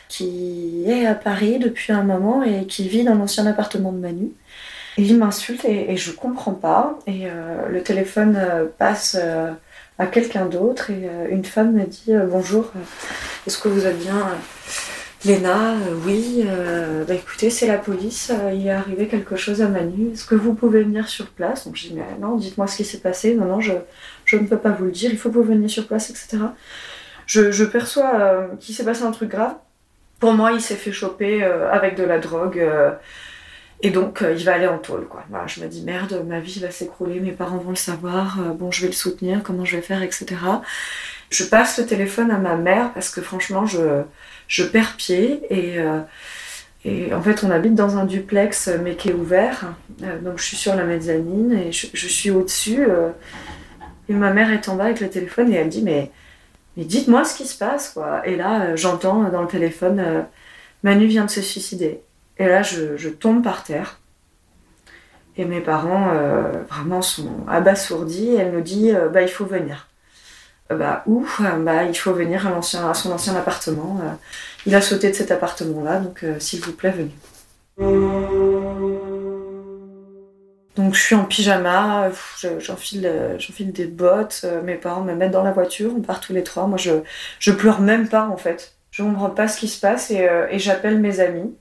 qui 0.08 0.86
est 0.88 1.05
à 1.05 1.15
Paris 1.15 1.60
depuis 1.60 1.91
un 1.91 2.03
moment 2.03 2.43
et 2.43 2.65
qui 2.65 2.88
vit 2.88 3.03
dans 3.03 3.15
l'ancien 3.15 3.45
appartement 3.45 3.91
de 3.91 3.97
Manu. 3.97 4.31
Et 4.97 5.01
il 5.01 5.17
m'insulte 5.17 5.65
et, 5.65 5.91
et, 5.91 5.97
je 5.97 6.13
comprends 6.13 6.53
pas. 6.53 6.97
Et 7.08 7.27
le 7.69 7.84
téléphone 7.84 8.39
passe 8.77 9.17
à 9.97 10.08
quelqu'un 10.08 10.45
d'autre 10.45 10.89
et 10.89 11.08
euh, 11.08 11.27
une 11.29 11.45
femme 11.45 11.73
me 11.73 11.86
dit 11.86 12.13
euh, 12.13 12.25
bonjour, 12.27 12.71
euh, 12.75 12.79
est-ce 13.47 13.58
que 13.58 13.69
vous 13.69 13.86
êtes 13.86 13.99
bien 13.99 14.29
Léna, 15.23 15.73
oui, 16.05 16.45
bah 17.08 17.15
écoutez, 17.15 17.49
c'est 17.49 17.65
la 17.65 17.79
police, 17.79 18.31
il 18.53 18.67
est 18.67 18.71
arrivé 18.71 19.08
quelque 19.08 19.36
chose 19.36 19.63
à 19.63 19.67
Manu, 19.67 20.12
est-ce 20.13 20.23
que 20.23 20.36
vous 20.36 20.53
pouvez 20.53 20.84
venir 20.84 21.10
sur 21.10 21.29
place? 21.29 21.65
Donc 21.65 21.77
je 21.77 21.88
dis, 21.88 21.95
mais 21.95 22.05
non, 22.21 22.36
dites-moi 22.36 22.67
ce 22.67 22.77
qui 22.77 22.86
s'est 22.86 22.99
passé, 22.99 23.34
non, 23.34 23.45
non, 23.45 23.60
je, 23.60 23.71
je 24.25 24.38
ne 24.38 24.45
peux 24.45 24.60
pas 24.60 24.69
vous 24.69 24.86
le 24.86 24.91
dire, 24.91 25.10
il 25.10 25.17
faut 25.17 25.29
que 25.29 25.34
vous 25.34 25.43
veniez 25.43 25.67
sur 25.67 25.88
place, 25.88 26.12
etc. 26.12 26.38
Je, 27.25 27.63
perçois 27.63 28.51
qu'il 28.60 28.75
s'est 28.75 28.86
passé 28.86 29.01
un 29.01 29.10
truc 29.10 29.31
grave. 29.31 29.55
Pour 30.19 30.34
moi, 30.34 30.51
il 30.51 30.62
s'est 30.62 30.75
fait 30.75 30.91
choper 30.91 31.43
avec 31.43 31.95
de 31.95 32.03
la 32.03 32.19
drogue. 32.19 32.63
Et 33.81 33.89
donc, 33.89 34.23
il 34.23 34.43
va 34.45 34.53
aller 34.53 34.67
en 34.67 34.77
tôle, 34.77 35.07
quoi. 35.07 35.23
Je 35.47 35.61
me 35.61 35.67
dis, 35.67 35.83
merde, 35.83 36.23
ma 36.27 36.39
vie 36.39 36.59
va 36.59 36.71
s'écrouler, 36.71 37.19
mes 37.19 37.33
parents 37.33 37.57
vont 37.57 37.71
le 37.71 37.75
savoir, 37.75 38.38
bon, 38.55 38.71
je 38.71 38.81
vais 38.81 38.88
le 38.88 38.93
soutenir, 38.93 39.43
comment 39.43 39.65
je 39.65 39.75
vais 39.75 39.81
faire, 39.81 40.01
etc. 40.01 40.35
Je 41.29 41.43
passe 41.43 41.79
le 41.79 41.85
téléphone 41.85 42.31
à 42.31 42.38
ma 42.38 42.55
mère 42.55 42.93
parce 42.93 43.09
que 43.09 43.21
franchement, 43.21 43.65
je, 43.65 44.03
je 44.47 44.63
perds 44.63 44.95
pied 44.95 45.41
et, 45.49 45.79
euh, 45.79 45.99
et 46.83 47.13
en 47.13 47.21
fait, 47.21 47.43
on 47.43 47.49
habite 47.51 47.75
dans 47.75 47.97
un 47.97 48.05
duplex 48.05 48.69
mais 48.83 48.95
qui 48.95 49.09
est 49.09 49.13
ouvert. 49.13 49.73
Euh, 50.03 50.19
donc, 50.19 50.38
je 50.38 50.43
suis 50.45 50.57
sur 50.57 50.75
la 50.75 50.83
mezzanine 50.83 51.51
et 51.51 51.71
je, 51.71 52.07
suis 52.07 52.29
au-dessus. 52.29 52.85
Euh, 52.88 53.09
et 54.07 54.13
ma 54.13 54.31
mère 54.31 54.51
est 54.51 54.69
en 54.69 54.75
bas 54.75 54.85
avec 54.85 54.99
le 54.99 55.09
téléphone 55.09 55.51
et 55.51 55.55
elle 55.55 55.69
dit 55.69 55.81
Mais, 55.81 56.11
mais 56.77 56.85
dites-moi 56.85 57.25
ce 57.25 57.35
qui 57.35 57.47
se 57.47 57.57
passe, 57.57 57.89
quoi. 57.89 58.25
Et 58.27 58.35
là, 58.35 58.75
j'entends 58.75 59.29
dans 59.29 59.41
le 59.41 59.47
téléphone 59.47 60.25
Manu 60.83 61.07
vient 61.07 61.25
de 61.25 61.31
se 61.31 61.41
suicider. 61.41 62.01
Et 62.37 62.47
là, 62.47 62.63
je, 62.63 62.97
je 62.97 63.09
tombe 63.09 63.43
par 63.43 63.63
terre. 63.63 63.99
Et 65.37 65.45
mes 65.45 65.61
parents 65.61 66.13
vraiment 66.69 67.01
sont 67.01 67.45
abasourdis. 67.47 68.35
Elle 68.35 68.53
me 68.53 68.61
dit 68.61 68.93
Bah, 69.11 69.21
il 69.21 69.27
faut 69.27 69.45
venir. 69.45 69.87
Euh, 70.71 70.77
bah, 70.77 71.03
où 71.05 71.25
euh, 71.41 71.59
bah, 71.59 71.83
il 71.83 71.95
faut 71.95 72.13
venir 72.13 72.47
à, 72.47 72.61
son 72.61 73.11
ancien 73.11 73.35
appartement. 73.35 73.99
Euh. 74.01 74.09
il 74.65 74.73
a 74.73 74.81
sauté 74.81 75.09
de 75.11 75.15
cet 75.15 75.31
appartement-là, 75.31 75.99
donc 75.99 76.25
s'il 76.39 76.61
vous 76.61 76.71
plaît, 76.73 76.91
venez. 76.91 77.15
Donc 80.75 80.93
je 80.93 80.99
suis 80.99 81.15
en 81.15 81.23
pyjama, 81.23 82.09
j'enfile, 82.59 83.09
j'enfile 83.37 83.71
des 83.71 83.85
bottes, 83.85 84.45
mes 84.63 84.75
parents 84.75 85.01
me 85.01 85.13
mettent 85.13 85.31
dans 85.31 85.43
la 85.43 85.51
voiture, 85.51 85.93
on 85.95 86.01
part 86.01 86.19
tous 86.19 86.33
les 86.33 86.43
trois. 86.43 86.67
Moi 86.67 86.77
je, 86.77 86.91
je 87.39 87.51
pleure 87.51 87.79
même 87.79 88.09
pas 88.09 88.27
en 88.27 88.37
fait. 88.37 88.73
Je 88.91 89.03
ne 89.03 89.09
comprends 89.09 89.29
pas 89.29 89.47
ce 89.47 89.59
qui 89.59 89.67
se 89.67 89.79
passe 89.79 90.09
et, 90.11 90.27
et 90.49 90.59
j'appelle 90.59 90.99
mes 90.99 91.19
amis, 91.19 91.55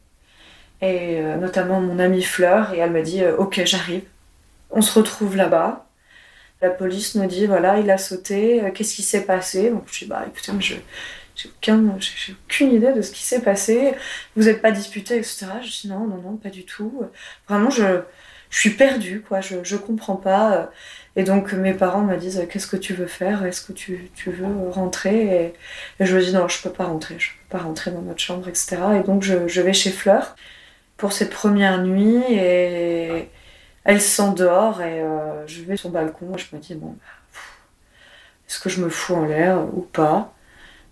et 0.85 1.21
notamment 1.41 1.81
mon 1.81 1.99
amie 1.99 2.23
Fleur, 2.23 2.75
et 2.75 2.79
elle 2.79 2.91
me 2.91 3.03
dit 3.03 3.23
Ok, 3.39 3.61
j'arrive. 3.65 4.03
On 4.71 4.83
se 4.83 4.99
retrouve 4.99 5.37
là-bas. 5.37 5.85
La 6.65 6.71
police 6.71 7.15
nous 7.15 7.27
dit 7.27 7.47
voilà, 7.47 7.79
il 7.79 7.91
a 7.91 7.99
sauté, 7.99 8.65
euh, 8.65 8.71
qu'est-ce 8.71 8.95
qui 8.95 9.03
s'est 9.03 9.27
passé? 9.27 9.71
Donc 9.71 9.85
je 9.93 10.01
dis 10.01 10.07
bah 10.07 10.25
écoutez, 10.27 10.53
je 10.61 10.77
j'ai 11.37 12.33
aucune 12.45 12.73
idée 12.73 12.93
de 12.93 13.03
ce 13.03 13.11
qui 13.11 13.23
s'est 13.23 13.43
passé. 13.43 13.95
Vous 14.35 14.45
n'êtes 14.45 14.63
pas 14.63 14.71
disputé, 14.71 15.17
etc. 15.17 15.47
Je 15.63 15.83
dis 15.83 15.89
non, 15.89 16.07
non, 16.07 16.17
non, 16.23 16.37
pas 16.37 16.49
du 16.49 16.65
tout. 16.65 17.03
Vraiment, 17.49 17.71
je, 17.71 18.01
je 18.51 18.59
suis 18.59 18.71
perdue, 18.71 19.21
quoi. 19.21 19.43
Je, 19.43 19.57
je 19.63 19.77
comprends 19.77 20.17
pas. 20.17 20.71
Et 21.17 21.25
donc 21.25 21.53
mes 21.53 21.75
parents 21.75 22.03
me 22.03 22.17
disent 22.17 22.47
qu'est-ce 22.51 22.67
que 22.67 22.77
tu 22.77 22.95
veux 22.95 23.09
faire? 23.09 23.45
Est-ce 23.45 23.61
que 23.61 23.73
tu, 23.73 24.11
tu, 24.15 24.31
veux 24.31 24.71
rentrer? 24.71 25.53
Et, 26.01 26.05
je 26.05 26.17
me 26.17 26.23
dis 26.23 26.33
non, 26.33 26.49
je 26.49 26.63
peux 26.63 26.73
pas 26.73 26.85
rentrer. 26.85 27.17
Je 27.19 27.31
peux 27.31 27.59
pas 27.59 27.65
rentrer 27.65 27.91
dans 27.91 28.03
notre 28.03 28.21
chambre, 28.21 28.49
etc. 28.49 28.79
Et 29.01 29.03
donc 29.03 29.23
je 29.23 29.61
vais 29.61 29.73
chez 29.75 29.91
Fleur 29.91 30.35
pour 30.97 31.13
cette 31.13 31.31
première 31.31 31.83
nuit 31.83 32.23
et 32.31 33.29
elle 33.85 34.01
s'endort 34.01 34.81
et 34.83 35.03
euh, 35.03 35.47
je 35.47 35.63
vais 35.63 35.77
sur 35.77 35.89
le 35.89 35.95
balcon 35.95 36.35
et 36.35 36.39
je 36.39 36.55
me 36.55 36.61
dis, 36.61 36.75
bon, 36.75 36.89
bah, 36.89 37.41
est-ce 38.49 38.61
que 38.61 38.69
je 38.69 38.83
me 38.83 38.89
fous 38.89 39.15
en 39.15 39.25
l'air 39.25 39.61
ou 39.75 39.83
pas? 39.83 40.35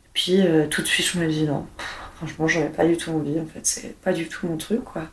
Et 0.06 0.08
puis 0.12 0.46
euh, 0.46 0.66
tout 0.66 0.82
de 0.82 0.86
suite, 0.86 1.06
je 1.06 1.18
me 1.18 1.26
dis, 1.26 1.44
non, 1.44 1.66
franchement, 2.16 2.46
j'avais 2.48 2.68
pas 2.68 2.84
du 2.84 2.96
tout 2.96 3.10
envie, 3.12 3.40
en 3.40 3.46
fait, 3.46 3.64
c'est 3.64 3.96
pas 4.00 4.12
du 4.12 4.28
tout 4.28 4.46
mon 4.46 4.56
truc, 4.56 4.84
quoi. 4.84 5.04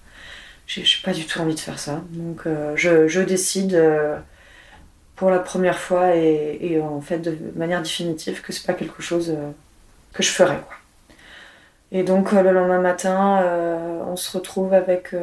J'ai 0.68 0.84
pas 1.04 1.14
du 1.14 1.26
tout 1.26 1.40
envie 1.40 1.56
de 1.56 1.60
faire 1.60 1.80
ça. 1.80 2.04
Donc 2.12 2.46
euh, 2.46 2.74
je, 2.76 3.22
décide 3.22 3.82
pour 5.16 5.32
la 5.32 5.40
première 5.40 5.80
fois 5.80 6.16
et, 6.16 6.80
en 6.82 7.02
fait 7.02 7.20
de 7.20 7.36
manière 7.56 7.82
définitive 7.82 8.42
que 8.42 8.54
c'est 8.54 8.68
pas 8.68 8.74
quelque 8.74 9.02
chose 9.02 9.36
que 10.14 10.22
je 10.24 10.30
ferais, 10.30 10.62
quoi. 10.68 10.79
Et 11.92 12.04
donc 12.04 12.32
le 12.32 12.52
lendemain 12.52 12.80
matin, 12.80 13.44
on 14.08 14.16
se 14.16 14.38
retrouve 14.38 14.74
avec 14.74 15.14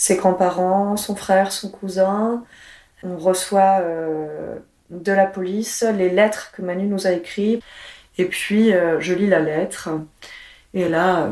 ses 0.00 0.16
grands-parents, 0.16 0.96
son 0.96 1.14
frère, 1.14 1.52
son 1.52 1.68
cousin. 1.68 2.42
On 3.02 3.18
reçoit 3.18 3.80
euh, 3.82 4.56
de 4.88 5.12
la 5.12 5.26
police 5.26 5.84
les 5.96 6.08
lettres 6.08 6.52
que 6.52 6.62
Manu 6.62 6.86
nous 6.86 7.06
a 7.06 7.12
écrites. 7.12 7.62
Et 8.16 8.24
puis, 8.24 8.72
euh, 8.72 8.98
je 9.00 9.12
lis 9.12 9.26
la 9.26 9.40
lettre. 9.40 9.90
Et 10.72 10.88
là, 10.88 11.30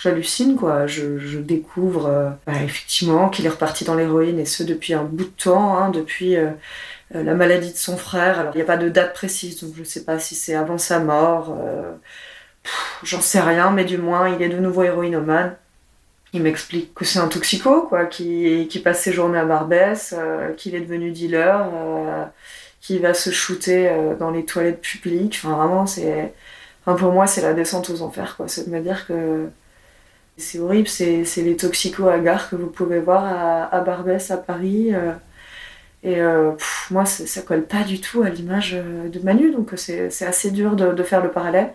j'hallucine, 0.00 0.56
quoi. 0.56 0.88
Je, 0.88 1.38
découvre 1.38 2.06
euh, 2.06 2.30
bah, 2.44 2.54
effectivement 2.64 3.28
qu'il 3.28 3.46
est 3.46 3.50
reparti 3.50 3.84
dans 3.84 3.94
l'héroïne, 3.94 4.40
et 4.40 4.44
ce 4.44 4.64
depuis 4.64 4.94
un 4.94 5.04
bout 5.04 5.24
de 5.24 5.42
temps, 5.42 5.78
hein, 5.78 5.90
depuis 5.90 6.36
la 7.12 7.34
maladie 7.34 7.72
de 7.72 7.78
son 7.78 7.96
frère. 7.96 8.40
Alors, 8.40 8.52
il 8.54 8.58
n'y 8.58 8.62
a 8.62 8.66
pas 8.66 8.76
de 8.76 8.88
date 8.88 9.14
précise, 9.14 9.62
donc 9.62 9.74
je 9.74 9.80
ne 9.80 9.86
sais 9.86 10.04
pas 10.04 10.18
si 10.18 10.34
c'est 10.34 10.54
avant 10.54 10.78
sa 10.78 10.98
mort. 10.98 11.56
J'en 13.02 13.20
sais 13.20 13.40
rien, 13.40 13.70
mais 13.70 13.84
du 13.84 13.98
moins, 13.98 14.28
il 14.28 14.42
est 14.42 14.48
de 14.48 14.58
nouveau 14.58 14.82
héroïnomane 14.82 15.56
il 16.32 16.42
m'explique 16.42 16.94
que 16.94 17.04
c'est 17.04 17.18
un 17.18 17.28
toxico, 17.28 17.82
quoi, 17.82 18.06
qui, 18.06 18.68
qui 18.68 18.80
passe 18.80 19.02
ses 19.02 19.12
journées 19.12 19.38
à 19.38 19.44
Barbès, 19.44 20.14
euh, 20.16 20.52
qu'il 20.54 20.74
est 20.74 20.80
devenu 20.80 21.10
dealer, 21.10 21.70
euh, 21.72 22.24
qui 22.80 22.98
va 22.98 23.14
se 23.14 23.30
shooter 23.30 23.88
euh, 23.88 24.14
dans 24.14 24.30
les 24.30 24.44
toilettes 24.44 24.80
publiques. 24.80 25.40
Enfin, 25.42 25.56
vraiment, 25.56 25.86
c'est. 25.86 26.34
Enfin, 26.84 26.96
pour 26.98 27.12
moi, 27.12 27.26
c'est 27.26 27.42
la 27.42 27.54
descente 27.54 27.90
aux 27.90 28.02
enfers, 28.02 28.36
quoi. 28.36 28.48
C'est 28.48 28.68
de 28.68 28.74
me 28.74 28.80
dire 28.80 29.06
que 29.06 29.48
c'est 30.36 30.58
horrible, 30.60 30.88
c'est, 30.88 31.24
les 31.38 31.56
toxicos 31.56 32.08
à 32.08 32.18
gare 32.18 32.50
que 32.50 32.56
vous 32.56 32.68
pouvez 32.68 33.00
voir 33.00 33.24
à, 33.72 33.80
Barbès, 33.80 34.30
à 34.30 34.36
Paris. 34.36 34.92
et 36.04 36.20
moi, 36.90 37.04
ça 37.04 37.42
colle 37.42 37.64
pas 37.64 37.82
du 37.82 38.00
tout 38.00 38.22
à 38.22 38.30
l'image 38.30 38.72
de 38.72 39.18
Manu, 39.20 39.50
donc 39.52 39.72
c'est, 39.76 40.22
assez 40.22 40.50
dur 40.52 40.76
de 40.76 41.02
faire 41.02 41.22
le 41.22 41.30
parallèle. 41.30 41.72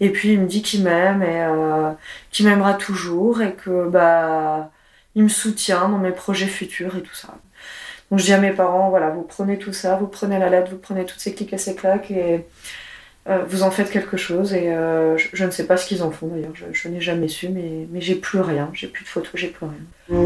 Et 0.00 0.10
puis 0.10 0.32
il 0.32 0.40
me 0.40 0.46
dit 0.46 0.62
qu'il 0.62 0.82
m'aime 0.82 1.22
et 1.22 1.42
euh, 1.42 1.92
qu'il 2.30 2.46
m'aimera 2.46 2.74
toujours 2.74 3.42
et 3.42 3.52
que 3.52 3.88
bah 3.88 4.70
il 5.14 5.22
me 5.24 5.28
soutient 5.28 5.88
dans 5.88 5.98
mes 5.98 6.12
projets 6.12 6.46
futurs 6.46 6.96
et 6.96 7.02
tout 7.02 7.14
ça. 7.14 7.34
Donc 8.10 8.18
je 8.18 8.24
dis 8.24 8.32
à 8.32 8.38
mes 8.38 8.52
parents, 8.52 8.90
voilà, 8.90 9.10
vous 9.10 9.22
prenez 9.22 9.58
tout 9.58 9.72
ça, 9.72 9.96
vous 9.96 10.06
prenez 10.06 10.38
la 10.38 10.48
lettre, 10.48 10.70
vous 10.70 10.78
prenez 10.78 11.04
toutes 11.04 11.20
ces 11.20 11.34
clics 11.34 11.52
et 11.52 11.58
ces 11.58 11.74
claques 11.74 12.10
et 12.10 12.46
euh, 13.28 13.44
vous 13.46 13.62
en 13.62 13.70
faites 13.70 13.90
quelque 13.90 14.16
chose. 14.16 14.54
Et 14.54 14.72
euh, 14.72 15.16
je, 15.18 15.44
ne 15.44 15.50
sais 15.50 15.66
pas 15.66 15.76
ce 15.76 15.86
qu'ils 15.86 16.02
en 16.02 16.10
font 16.10 16.28
d'ailleurs, 16.28 16.52
je, 16.72 16.88
n'ai 16.88 17.00
jamais 17.00 17.28
su, 17.28 17.48
mais, 17.50 17.86
mais 17.90 18.00
j'ai 18.00 18.16
plus 18.16 18.40
rien, 18.40 18.70
j'ai 18.72 18.88
plus 18.88 19.04
de 19.04 19.08
photos, 19.08 19.32
j'ai 19.34 19.48
plus 19.48 19.66
rien. 19.66 20.18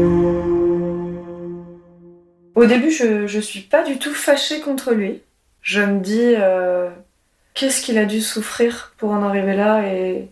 Au 2.55 2.65
début, 2.65 2.89
je, 2.89 3.27
je 3.27 3.39
suis 3.39 3.61
pas 3.61 3.83
du 3.83 3.99
tout 3.99 4.13
fâchée 4.13 4.61
contre 4.61 4.93
lui. 4.93 5.21
Je 5.61 5.81
me 5.81 5.99
dis, 5.99 6.35
qu'est-ce 7.55 7.81
qu'il 7.81 7.97
a 7.97 8.05
dû 8.05 8.21
souffrir 8.21 8.93
pour 8.97 9.11
en 9.11 9.23
arriver 9.23 9.55
là 9.55 9.87
et, 9.87 10.29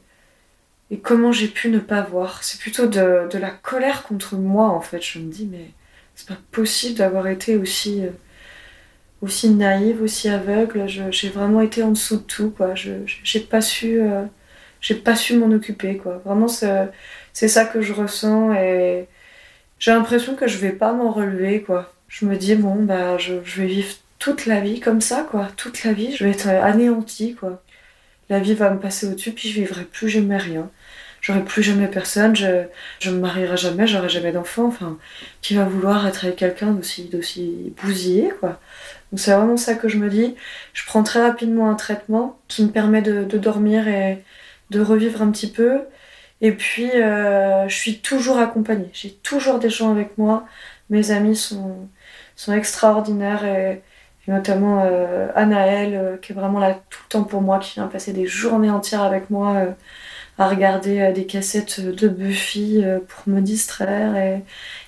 et 0.91 0.99
comment 0.99 1.31
j'ai 1.31 1.47
pu 1.47 1.69
ne 1.69 1.79
pas 1.79 2.01
voir. 2.01 2.43
C'est 2.43 2.59
plutôt 2.59 2.87
de, 2.87 3.27
de, 3.31 3.37
la 3.39 3.49
colère 3.51 4.03
contre 4.03 4.35
moi 4.35 4.67
en 4.69 4.81
fait. 4.81 5.01
Je 5.01 5.19
me 5.19 5.31
dis 5.31 5.47
mais 5.51 5.71
c'est 6.15 6.27
pas 6.27 6.37
possible 6.51 6.97
d'avoir 6.97 7.27
été 7.27 7.57
aussi, 7.57 8.05
euh, 8.05 8.11
aussi 9.21 9.49
naïve, 9.49 10.01
aussi 10.03 10.29
aveugle. 10.29 10.87
J'ai 10.87 11.29
vraiment 11.29 11.61
été 11.61 11.83
en 11.83 11.91
dessous 11.91 12.17
de 12.17 12.23
tout 12.23 12.51
quoi. 12.51 12.75
Je 12.75 12.91
j'ai 13.23 13.39
pas 13.41 13.61
su 13.61 14.01
euh, 14.01 14.25
su 14.81 15.37
m'en 15.37 15.51
occuper 15.51 15.97
quoi. 15.97 16.21
Vraiment 16.25 16.47
c'est 16.47 17.47
ça 17.47 17.65
que 17.65 17.81
je 17.81 17.93
ressens 17.93 18.53
et 18.53 19.07
j'ai 19.79 19.91
l'impression 19.91 20.35
que 20.35 20.47
je 20.47 20.57
vais 20.57 20.73
pas 20.73 20.93
m'en 20.93 21.11
relever 21.11 21.61
quoi. 21.63 21.93
Je 22.07 22.25
me 22.25 22.37
dis 22.37 22.55
bon 22.55 22.83
bah 22.83 23.17
je, 23.17 23.35
je 23.43 23.61
vais 23.61 23.67
vivre 23.67 23.95
toute 24.23 24.45
la 24.45 24.61
vie 24.61 24.79
comme 24.79 25.01
ça, 25.01 25.27
quoi. 25.29 25.49
Toute 25.57 25.83
la 25.83 25.91
vie, 25.91 26.15
je 26.15 26.23
vais 26.23 26.31
être 26.31 26.47
anéantie, 26.47 27.35
quoi. 27.35 27.61
La 28.29 28.39
vie 28.39 28.53
va 28.53 28.69
me 28.69 28.79
passer 28.79 29.05
au-dessus, 29.05 29.33
puis 29.33 29.49
je 29.49 29.59
vivrai 29.59 29.83
plus 29.83 30.07
jamais 30.07 30.37
rien. 30.37 30.69
J'aurai 31.19 31.43
plus 31.43 31.61
jamais 31.61 31.87
personne, 31.89 32.33
je, 32.33 32.63
je 33.01 33.09
me 33.11 33.19
marierai 33.19 33.57
jamais, 33.57 33.85
j'aurai 33.85 34.07
jamais 34.07 34.31
d'enfant. 34.31 34.67
Enfin, 34.67 34.97
qui 35.41 35.55
va 35.55 35.65
vouloir 35.65 36.07
être 36.07 36.23
avec 36.23 36.37
quelqu'un 36.37 36.71
d'aussi, 36.71 37.09
d'aussi 37.09 37.73
bousillé, 37.83 38.31
quoi. 38.39 38.61
Donc 39.11 39.19
c'est 39.19 39.33
vraiment 39.33 39.57
ça 39.57 39.75
que 39.75 39.89
je 39.89 39.97
me 39.97 40.09
dis. 40.09 40.35
Je 40.73 40.85
prends 40.85 41.03
très 41.03 41.21
rapidement 41.21 41.69
un 41.69 41.75
traitement 41.75 42.39
qui 42.47 42.63
me 42.63 42.69
permet 42.71 43.01
de, 43.01 43.25
dormir 43.37 43.89
et 43.89 44.23
de 44.69 44.79
revivre 44.81 45.21
un 45.21 45.31
petit 45.31 45.51
peu. 45.51 45.81
Et 46.39 46.53
puis, 46.53 46.91
euh, 46.91 47.67
je 47.67 47.75
suis 47.75 47.99
toujours 47.99 48.39
accompagnée. 48.39 48.89
J'ai 48.93 49.11
toujours 49.11 49.59
des 49.59 49.69
gens 49.69 49.91
avec 49.91 50.17
moi. 50.17 50.45
Mes 50.89 51.11
amis 51.11 51.35
sont, 51.35 51.89
sont 52.37 52.53
extraordinaires 52.53 53.45
et, 53.45 53.81
et 54.27 54.31
notamment 54.31 54.81
euh, 54.85 55.27
Anaël, 55.35 55.95
euh, 55.95 56.17
qui 56.17 56.31
est 56.31 56.35
vraiment 56.35 56.59
là 56.59 56.73
tout 56.89 56.99
le 57.05 57.09
temps 57.09 57.23
pour 57.23 57.41
moi, 57.41 57.59
qui 57.59 57.73
vient 57.75 57.87
passer 57.87 58.13
des 58.13 58.25
journées 58.25 58.69
entières 58.69 59.03
avec 59.03 59.29
moi 59.29 59.55
euh, 59.55 59.71
à 60.37 60.47
regarder 60.49 61.11
des 61.13 61.25
cassettes 61.27 61.79
de 61.79 62.07
Buffy 62.07 62.83
pour 63.07 63.31
me 63.31 63.39
distraire 63.39 64.15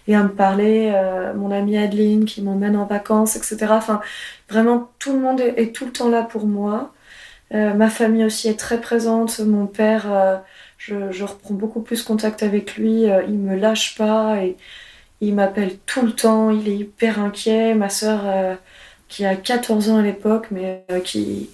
et, 0.08 0.16
à 0.16 0.24
me 0.24 0.30
parler. 0.30 0.92
mon 1.36 1.52
amie 1.52 1.78
Adeline 1.78 2.26
qui 2.26 2.42
m'emmène 2.42 2.76
en 2.76 2.86
vacances, 2.86 3.36
etc. 3.36 3.68
Enfin, 3.70 4.02
vraiment, 4.50 4.90
tout 4.98 5.14
le 5.14 5.20
monde 5.20 5.40
est, 5.42 5.76
tout 5.76 5.86
le 5.86 5.92
temps 5.92 6.10
là 6.10 6.24
pour 6.24 6.48
moi. 6.48 6.94
ma 7.52 7.90
famille 7.92 8.26
aussi 8.26 8.48
est 8.50 8.60
très 8.60 8.82
présente. 8.82 9.40
Mon 9.40 9.68
père, 9.68 10.42
je, 10.80 11.12
je, 11.12 11.24
reprends 11.24 11.54
beaucoup 11.54 11.82
plus 11.82 12.02
contact 12.02 12.42
avec 12.42 12.76
lui. 12.76 13.04
il 13.04 13.38
me 13.38 13.56
lâche 13.56 13.96
pas 14.00 14.38
et 14.42 14.58
il 15.22 15.36
m'appelle 15.36 15.78
tout 15.86 16.02
le 16.04 16.14
temps. 16.14 16.50
Il 16.50 16.68
est 16.68 16.78
hyper 16.78 17.20
inquiet. 17.20 17.76
Ma 17.76 17.90
sœur 17.90 18.58
qui 19.08 19.26
a 19.26 19.36
14 19.36 19.90
ans 19.90 19.98
à 19.98 20.02
l'époque, 20.02 20.48
mais 20.52 20.84
euh, 20.92 21.00
qui, 21.00 21.50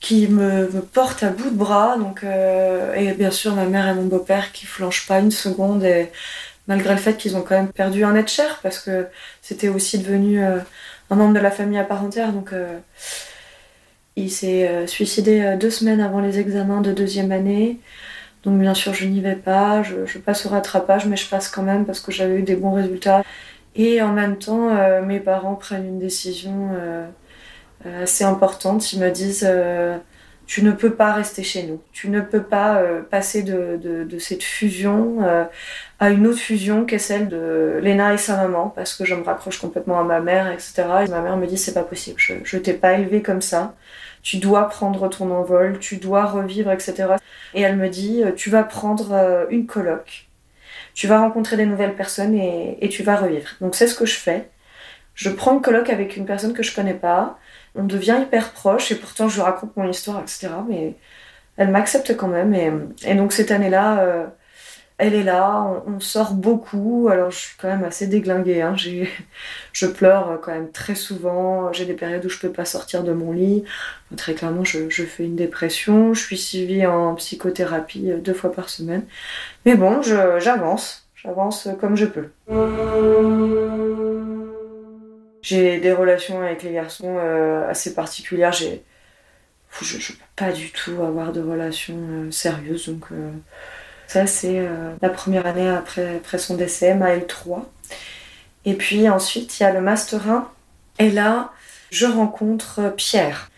qui 0.00 0.28
me, 0.28 0.66
portent 0.92 1.22
à 1.22 1.30
bout 1.30 1.50
de 1.50 1.56
bras. 1.56 1.96
Donc, 1.98 2.24
euh, 2.24 2.94
et 2.94 3.12
bien 3.14 3.30
sûr, 3.30 3.54
ma 3.54 3.66
mère 3.66 3.88
et 3.88 3.94
mon 3.94 4.04
beau-père 4.04 4.52
qui 4.52 4.66
flanchent 4.66 5.06
pas 5.06 5.20
une 5.20 5.30
seconde. 5.30 5.84
Et 5.84 6.10
malgré 6.68 6.94
le 6.94 7.00
fait 7.00 7.16
qu'ils 7.16 7.36
ont 7.36 7.42
quand 7.42 7.56
même 7.56 7.72
perdu 7.72 8.04
un 8.04 8.14
être 8.14 8.30
cher, 8.30 8.60
parce 8.62 8.78
que 8.78 9.06
c'était 9.42 9.68
aussi 9.68 9.98
devenu 9.98 10.42
euh, 10.44 10.58
un 11.10 11.16
membre 11.16 11.34
de 11.34 11.40
la 11.40 11.50
famille 11.50 11.78
à 11.78 11.84
part 11.84 12.04
entière. 12.04 12.32
Donc, 12.32 12.52
il 14.16 14.30
s'est 14.30 14.86
suicidé 14.86 15.56
deux 15.58 15.70
semaines 15.70 16.00
avant 16.00 16.20
les 16.20 16.38
examens 16.38 16.80
de 16.80 16.92
deuxième 16.92 17.32
année. 17.32 17.80
Donc, 18.44 18.58
bien 18.58 18.74
sûr, 18.74 18.94
je 18.94 19.06
n'y 19.06 19.20
vais 19.20 19.34
pas. 19.34 19.82
Je 19.82 20.18
passe 20.18 20.46
au 20.46 20.50
rattrapage, 20.50 21.06
mais 21.06 21.16
je 21.16 21.28
passe 21.28 21.48
quand 21.48 21.62
même 21.62 21.84
parce 21.84 22.00
que 22.00 22.12
j'avais 22.12 22.36
eu 22.36 22.42
des 22.42 22.56
bons 22.56 22.72
résultats. 22.72 23.22
Et 23.74 24.02
en 24.02 24.12
même 24.12 24.38
temps, 24.38 24.76
euh, 24.76 25.02
mes 25.02 25.20
parents 25.20 25.54
prennent 25.54 25.86
une 25.86 25.98
décision 25.98 26.70
euh, 26.74 27.08
euh, 27.86 28.04
assez 28.04 28.24
importante. 28.24 28.92
Ils 28.92 29.00
me 29.00 29.10
disent 29.10 29.46
euh, 29.48 29.98
Tu 30.46 30.62
ne 30.64 30.72
peux 30.72 30.94
pas 30.94 31.12
rester 31.12 31.42
chez 31.44 31.64
nous. 31.64 31.82
Tu 31.92 32.10
ne 32.10 32.20
peux 32.20 32.42
pas 32.44 32.78
euh, 32.82 33.02
passer 33.02 33.42
de, 33.44 33.78
de- 33.82 34.04
de 34.04 34.18
cette 34.18 34.42
fusion 34.44 35.22
euh, 35.24 35.44
à 36.00 36.10
une 36.10 36.26
autre 36.26 36.40
fusion 36.40 36.86
qui 36.86 36.96
est 36.96 36.98
celle 36.98 37.28
de 37.28 37.80
Léna 37.82 38.14
et 38.14 38.18
sa 38.18 38.36
maman, 38.36 38.70
parce 38.70 38.94
que 38.94 39.04
je 39.04 39.14
me 39.14 39.24
raccroche 39.24 39.58
complètement 39.60 40.00
à 40.00 40.04
ma 40.04 40.20
mère, 40.20 40.50
etc. 40.52 41.04
Et 41.06 41.08
ma 41.10 41.22
mère 41.22 41.36
me 41.36 41.46
dit 41.46 41.58
C'est 41.58 41.74
pas 41.74 41.84
possible, 41.84 42.18
je, 42.20 42.34
je 42.44 42.58
t'ai 42.58 42.74
pas 42.74 42.94
élevée 42.94 43.22
comme 43.22 43.42
ça. 43.42 43.76
Tu 44.22 44.38
dois 44.38 44.68
prendre 44.68 45.08
ton 45.08 45.30
envol, 45.32 45.78
tu 45.80 45.96
dois 45.98 46.26
revivre, 46.26 46.70
etc. 46.72 47.14
Et 47.54 47.62
elle 47.62 47.76
me 47.76 47.88
dit 47.88 48.22
Tu 48.36 48.50
vas 48.50 48.64
prendre 48.64 49.46
une 49.50 49.66
coloc 49.66 50.29
tu 51.00 51.06
vas 51.06 51.20
rencontrer 51.20 51.56
des 51.56 51.64
nouvelles 51.64 51.96
personnes 51.96 52.34
et, 52.34 52.88
tu 52.90 53.02
vas 53.02 53.16
revivre. 53.16 53.48
Donc 53.62 53.74
c'est 53.74 53.86
ce 53.86 53.94
que 53.94 54.04
je 54.04 54.18
fais. 54.18 54.50
Je 55.14 55.30
prends 55.30 55.54
une 55.54 55.62
colloque 55.62 55.88
avec 55.88 56.18
une 56.18 56.26
personne 56.26 56.52
que 56.52 56.62
je 56.62 56.74
connais 56.74 56.92
pas. 56.92 57.38
On 57.74 57.84
devient 57.84 58.18
hyper 58.20 58.52
proche 58.52 58.92
et 58.92 58.96
pourtant 58.96 59.26
je 59.26 59.40
raconte 59.40 59.74
mon 59.78 59.88
histoire, 59.88 60.20
etc. 60.20 60.48
Mais 60.68 60.96
elle 61.56 61.70
m'accepte 61.70 62.14
quand 62.18 62.28
même. 62.28 62.52
Et, 62.52 62.70
et 63.06 63.14
donc 63.14 63.32
cette 63.32 63.50
année-là, 63.50 64.00
euh, 64.00 64.26
elle 65.00 65.14
est 65.14 65.22
là. 65.22 65.82
On, 65.86 65.98
sort 66.00 66.34
beaucoup. 66.34 67.08
Alors 67.10 67.30
je 67.30 67.38
suis 67.38 67.56
quand 67.58 67.68
même 67.68 67.84
assez 67.84 68.06
déglinguée. 68.06 68.62
Hein. 68.62 68.76
Je 69.72 69.86
pleure 69.86 70.40
quand 70.42 70.52
même 70.52 70.70
très 70.70 70.94
souvent. 70.94 71.72
J'ai 71.72 71.86
des 71.86 71.94
périodes 71.94 72.24
où 72.24 72.28
je 72.28 72.38
peux 72.38 72.52
pas 72.52 72.64
sortir 72.64 73.02
de 73.02 73.12
mon 73.12 73.32
lit. 73.32 73.64
Très 74.16 74.34
clairement, 74.34 74.64
je, 74.64 74.88
fais 74.88 75.24
une 75.24 75.36
dépression. 75.36 76.14
Je 76.14 76.20
suis 76.20 76.38
suivie 76.38 76.86
en 76.86 77.14
psychothérapie 77.14 78.10
euh, 78.10 78.18
deux 78.18 78.34
fois 78.34 78.52
par 78.52 78.68
semaine. 78.68 79.04
Mais 79.64 79.74
bon, 79.76 80.02
j'avance. 80.02 81.06
J'avance 81.14 81.68
comme 81.80 81.96
je 81.96 82.06
peux. 82.06 82.28
J'ai 85.42 85.80
des 85.80 85.92
relations 85.92 86.40
avec 86.42 86.62
les 86.62 86.72
garçons 86.72 87.16
euh, 87.18 87.68
assez 87.68 87.94
particulières. 87.94 88.52
J'ai, 88.52 88.82
je, 89.80 89.98
je 89.98 90.12
peux 90.12 90.18
pas 90.36 90.52
du 90.52 90.70
tout 90.70 91.02
avoir 91.02 91.32
de 91.32 91.40
relations 91.40 91.98
euh, 91.98 92.30
sérieuses. 92.30 92.88
Donc 92.88 93.06
euh, 93.12 93.30
ça, 94.10 94.26
c'est 94.26 94.58
euh, 94.58 94.92
la 95.02 95.08
première 95.08 95.46
année 95.46 95.68
après, 95.68 96.20
son 96.38 96.56
décès, 96.56 96.94
ma 96.94 97.16
L3. 97.16 97.64
Et 98.64 98.74
puis 98.74 99.08
ensuite, 99.08 99.58
il 99.58 99.62
y 99.62 99.66
a 99.66 99.72
le 99.72 99.80
Master 99.80 100.28
1. 100.30 100.48
Et 100.98 101.10
là, 101.10 101.52
je 101.90 102.06
rencontre 102.06 102.92
Pierre. 102.96 103.50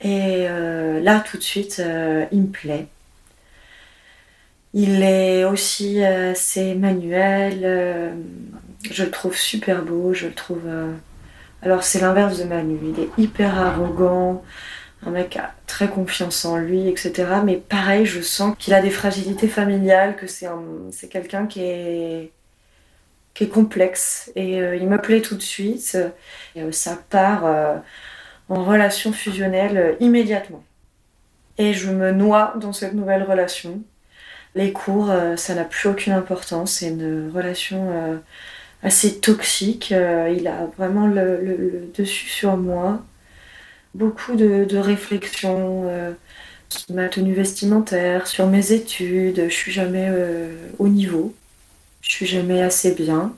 Et 0.00 0.46
euh, 0.48 1.00
là, 1.00 1.20
tout 1.20 1.38
de 1.38 1.42
suite, 1.42 1.78
euh, 1.80 2.26
il 2.32 2.42
me 2.42 2.46
plaît. 2.48 2.86
Il 4.74 5.02
est 5.02 5.44
aussi 5.44 6.02
euh, 6.04 6.32
assez 6.32 6.74
manuel. 6.74 7.60
euh, 7.64 8.10
je 8.90 9.04
le 9.04 9.10
trouve 9.10 9.36
super 9.36 9.82
beau. 9.82 10.12
Je 10.14 10.26
le 10.26 10.34
trouve. 10.34 10.62
euh, 10.66 10.92
Alors, 11.62 11.82
c'est 11.82 12.00
l'inverse 12.00 12.38
de 12.38 12.44
Manu. 12.44 12.78
Il 12.82 13.00
est 13.04 13.08
hyper 13.18 13.58
arrogant. 13.58 14.42
Un 15.06 15.10
mec 15.10 15.36
a 15.36 15.54
très 15.66 15.88
confiance 15.88 16.44
en 16.44 16.56
lui, 16.56 16.88
etc. 16.88 17.12
Mais 17.44 17.56
pareil, 17.56 18.04
je 18.04 18.20
sens 18.20 18.56
qu'il 18.58 18.74
a 18.74 18.82
des 18.82 18.90
fragilités 18.90 19.48
familiales, 19.48 20.16
que 20.16 20.26
c'est 20.26 20.48
c'est 20.90 21.08
quelqu'un 21.08 21.46
qui 21.46 21.62
est 21.62 22.32
qui 23.38 23.44
est 23.44 23.48
complexe. 23.48 24.32
Et 24.34 24.60
euh, 24.60 24.74
il 24.76 24.88
me 24.88 24.98
plaît 25.00 25.20
tout 25.22 25.36
de 25.36 25.42
suite. 25.42 25.96
Et, 26.56 26.62
euh, 26.62 26.72
ça 26.72 26.98
part 27.08 27.46
euh, 27.46 27.76
en 28.48 28.64
relation 28.64 29.12
fusionnelle 29.12 29.96
immédiatement. 30.00 30.64
Et 31.56 31.72
je 31.72 31.90
me 31.90 32.10
noie 32.10 32.54
dans 32.60 32.72
cette 32.72 32.94
nouvelle 32.94 33.22
relation. 33.22 33.80
Les 34.56 34.72
cours, 34.72 35.12
ça 35.36 35.54
n'a 35.54 35.64
plus 35.64 35.88
aucune 35.88 36.14
importance. 36.14 36.72
C'est 36.72 36.88
une 36.88 37.30
relation 37.34 38.20
assez 38.82 39.20
toxique. 39.20 39.90
Il 39.90 40.48
a 40.48 40.66
vraiment 40.78 41.06
le 41.06 41.90
dessus 41.96 42.28
sur 42.28 42.56
moi. 42.56 43.02
Beaucoup 43.94 44.36
de, 44.36 44.76
réflexions 44.76 45.84
euh, 45.88 46.12
sur 46.68 46.94
ma 46.94 47.08
tenue 47.08 47.34
vestimentaire, 47.34 48.26
sur 48.26 48.46
mes 48.46 48.72
études. 48.72 49.44
Je 49.48 49.54
suis 49.54 49.72
jamais 49.72 50.08
euh, 50.10 50.54
au 50.78 50.88
niveau. 50.88 51.34
Je 52.02 52.10
suis 52.10 52.26
jamais 52.26 52.62
assez 52.62 52.94
bien. 52.94 53.34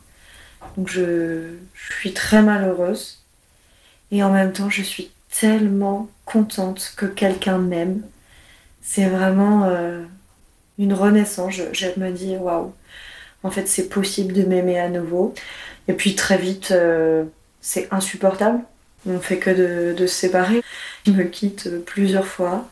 Donc 0.77 0.89
je, 0.89 1.55
suis 1.75 2.13
très 2.13 2.43
malheureuse. 2.43 3.23
Et 4.13 4.23
en 4.23 4.33
même 4.33 4.53
temps, 4.53 4.71
je 4.71 4.83
suis 4.83 5.13
tellement 5.41 6.09
contente 6.25 6.95
que 6.97 7.07
quelqu'un 7.07 7.59
m'aime. 7.59 8.03
C'est 8.83 9.07
vraiment 9.09 9.65
euh, 9.65 10.03
une 10.79 10.93
renaissance. 10.95 11.55
Je, 11.55 11.65
je 11.73 11.87
me 12.01 12.11
dis, 12.11 12.37
waouh, 12.37 12.75
en 13.45 13.51
fait, 13.51 13.69
c'est 13.69 13.89
possible 13.89 14.33
de 14.35 14.43
m'aimer 14.43 14.81
à 14.81 14.89
nouveau. 14.89 15.35
Et 15.89 15.93
puis 15.95 16.15
très 16.17 16.39
vite, 16.39 16.75
c'est 17.61 17.89
insupportable. 17.93 18.61
On 19.09 19.21
fait 19.21 19.39
que 19.39 19.51
de, 19.51 19.95
de 19.95 20.07
se 20.07 20.15
séparer. 20.15 20.63
Il 21.07 21.17
me 21.17 21.25
quitte 21.25 21.85
plusieurs 21.85 22.27
fois. 22.27 22.69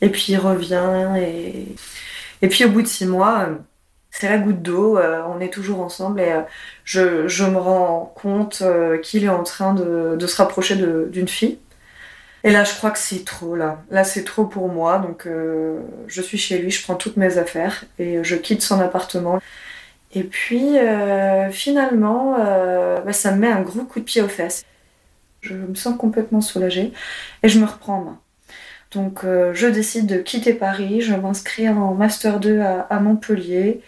Et 0.00 0.08
puis 0.08 0.26
il 0.28 0.38
revient. 0.38 1.14
Et, 1.18 1.66
et 2.42 2.48
puis 2.48 2.64
au 2.64 2.68
bout 2.70 2.82
de 2.82 2.86
six 2.86 3.06
mois, 3.06 3.48
c'est 4.10 4.28
la 4.28 4.38
goutte 4.38 4.62
d'eau. 4.62 4.96
euh, 4.98 5.22
on 5.28 5.40
est 5.40 5.52
toujours 5.52 5.80
ensemble. 5.80 6.20
Et 6.20 6.30
euh, 6.32 6.42
je, 6.84 7.26
je 7.26 7.44
me 7.44 7.58
rends 7.58 8.12
compte 8.14 8.62
euh, 8.62 8.98
qu'il 8.98 9.24
est 9.24 9.28
en 9.28 9.42
train 9.42 9.74
de, 9.74 10.16
de 10.16 10.26
se 10.26 10.36
rapprocher 10.36 10.76
d'une 10.76 11.28
fille. 11.28 11.58
Et 12.44 12.50
là, 12.50 12.62
je 12.62 12.74
crois 12.74 12.90
que 12.90 12.98
c'est 12.98 13.24
trop, 13.24 13.56
là. 13.56 13.82
Là, 13.90 14.04
c'est 14.04 14.22
trop 14.22 14.44
pour 14.44 14.68
moi. 14.68 14.98
Donc, 14.98 15.26
je 16.06 16.22
suis 16.22 16.36
chez 16.36 16.58
lui, 16.58 16.70
je 16.70 16.82
prends 16.82 16.94
toutes 16.94 17.16
mes 17.16 17.38
affaires 17.38 17.84
et 17.98 18.22
je 18.22 18.36
quitte 18.36 18.60
son 18.60 18.80
appartement. 18.80 19.40
Et 20.14 20.24
puis, 20.24 20.76
finalement, 21.52 22.36
bah, 23.04 23.12
ça 23.14 23.32
me 23.32 23.38
met 23.38 23.48
un 23.50 23.62
gros 23.62 23.84
coup 23.84 23.98
de 24.00 24.04
pied 24.04 24.20
aux 24.20 24.28
fesses. 24.28 24.62
Je 25.44 25.54
me 25.54 25.74
sens 25.74 25.96
complètement 25.98 26.40
soulagée 26.40 26.92
et 27.42 27.48
je 27.48 27.60
me 27.60 27.66
reprends 27.66 27.98
en 27.98 28.04
main. 28.04 28.20
Donc, 28.92 29.24
euh, 29.24 29.52
je 29.54 29.66
décide 29.66 30.06
de 30.06 30.16
quitter 30.18 30.54
Paris. 30.54 31.00
Je 31.02 31.14
m'inscris 31.14 31.68
en 31.68 31.94
Master 31.94 32.40
2 32.40 32.60
à, 32.60 33.00
Montpellier. 33.00 33.82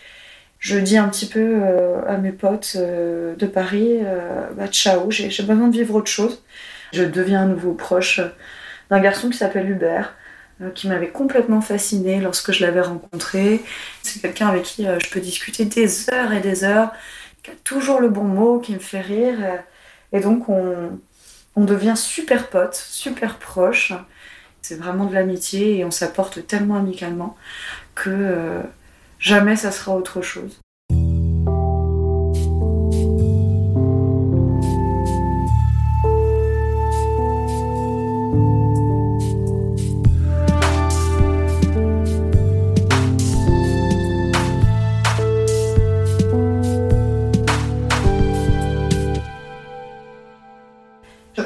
Je 0.59 0.79
dis 0.79 0.99
un 0.99 1.09
petit 1.09 1.27
peu 1.27 1.61
euh, 1.62 2.03
à 2.07 2.19
mes 2.19 2.33
potes 2.33 2.75
euh, 2.77 3.35
de 3.37 3.47
Paris, 3.47 4.01
bah, 4.57 4.66
ciao, 4.69 5.11
j'ai 5.11 5.29
besoin 5.45 5.69
de 5.69 5.77
vivre 5.77 5.95
autre 5.95 6.11
chose. 6.11 6.42
Je 6.92 7.05
deviens 7.05 7.42
à 7.42 7.47
nouveau 7.47 7.73
proche 7.73 8.21
d'un 8.90 9.01
garçon 9.01 9.31
qui 9.31 9.37
s'appelle 9.38 9.71
Hubert, 9.71 10.14
qui 10.75 10.88
m'avait 10.88 11.09
complètement 11.09 11.61
fascinée 11.61 12.21
lorsque 12.21 12.53
je 12.53 12.64
l'avais 12.64 12.81
rencontré. 12.81 13.61
C'est 14.03 14.21
quelqu'un 14.21 14.49
avec 14.49 14.62
qui 14.64 14.85
je 14.85 15.11
peux 15.11 15.21
discuter 15.21 15.64
des 15.64 16.11
heures 16.11 16.33
et 16.33 16.40
des 16.40 16.64
heures, 16.64 16.92
qui 17.42 17.51
a 17.51 17.55
toujours 17.64 18.01
le 18.01 18.09
bon 18.09 18.25
mot, 18.25 18.59
qui 18.61 18.73
me 18.75 18.79
fait 18.79 19.01
rire. 19.01 19.38
et 20.12 20.21
donc 20.21 20.49
on, 20.49 20.99
on 21.57 21.64
devient 21.64 21.95
super 21.97 22.49
potes, 22.49 22.75
super 22.77 23.38
proches. 23.38 23.92
C'est 24.62 24.77
vraiment 24.77 25.07
de 25.07 25.14
l'amitié 25.14 25.79
et 25.79 25.85
on 25.85 25.90
s'apporte 25.90 26.47
tellement 26.47 26.77
amicalement 26.77 27.37
que 27.95 28.11
euh, 28.11 28.62
jamais 29.19 29.57
ça 29.57 29.73
sera 29.73 29.97
autre 29.97 30.23
chose. 30.23 30.61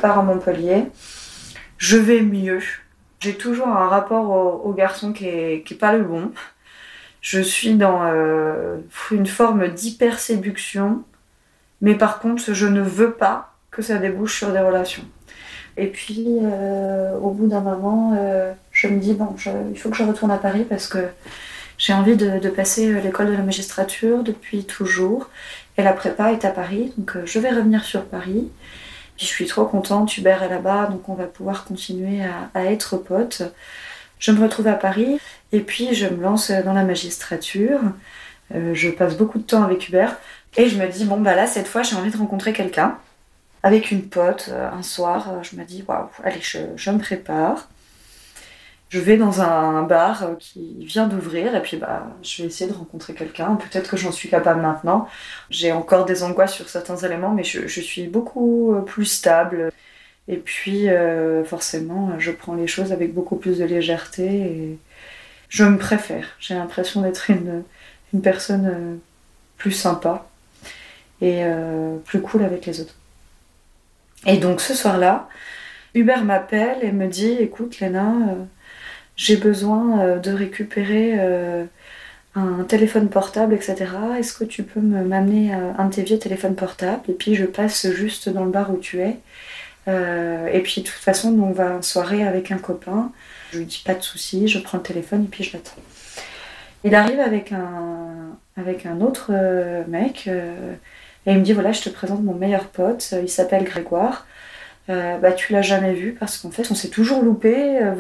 À 0.05 0.23
Montpellier. 0.23 0.87
Je 1.79 1.97
vais 1.97 2.21
mieux. 2.21 2.61
J'ai 3.21 3.35
toujours 3.35 3.69
un 3.69 3.89
rapport 3.89 4.65
au, 4.65 4.73
garçon 4.73 5.13
qui 5.13 5.27
est, 5.27 5.63
qui 5.67 5.75
est 5.75 5.77
pas 5.77 5.93
le 5.93 6.05
bon. 6.05 6.33
Je 7.21 7.41
suis 7.41 7.75
dans 7.75 8.03
euh, 8.05 8.79
une 9.11 9.27
forme 9.27 9.69
d'hyper-séduction. 9.69 11.03
Mais 11.83 11.95
par 11.95 12.21
contre, 12.21 12.53
je 12.53 12.67
ne 12.67 12.81
veux 12.81 13.13
pas 13.13 13.55
que 13.71 13.83
ça 13.83 13.99
débouche 13.99 14.39
sur 14.39 14.53
des 14.53 14.59
relations. 14.59 15.05
Et 15.77 15.87
puis, 15.87 16.39
euh, 16.43 17.17
au 17.19 17.31
bout 17.31 17.47
d'un 17.47 17.61
moment, 17.61 18.17
euh, 18.19 18.53
je 18.73 18.89
me 18.89 18.99
dis, 18.99 19.15
bon, 19.15 19.35
il 19.71 19.79
faut 19.79 19.91
que 19.91 19.97
je 19.97 20.03
retourne 20.03 20.31
à 20.31 20.39
Paris 20.39 20.67
parce 20.69 20.89
que 20.89 20.99
j'ai 21.79 21.93
envie 21.93 22.17
de, 22.17 22.49
passer 22.49 23.01
l'école 23.01 23.29
de 23.29 23.33
la 23.33 23.43
magistrature 23.43 24.23
depuis 24.23 24.65
toujours. 24.65 25.31
Et 25.79 25.83
la 25.83 25.93
prépa 25.93 26.33
est 26.33 26.45
à 26.45 26.51
Paris, 26.51 26.93
donc 26.99 27.17
je 27.25 27.39
vais 27.39 27.51
revenir 27.51 27.85
sur 27.85 28.05
Paris. 28.05 28.51
Je 29.21 29.27
suis 29.27 29.47
trop 29.47 29.67
contente, 29.67 30.17
Hubert 30.17 30.43
est 30.43 30.49
là-bas, 30.49 30.87
donc 30.87 31.09
on 31.09 31.15
va 31.15 31.27
pouvoir 31.27 31.65
continuer 31.65 32.21
à, 32.55 32.65
être 32.65 32.97
potes. 32.97 33.43
Je 34.19 34.33
me 34.33 34.43
retrouve 34.43 34.67
à 34.67 34.75
Paris 34.75 35.19
et 35.53 35.61
puis 35.61 35.95
je 35.95 36.07
me 36.07 36.23
lance 36.23 36.51
dans 36.51 36.73
la 36.73 36.85
magistrature. 36.85 37.81
Euh, 38.55 38.75
je 38.75 38.91
passe 38.91 39.17
beaucoup 39.17 39.39
de 39.39 39.45
temps 39.45 39.63
avec 39.63 39.89
Hubert 39.89 40.17
et 40.57 40.69
je 40.69 40.77
me 40.79 40.87
dis, 40.89 41.05
bon, 41.05 41.21
bah 41.21 41.35
là, 41.35 41.47
cette 41.47 41.69
fois, 41.69 41.83
j'ai 41.83 41.97
envie 41.97 42.11
de 42.11 42.17
rencontrer 42.17 42.53
quelqu'un. 42.53 42.99
Avec 43.63 43.91
une 43.91 44.09
pote, 44.09 44.49
euh, 44.51 44.71
un 44.71 44.83
soir, 44.83 45.43
je 45.43 45.57
me 45.57 45.65
dis, 45.65 45.85
waouh, 45.87 46.09
allez, 46.25 46.41
je 46.41 46.91
me 46.91 46.99
prépare 46.99 47.69
je 48.91 48.99
vais 48.99 49.17
dans 49.17 49.41
un 49.41 49.85
bar 49.85 50.25
euh, 50.25 50.35
qui 50.39 50.75
vient 50.81 51.07
d'ouvrir 51.07 51.55
et 51.55 51.63
puis 51.63 51.77
bah, 51.77 52.09
je 52.23 52.43
vais 52.43 52.49
essayer 52.49 52.69
de 52.69 52.77
rencontrer 52.77 53.15
quelqu'un. 53.15 53.55
Peut-être 53.55 53.89
que 53.89 53.97
j'en 53.97 54.11
suis 54.11 54.29
capable 54.29 54.61
maintenant. 54.61 55.09
J'ai 55.49 55.71
encore 55.71 56.05
des 56.05 56.25
angoisses 56.25 56.55
sur 56.55 56.69
certains 56.69 56.97
éléments, 56.97 57.31
mais 57.31 57.45
je, 57.45 57.81
suis 57.81 58.09
beaucoup 58.09 58.75
euh, 58.75 58.81
plus 58.81 59.07
stable. 59.07 59.73
Et 60.27 60.37
puis 60.37 60.89
euh, 60.89 61.45
forcément, 61.45 62.19
je 62.19 62.33
prends 62.33 62.55
les 62.55 62.67
choses 62.67 62.93
avec 62.93 63.15
beaucoup 63.15 63.37
plus 63.37 63.59
de 63.59 63.65
légèreté 63.65 64.27
et 64.27 64.79
je 65.49 65.65
me 65.65 65.79
préfère. 65.79 66.27
J'ai 66.41 66.55
l'impression 66.55 67.03
d'être 67.03 67.31
une, 67.31 67.63
une, 68.13 68.23
personne 68.23 69.01
plus 69.57 69.73
sympa 69.73 70.27
et 71.21 71.43
plus 72.05 72.21
cool 72.21 72.45
avec 72.45 72.67
les 72.67 72.81
autres. 72.81 72.95
Et 74.27 74.37
donc 74.37 74.61
ce 74.61 74.75
soir-là, 74.75 75.29
Hubert 75.95 76.25
m'appelle 76.25 76.79
et 76.83 76.93
me 76.93 77.09
dit 77.09 77.33
écoute 77.33 77.81
Léna, 77.81 78.13
j'ai 79.17 79.37
besoin 79.37 80.01
euh, 80.01 80.19
de 80.19 80.33
récupérer 80.33 81.15
euh, 81.19 81.65
un 82.35 82.65
téléphone 82.65 83.09
portable, 83.09 83.55
etc. 83.55 83.87
Est-ce 84.19 84.33
que 84.35 84.45
tu 84.45 84.63
peux 84.63 84.81
m'amener 84.81 85.53
un 85.53 85.87
de 85.87 85.95
tes 85.95 86.03
vieux 86.03 86.19
téléphones 86.19 86.55
portables? 86.55 87.03
Et 87.09 87.13
puis 87.13 87.35
je 87.35 87.45
passe 87.45 87.91
juste 87.91 88.29
dans 88.29 88.45
le 88.45 88.51
bar 88.51 88.73
où 88.73 88.79
tu 88.79 89.01
es. 89.01 89.19
Euh, 89.89 90.47
et 90.53 90.61
puis 90.61 90.83
de 90.83 90.87
toute 90.87 90.97
façon, 90.97 91.29
on 91.41 91.53
va 91.53 91.77
en 91.77 91.83
soirée 91.83 92.27
avec 92.27 92.53
un 92.53 92.59
copain. 92.59 93.13
Je 93.53 93.59
lui 93.59 93.67
dis 93.67 93.83
pas 93.85 93.95
de 93.95 94.03
soucis, 94.03 94.47
je 94.47 94.59
prends 94.61 94.79
le 94.79 94.85
téléphone 94.85 95.25
et 95.25 95.29
puis 95.29 95.43
je 95.43 95.55
l'attends. 95.55 95.83
Il 96.85 96.95
arrive 96.95 97.21
avec 97.21 97.53
un, 97.53 98.37
avec 98.57 98.87
un 98.87 99.01
autre 99.01 99.33
mec 99.89 100.29
et 100.29 101.33
il 101.33 101.39
me 101.39 101.43
dit 101.43 101.53
voilà, 101.53 101.73
je 101.73 101.83
te 101.83 101.91
présente 101.91 102.23
mon 102.23 102.35
meilleur 102.35 102.69
pote, 102.69 103.13
il 103.21 103.29
s'appelle 103.29 103.65
Grégoire. 103.65 104.27
Euh, 104.89 105.19
bah, 105.19 105.33
tu 105.33 105.53
l'as 105.53 105.63
jamais 105.63 105.95
vu 105.95 106.17
parce 106.19 106.39
qu'en 106.39 106.51
fait 106.51 106.71
on 106.71 106.75
s'est 106.75 106.89
toujours 106.89 107.23
loupé. 107.23 107.79
Euh, 107.81 107.95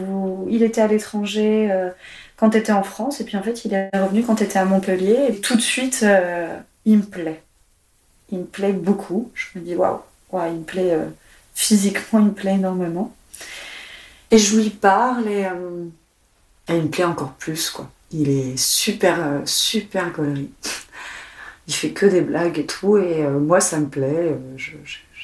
il 0.49 0.63
était 0.63 0.81
à 0.81 0.87
l'étranger 0.87 1.71
euh, 1.71 1.91
quand 2.37 2.51
tu 2.51 2.59
étais 2.59 2.73
en 2.73 2.83
France 2.83 3.21
et 3.21 3.25
puis 3.25 3.37
en 3.37 3.43
fait 3.43 3.65
il 3.65 3.75
est 3.75 3.91
revenu 3.95 4.25
quand 4.25 4.37
tu 4.37 4.45
étais 4.45 4.59
à 4.59 4.65
Montpellier 4.65 5.27
et 5.29 5.41
tout 5.41 5.57
de 5.57 5.61
suite 5.61 6.05
il 6.85 6.99
me 6.99 7.03
plaît. 7.03 7.43
Il 8.33 8.41
me 8.41 8.45
plaît 8.45 8.73
beaucoup. 8.73 9.31
Je 9.35 9.59
me 9.59 9.65
dis 9.65 9.75
waouh, 9.77 10.01
il 10.33 10.59
me 10.59 10.65
plaît 10.65 10.97
physiquement, 11.55 12.21
il 12.21 12.27
me 12.27 12.33
plaît 12.33 12.55
énormément. 12.55 13.15
Et 14.31 14.39
je 14.39 14.57
lui 14.57 14.71
parle 14.71 15.29
et, 15.29 15.47
il 16.69 16.83
me 16.83 16.89
plaît 16.89 17.05
encore 17.05 17.33
plus 17.33 17.71
quoi. 17.71 17.91
Il 18.13 18.31
est 18.31 18.57
super 18.57 19.43
super 19.45 20.11
gaulerie. 20.11 20.51
il 21.69 21.75
fait 21.75 21.91
que 21.91 22.07
des 22.07 22.23
blagues 22.23 22.59
et 22.59 22.67
tout 22.67 22.97
et 22.97 23.23
moi 23.29 23.61
ça 23.61 23.79
me 23.79 23.87
plaît. 23.87 24.35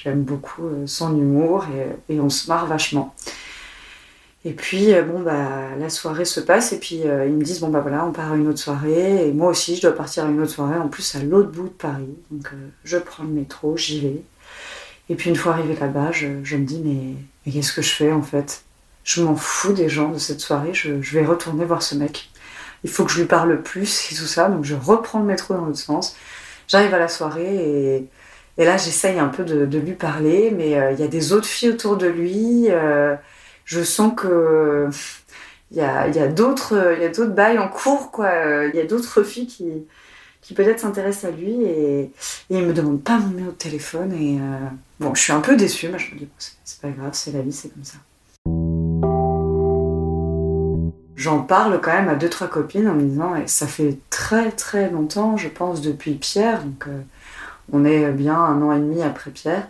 J'aime 0.06 0.22
beaucoup 0.22 0.68
euh, 0.68 0.86
son 0.86 1.18
humour 1.18 1.66
et, 2.08 2.20
on 2.20 2.30
se 2.30 2.46
marre 2.46 2.66
vachement. 2.66 3.12
Et 4.44 4.52
puis, 4.52 4.94
euh, 4.94 5.02
bon, 5.02 5.18
bah, 5.18 5.74
la 5.76 5.88
soirée 5.88 6.24
se 6.24 6.38
passe 6.38 6.72
et 6.72 6.78
puis 6.78 7.02
euh, 7.04 7.26
ils 7.26 7.32
me 7.32 7.42
disent, 7.42 7.58
bon, 7.58 7.70
bah 7.70 7.80
voilà, 7.80 8.04
on 8.06 8.12
part 8.12 8.30
à 8.30 8.36
une 8.36 8.46
autre 8.46 8.60
soirée. 8.60 9.26
Et 9.26 9.32
moi 9.32 9.48
aussi, 9.48 9.74
je 9.74 9.82
dois 9.82 9.96
partir 9.96 10.24
à 10.24 10.28
une 10.28 10.40
autre 10.40 10.52
soirée, 10.52 10.78
en 10.78 10.86
plus 10.86 11.16
à 11.16 11.24
l'autre 11.24 11.50
bout 11.50 11.64
de 11.64 11.70
Paris. 11.70 12.14
Donc, 12.30 12.50
je 12.84 12.98
prends 12.98 13.24
le 13.24 13.30
métro, 13.30 13.76
j'y 13.76 14.00
vais. 14.00 14.22
Et 15.08 15.16
puis, 15.16 15.28
une 15.28 15.34
fois 15.34 15.54
arrivé 15.54 15.74
là-bas, 15.74 16.12
je, 16.12 16.28
me 16.28 16.64
dis, 16.64 16.80
mais, 16.84 17.50
qu'est-ce 17.50 17.72
que 17.72 17.82
je 17.82 17.90
fais 17.92 18.12
en 18.12 18.22
fait? 18.22 18.62
Je 19.02 19.24
m'en 19.24 19.34
fous 19.34 19.72
des 19.72 19.88
gens 19.88 20.10
de 20.12 20.18
cette 20.18 20.40
soirée, 20.40 20.72
je, 20.72 20.92
vais 20.92 21.26
retourner 21.26 21.64
voir 21.64 21.82
ce 21.82 21.96
mec. 21.96 22.30
Il 22.84 22.90
faut 22.90 23.04
que 23.04 23.10
je 23.10 23.18
lui 23.18 23.26
parle 23.26 23.60
plus 23.60 24.12
et 24.12 24.14
tout 24.14 24.26
ça. 24.26 24.48
Donc, 24.48 24.62
je 24.62 24.76
reprends 24.76 25.18
le 25.18 25.26
métro 25.26 25.54
dans 25.54 25.64
l'autre 25.64 25.78
sens. 25.78 26.14
J'arrive 26.68 26.94
à 26.94 27.00
la 27.00 27.08
soirée 27.08 27.56
et 27.56 28.08
et 28.58 28.64
là, 28.64 28.76
j'essaye 28.76 29.18
un 29.18 29.28
peu 29.28 29.44
de, 29.44 29.78
lui 29.78 29.92
parler, 29.92 30.50
mais 30.50 30.78
euh, 30.78 30.92
il 30.92 31.00
y 31.00 31.02
a 31.02 31.08
des 31.08 31.32
autres 31.32 31.46
filles 31.46 31.70
autour 31.70 31.96
de 31.96 32.06
lui. 32.06 32.66
Euh, 32.70 33.14
je 33.64 33.82
sens 33.82 34.12
que 34.16 34.88
il 35.70 35.76
y 35.76 35.80
a, 35.80 36.02
a 36.02 36.28
d'autres 36.28 37.26
bails 37.26 37.58
en 37.58 37.68
cours, 37.68 38.10
quoi. 38.10 38.30
Il 38.72 38.74
y 38.74 38.80
a 38.80 38.86
d'autres 38.86 39.22
filles 39.22 39.46
qui, 39.46 39.66
qui 40.40 40.54
peut-être 40.54 40.80
s'intéressent 40.80 41.32
à 41.32 41.36
lui 41.36 41.64
et, 41.64 42.00
et 42.00 42.10
il 42.50 42.62
me 42.62 42.72
demande 42.72 43.02
pas 43.02 43.18
mon 43.18 43.28
numéro 43.28 43.50
de 43.50 43.56
téléphone. 43.56 44.12
Et 44.12 44.38
euh, 44.40 44.68
bon, 45.00 45.14
je 45.14 45.20
suis 45.20 45.32
un 45.32 45.40
peu 45.40 45.56
déçue, 45.56 45.88
mais 45.88 45.98
je 45.98 46.14
me 46.14 46.20
dis, 46.20 46.28
c'est 46.64 46.80
pas 46.80 46.90
grave, 46.90 47.10
c'est 47.12 47.32
la 47.32 47.42
vie, 47.42 47.52
c'est 47.52 47.68
comme 47.68 47.84
ça. 47.84 47.98
J'en 51.14 51.40
parle 51.40 51.80
quand 51.80 51.92
même 51.92 52.08
à 52.08 52.14
deux, 52.14 52.30
trois 52.30 52.46
copines 52.46 52.88
en 52.88 52.94
me 52.94 53.02
disant, 53.02 53.34
ça 53.46 53.66
fait 53.66 53.98
très 54.08 54.50
très 54.52 54.88
longtemps, 54.88 55.36
je 55.36 55.48
pense, 55.48 55.82
depuis 55.82 56.14
Pierre, 56.14 56.62
donc 56.62 56.86
on 57.72 57.84
est 57.84 58.10
bien 58.12 58.36
un 58.36 58.62
an 58.62 58.72
et 58.72 58.78
demi 58.78 59.02
après 59.02 59.30
Pierre, 59.30 59.68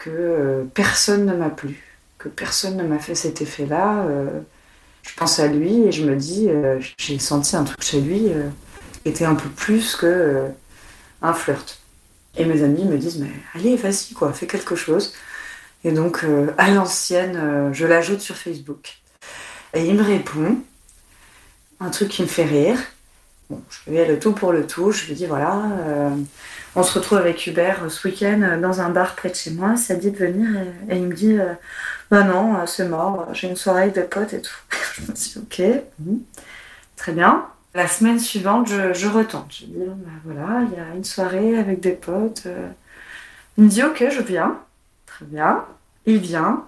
que 0.00 0.10
euh, 0.10 0.64
personne 0.74 1.26
ne 1.26 1.34
m'a 1.34 1.50
plu, 1.50 1.98
que 2.18 2.28
personne 2.28 2.76
ne 2.76 2.82
m'a 2.82 2.98
fait 2.98 3.14
cet 3.14 3.40
effet-là. 3.42 4.04
Euh, 4.04 4.40
je 5.02 5.14
pense 5.14 5.38
à 5.38 5.46
lui 5.46 5.84
et 5.84 5.92
je 5.92 6.04
me 6.04 6.16
dis, 6.16 6.48
euh, 6.48 6.80
j'ai 6.96 7.18
senti 7.18 7.54
un 7.56 7.64
truc 7.64 7.82
chez 7.82 8.00
lui 8.00 8.28
qui 9.02 9.08
était 9.08 9.24
un 9.24 9.34
peu 9.34 9.48
plus 9.48 9.96
que 9.96 10.46
un 11.22 11.32
flirt. 11.32 11.78
Et 12.36 12.44
mes 12.44 12.62
amis 12.62 12.84
me 12.84 12.96
disent, 12.96 13.18
mais 13.18 13.30
allez, 13.54 13.76
vas-y, 13.76 14.14
quoi, 14.14 14.32
fais 14.32 14.46
quelque 14.46 14.76
chose. 14.76 15.14
Et 15.84 15.92
donc, 15.92 16.24
à 16.58 16.70
l'ancienne, 16.70 17.70
je 17.72 17.86
l'ajoute 17.86 18.20
sur 18.20 18.36
Facebook. 18.36 18.98
Et 19.74 19.84
il 19.84 19.94
me 19.94 20.02
répond, 20.02 20.58
un 21.80 21.90
truc 21.90 22.08
qui 22.08 22.22
me 22.22 22.26
fait 22.26 22.44
rire. 22.44 22.78
Bon, 23.48 23.60
je 23.70 23.90
vais 23.90 24.06
le 24.06 24.18
tout 24.18 24.32
pour 24.32 24.52
le 24.52 24.66
tout. 24.66 24.92
Je 24.92 25.06
lui 25.06 25.14
dis, 25.14 25.26
voilà, 25.26 25.62
on 26.76 26.82
se 26.82 26.98
retrouve 26.98 27.18
avec 27.18 27.46
Hubert 27.46 27.90
ce 27.90 28.06
week-end 28.06 28.42
euh, 28.42 28.60
dans 28.60 28.80
un 28.80 28.90
bar 28.90 29.14
près 29.16 29.30
de 29.30 29.34
chez 29.34 29.50
moi. 29.50 29.76
Ça 29.76 29.94
dit 29.94 30.10
de 30.10 30.16
venir 30.16 30.48
et, 30.88 30.96
il 30.96 31.06
me 31.06 31.14
dit 31.14 31.38
euh, 31.38 31.54
Bah 32.10 32.22
non, 32.22 32.56
euh, 32.56 32.66
c'est 32.66 32.88
mort, 32.88 33.28
j'ai 33.32 33.48
une 33.48 33.56
soirée 33.56 33.90
de 33.90 34.02
potes 34.02 34.32
et 34.32 34.42
tout. 34.42 34.56
je 34.94 35.02
me 35.02 35.12
dis 35.12 35.34
Ok, 35.36 35.62
mhm. 35.98 36.20
très 36.96 37.12
bien. 37.12 37.46
La 37.74 37.86
semaine 37.86 38.18
suivante, 38.18 38.68
je, 38.68 39.06
retente. 39.06 39.46
Je 39.50 39.66
dis 39.66 39.74
bah 39.76 40.10
voilà, 40.24 40.62
il 40.62 40.76
y 40.76 40.80
a 40.80 40.94
une 40.94 41.04
soirée 41.04 41.56
avec 41.56 41.80
des 41.80 41.92
potes. 41.92 42.48
Il 43.56 43.64
me 43.64 43.68
dit 43.68 43.82
Ok, 43.84 44.04
je 44.10 44.22
viens. 44.22 44.58
Très 45.06 45.24
bien. 45.24 45.64
Il 46.06 46.18
vient. 46.18 46.64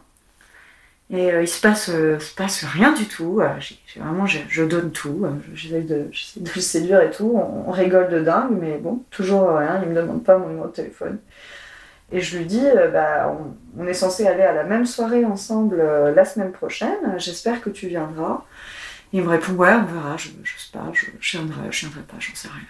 Et 1.12 1.30
euh, 1.30 1.42
il 1.42 1.48
se 1.48 1.60
passe, 1.60 1.90
euh, 1.90 2.18
se 2.18 2.34
passe 2.34 2.64
rien 2.64 2.92
du 2.92 3.04
tout. 3.06 3.40
Euh, 3.42 3.48
vraiment, 3.96 4.24
je 4.26 4.64
donne 4.64 4.90
tout. 4.92 5.26
J'essaie 5.54 5.82
de, 5.82 6.08
de, 6.36 6.50
le 6.54 6.60
séduire 6.60 7.02
et 7.02 7.10
tout. 7.10 7.32
On, 7.36 7.70
rigole 7.70 8.08
de 8.08 8.20
dingue, 8.20 8.56
mais 8.58 8.78
bon, 8.78 9.04
toujours 9.10 9.50
rien. 9.50 9.80
Il 9.82 9.90
me 9.90 9.94
demande 9.94 10.24
pas 10.24 10.38
mon 10.38 10.48
numéro 10.48 10.68
de 10.68 10.72
téléphone. 10.72 11.18
Et 12.10 12.20
je 12.20 12.38
lui 12.38 12.46
dis, 12.46 12.64
bah, 12.92 13.34
on, 13.78 13.86
est 13.86 13.94
censé 13.94 14.26
aller 14.26 14.42
à 14.42 14.52
la 14.52 14.64
même 14.64 14.86
soirée 14.86 15.24
ensemble 15.24 15.82
la 16.14 16.24
semaine 16.24 16.52
prochaine. 16.52 17.14
J'espère 17.18 17.60
que 17.60 17.70
tu 17.70 17.88
viendras. 17.88 18.44
il 19.12 19.22
me 19.22 19.28
répond, 19.28 19.52
ouais, 19.52 19.72
on 19.72 19.84
verra. 19.84 20.16
Je, 20.16 20.28
je 20.42 20.58
sais 20.58 20.72
pas, 20.72 20.90
je, 20.92 21.06
je 21.20 21.38
viendrai, 21.38 21.70
je 21.70 21.80
viendrai 21.80 22.02
pas, 22.02 22.16
j'en 22.18 22.34
sais 22.34 22.48
rien 22.48 22.66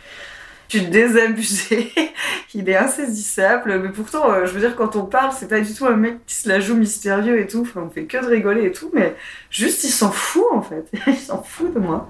désabusé, 0.81 1.93
il 2.55 2.69
est 2.69 2.77
insaisissable, 2.77 3.81
mais 3.81 3.91
pourtant, 3.91 4.31
euh, 4.31 4.47
je 4.47 4.53
veux 4.53 4.61
dire, 4.61 4.77
quand 4.77 4.97
on 4.97 5.05
parle, 5.05 5.33
c'est 5.33 5.49
pas 5.49 5.61
du 5.61 5.73
tout 5.75 5.87
un 5.87 5.97
mec 5.97 6.25
qui 6.27 6.35
se 6.35 6.49
la 6.49 6.61
joue 6.61 6.75
mystérieux 6.75 7.39
et 7.41 7.47
tout, 7.47 7.67
on 7.77 7.91
fait 7.91 8.05
que 8.05 8.19
de 8.19 8.27
rigoler 8.27 8.67
et 8.67 8.73
tout, 8.73 8.91
mais 8.93 9.15
juste, 9.51 9.85
il 9.85 9.91
s'en 9.91 10.11
fout, 10.11 10.45
en 10.53 10.63
fait, 10.63 10.87
il 11.07 11.17
s'en 11.17 11.43
fout 11.43 11.73
de 11.73 11.79
moi. 11.79 12.09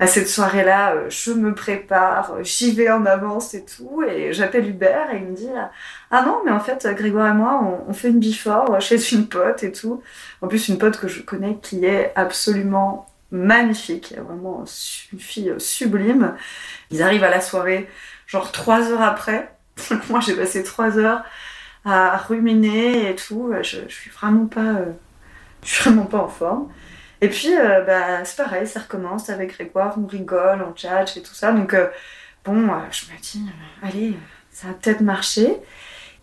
À 0.00 0.08
cette 0.08 0.28
soirée-là, 0.28 0.94
euh, 0.94 1.06
je 1.08 1.32
me 1.32 1.54
prépare, 1.54 2.42
j'y 2.42 2.72
vais 2.72 2.90
en 2.90 3.06
avance 3.06 3.54
et 3.54 3.64
tout, 3.64 4.02
et 4.02 4.32
j'appelle 4.32 4.68
Hubert 4.68 5.12
et 5.12 5.18
il 5.18 5.26
me 5.26 5.36
dit 5.36 5.48
Ah 6.10 6.22
non, 6.22 6.42
mais 6.44 6.50
en 6.50 6.58
fait, 6.58 6.86
Grégoire 6.96 7.32
et 7.32 7.36
moi, 7.36 7.60
on, 7.62 7.90
on 7.90 7.92
fait 7.92 8.08
une 8.08 8.18
before 8.18 8.80
chez 8.80 8.98
une 9.12 9.28
pote 9.28 9.62
et 9.62 9.70
tout. 9.70 10.02
En 10.42 10.48
plus, 10.48 10.68
une 10.68 10.78
pote 10.78 10.98
que 10.98 11.06
je 11.06 11.22
connais 11.22 11.58
qui 11.62 11.84
est 11.84 12.12
absolument 12.16 13.06
magnifique, 13.34 14.14
vraiment 14.16 14.64
une 15.12 15.18
fille 15.18 15.54
sublime. 15.58 16.34
Ils 16.90 17.02
arrivent 17.02 17.24
à 17.24 17.30
la 17.30 17.40
soirée, 17.40 17.88
genre 18.26 18.52
trois 18.52 18.90
heures 18.90 19.02
après. 19.02 19.54
Moi, 20.08 20.20
j'ai 20.20 20.34
passé 20.34 20.62
trois 20.62 20.98
heures 20.98 21.24
à 21.84 22.16
ruminer 22.16 23.10
et 23.10 23.16
tout. 23.16 23.52
Je, 23.62 23.88
suis 23.88 24.10
vraiment 24.10 24.46
pas, 24.46 24.60
euh, 24.60 24.92
vraiment 25.80 26.06
pas 26.06 26.18
en 26.18 26.28
forme. 26.28 26.68
Et 27.20 27.28
puis, 27.28 27.54
euh, 27.54 27.82
bah, 27.82 28.24
c'est 28.24 28.36
pareil, 28.36 28.66
ça 28.66 28.80
recommence 28.80 29.30
avec 29.30 29.54
Grégoire, 29.54 29.96
on 29.98 30.06
rigole, 30.06 30.62
on 30.62 30.76
chat 30.76 31.16
et 31.16 31.22
tout 31.22 31.34
ça. 31.34 31.52
Donc, 31.52 31.74
euh, 31.74 31.88
bon, 32.44 32.68
je 32.90 33.12
me 33.12 33.20
dis, 33.20 33.46
allez, 33.82 34.14
ça 34.50 34.68
va 34.68 34.74
peut-être 34.74 35.00
marcher. 35.00 35.56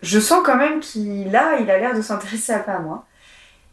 Je 0.00 0.18
sens 0.18 0.42
quand 0.44 0.56
même 0.56 0.80
qu'il 0.80 1.34
a, 1.36 1.58
il 1.60 1.70
a 1.70 1.78
l'air 1.78 1.94
de 1.94 2.02
s'intéresser 2.02 2.52
un 2.52 2.58
peu 2.60 2.70
à 2.70 2.78
moi. 2.78 3.06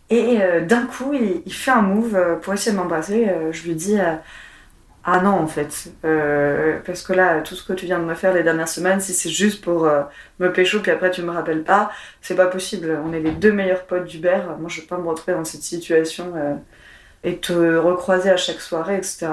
Et 0.10 0.39
d'un 0.62 0.88
coup, 0.88 1.14
il, 1.14 1.53
fait 1.53 1.72
un 1.72 1.82
move 1.82 2.39
pour 2.41 2.53
essayer 2.53 2.72
de 2.72 2.78
m'embrasser. 2.78 3.30
je 3.51 3.64
lui 3.64 3.76
dis 3.76 3.99
ah 5.03 5.22
non 5.22 5.32
en 5.32 5.47
fait. 5.47 5.91
Euh, 6.05 6.80
parce 6.86 7.03
que 7.03 7.14
là 7.14 7.41
tout 7.41 7.55
ce 7.55 7.64
que 7.64 7.74
tu 7.74 7.86
viens 7.86 7.99
de 7.99 8.05
me 8.05 8.14
faire 8.16 8.34
les 8.34 8.43
dernières 8.43 8.68
semaines 8.68 8.99
si 8.99 9.14
c'est 9.14 9.30
juste 9.30 9.64
pour 9.64 9.86
euh, 9.86 10.03
me 10.39 10.51
pécho 10.51 10.80
puis 10.82 10.91
après 10.91 11.10
tu 11.12 11.22
me 11.22 11.32
rappelles 11.32 11.64
pas 11.64 11.91
c'est 12.22 12.36
pas 12.36 12.47
possible. 12.47 12.99
On 13.05 13.14
est 13.14 13.20
les 13.20 13.32
deux 13.32 13.51
meilleurs 13.51 13.86
potes 13.86 14.05
d'Hubert. 14.05 14.57
Moi 14.60 14.70
je 14.70 14.82
veux 14.82 14.88
pas 14.88 14.97
me 14.97 15.07
retrouver 15.07 15.36
dans 15.36 15.45
cette 15.45 15.64
situation 15.64 16.34
euh, 16.36 16.55
et 17.24 17.38
te 17.38 17.78
recroiser 17.78 18.30
à 18.30 18.38
chaque 18.38 18.62
soirée 18.62 18.97
etc 18.97 19.30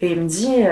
et 0.00 0.12
il 0.12 0.20
me 0.22 0.28
dit 0.28 0.64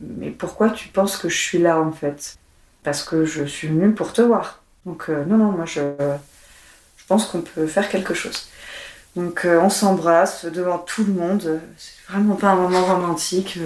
mais 0.00 0.30
pourquoi 0.30 0.70
tu 0.70 0.88
penses 0.88 1.16
que 1.16 1.28
je 1.28 1.36
suis 1.36 1.58
là 1.58 1.80
en 1.80 1.92
fait? 1.92 2.38
Parce 2.84 3.02
que 3.02 3.24
je 3.24 3.44
suis 3.44 3.68
venue 3.68 3.92
pour 3.92 4.12
te 4.12 4.22
voir. 4.22 4.62
Donc 4.86 5.08
non 5.08 5.38
non 5.38 5.52
moi 5.52 5.64
je 5.64 5.80
pense 7.08 7.26
qu'on 7.26 7.40
peut 7.40 7.66
faire 7.66 7.88
quelque 7.88 8.14
chose 8.14 8.48
donc 9.18 9.44
euh, 9.44 9.60
on 9.60 9.68
s'embrasse 9.68 10.44
devant 10.44 10.78
tout 10.78 11.04
le 11.04 11.12
monde. 11.12 11.60
C'est 11.76 12.12
vraiment 12.12 12.36
pas 12.36 12.50
un 12.50 12.56
moment 12.56 12.84
romantique. 12.84 13.58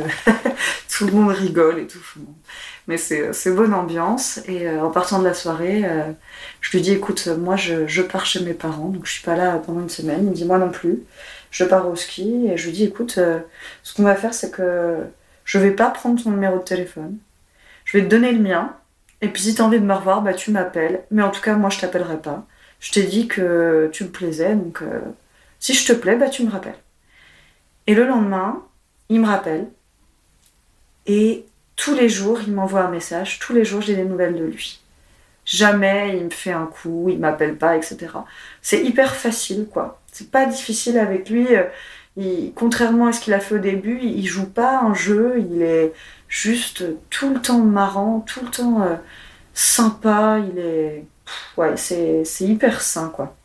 tout 0.88 1.05
le 1.07 1.12
monde 1.12 1.28
rigole 1.28 1.78
et 1.78 1.86
tout. 1.86 2.01
Mais 2.88 2.97
c'est 2.97 3.55
bonne 3.55 3.74
ambiance. 3.74 4.40
Et 4.47 4.66
euh, 4.66 4.82
en 4.82 4.90
partant 4.90 5.18
de 5.18 5.24
la 5.24 5.34
soirée, 5.34 5.82
euh, 5.84 6.05
je 6.62 6.70
lui 6.70 6.80
dis 6.80 6.93
écoute, 6.93 7.26
moi 7.38 7.57
je, 7.57 8.01
pars 8.01 8.24
chez 8.24 8.40
mes 8.40 8.55
parents, 8.55 8.88
donc 8.88 9.05
je 9.05 9.12
suis 9.12 9.22
pas 9.22 9.36
là 9.36 9.59
pendant 9.59 9.80
une 9.80 9.90
semaine. 9.90 10.20
Il 10.22 10.30
me 10.30 10.34
dit 10.34 10.47
moi 10.47 10.59
non 10.59 10.70
plus. 10.70 11.03
Je 11.51 11.64
pars 11.64 11.86
au 11.86 11.97
ski 11.97 12.47
et 12.51 12.57
je 12.57 12.66
lui 12.66 12.72
dis 12.72 12.84
écoute, 12.84 13.18
ce 13.82 13.95
qu'on 13.95 14.05
va 14.05 14.14
faire 14.14 14.32
c'est 14.32 14.51
que 14.51 14.97
je 15.45 15.59
vais 15.59 15.72
pas 15.72 15.90
prendre 15.90 16.22
ton 16.22 16.30
numéro 16.30 16.59
de 16.59 16.64
téléphone. 16.64 17.18
Je 17.84 17.99
vais 17.99 18.05
te 18.05 18.09
donner 18.09 18.32
le 18.32 18.38
mien. 18.38 18.74
Et 19.20 19.28
puis 19.28 19.43
si 19.43 19.55
tu 19.55 19.61
as 19.61 19.64
envie 19.66 19.78
de 19.78 19.84
me 19.84 19.95
revoir, 19.95 20.22
bah 20.22 20.32
tu 20.32 20.51
m'appelles. 20.51 21.03
Mais 21.11 21.22
en 21.22 21.30
tout 21.30 21.43
cas, 21.43 21.57
moi 21.57 21.68
je 21.68 21.78
t'appellerai 21.78 22.16
pas. 22.16 22.47
Je 22.83 22.93
t'ai 22.93 23.05
dit 23.05 23.28
que 23.28 23.89
tu 23.93 24.05
me 24.05 24.11
plaisais, 24.11 24.55
donc 24.55 24.83
si 25.61 25.72
je 25.72 25.87
te 25.87 25.93
plais, 25.93 26.16
bah, 26.16 26.28
tu 26.28 26.45
me 26.45 26.51
rappelles. 26.51 26.78
Et 27.87 27.95
le 27.95 28.05
lendemain, 28.05 28.62
il 29.09 29.20
me 29.20 29.26
rappelle. 29.26 29.68
Et 31.07 31.45
tous 31.76 31.95
les 31.95 32.09
jours, 32.09 32.41
il 32.47 32.53
m'envoie 32.53 32.83
un 32.83 32.91
message. 32.91 33.39
Tous 33.39 33.53
les 33.53 33.64
jours, 33.64 33.80
j'ai 33.80 33.95
des 33.95 34.05
nouvelles 34.05 34.37
de 34.37 34.45
lui. 34.45 34.80
Jamais 35.45 36.16
il 36.18 36.24
me 36.24 36.30
fait 36.30 36.53
un 36.53 36.66
coup, 36.66 37.09
il 37.09 37.18
m'appelle 37.18 37.57
pas, 37.57 37.76
etc. 37.76 38.09
C'est 38.61 38.85
hyper 38.85 39.14
facile, 39.14 39.66
quoi. 39.70 40.01
C'est 40.12 40.30
pas 40.30 40.47
difficile 40.47 40.99
avec 40.99 41.28
lui. 41.30 41.49
Il, 42.16 42.53
contrairement 42.55 43.07
à 43.07 43.12
ce 43.12 43.20
qu'il 43.20 43.33
a 43.33 43.41
fait 43.41 43.57
au 43.57 43.59
début, 43.59 43.99
il, 44.03 44.26
joue 44.26 44.47
pas 44.47 44.80
un 44.80 44.95
jeu, 44.95 45.37
il 45.39 45.62
est 45.62 45.93
juste 46.28 46.85
tout 47.11 47.33
le 47.35 47.41
temps 47.41 47.59
marrant, 47.59 48.20
tout 48.20 48.41
le 48.45 48.51
temps 48.51 48.83
euh, 48.83 48.97
sympa. 49.55 50.39
Il 50.39 50.59
est. 50.59 51.05
ouais, 51.57 51.76
c'est 51.76 52.24
hyper 52.41 52.80
sain, 52.80 53.09
quoi. 53.14 53.37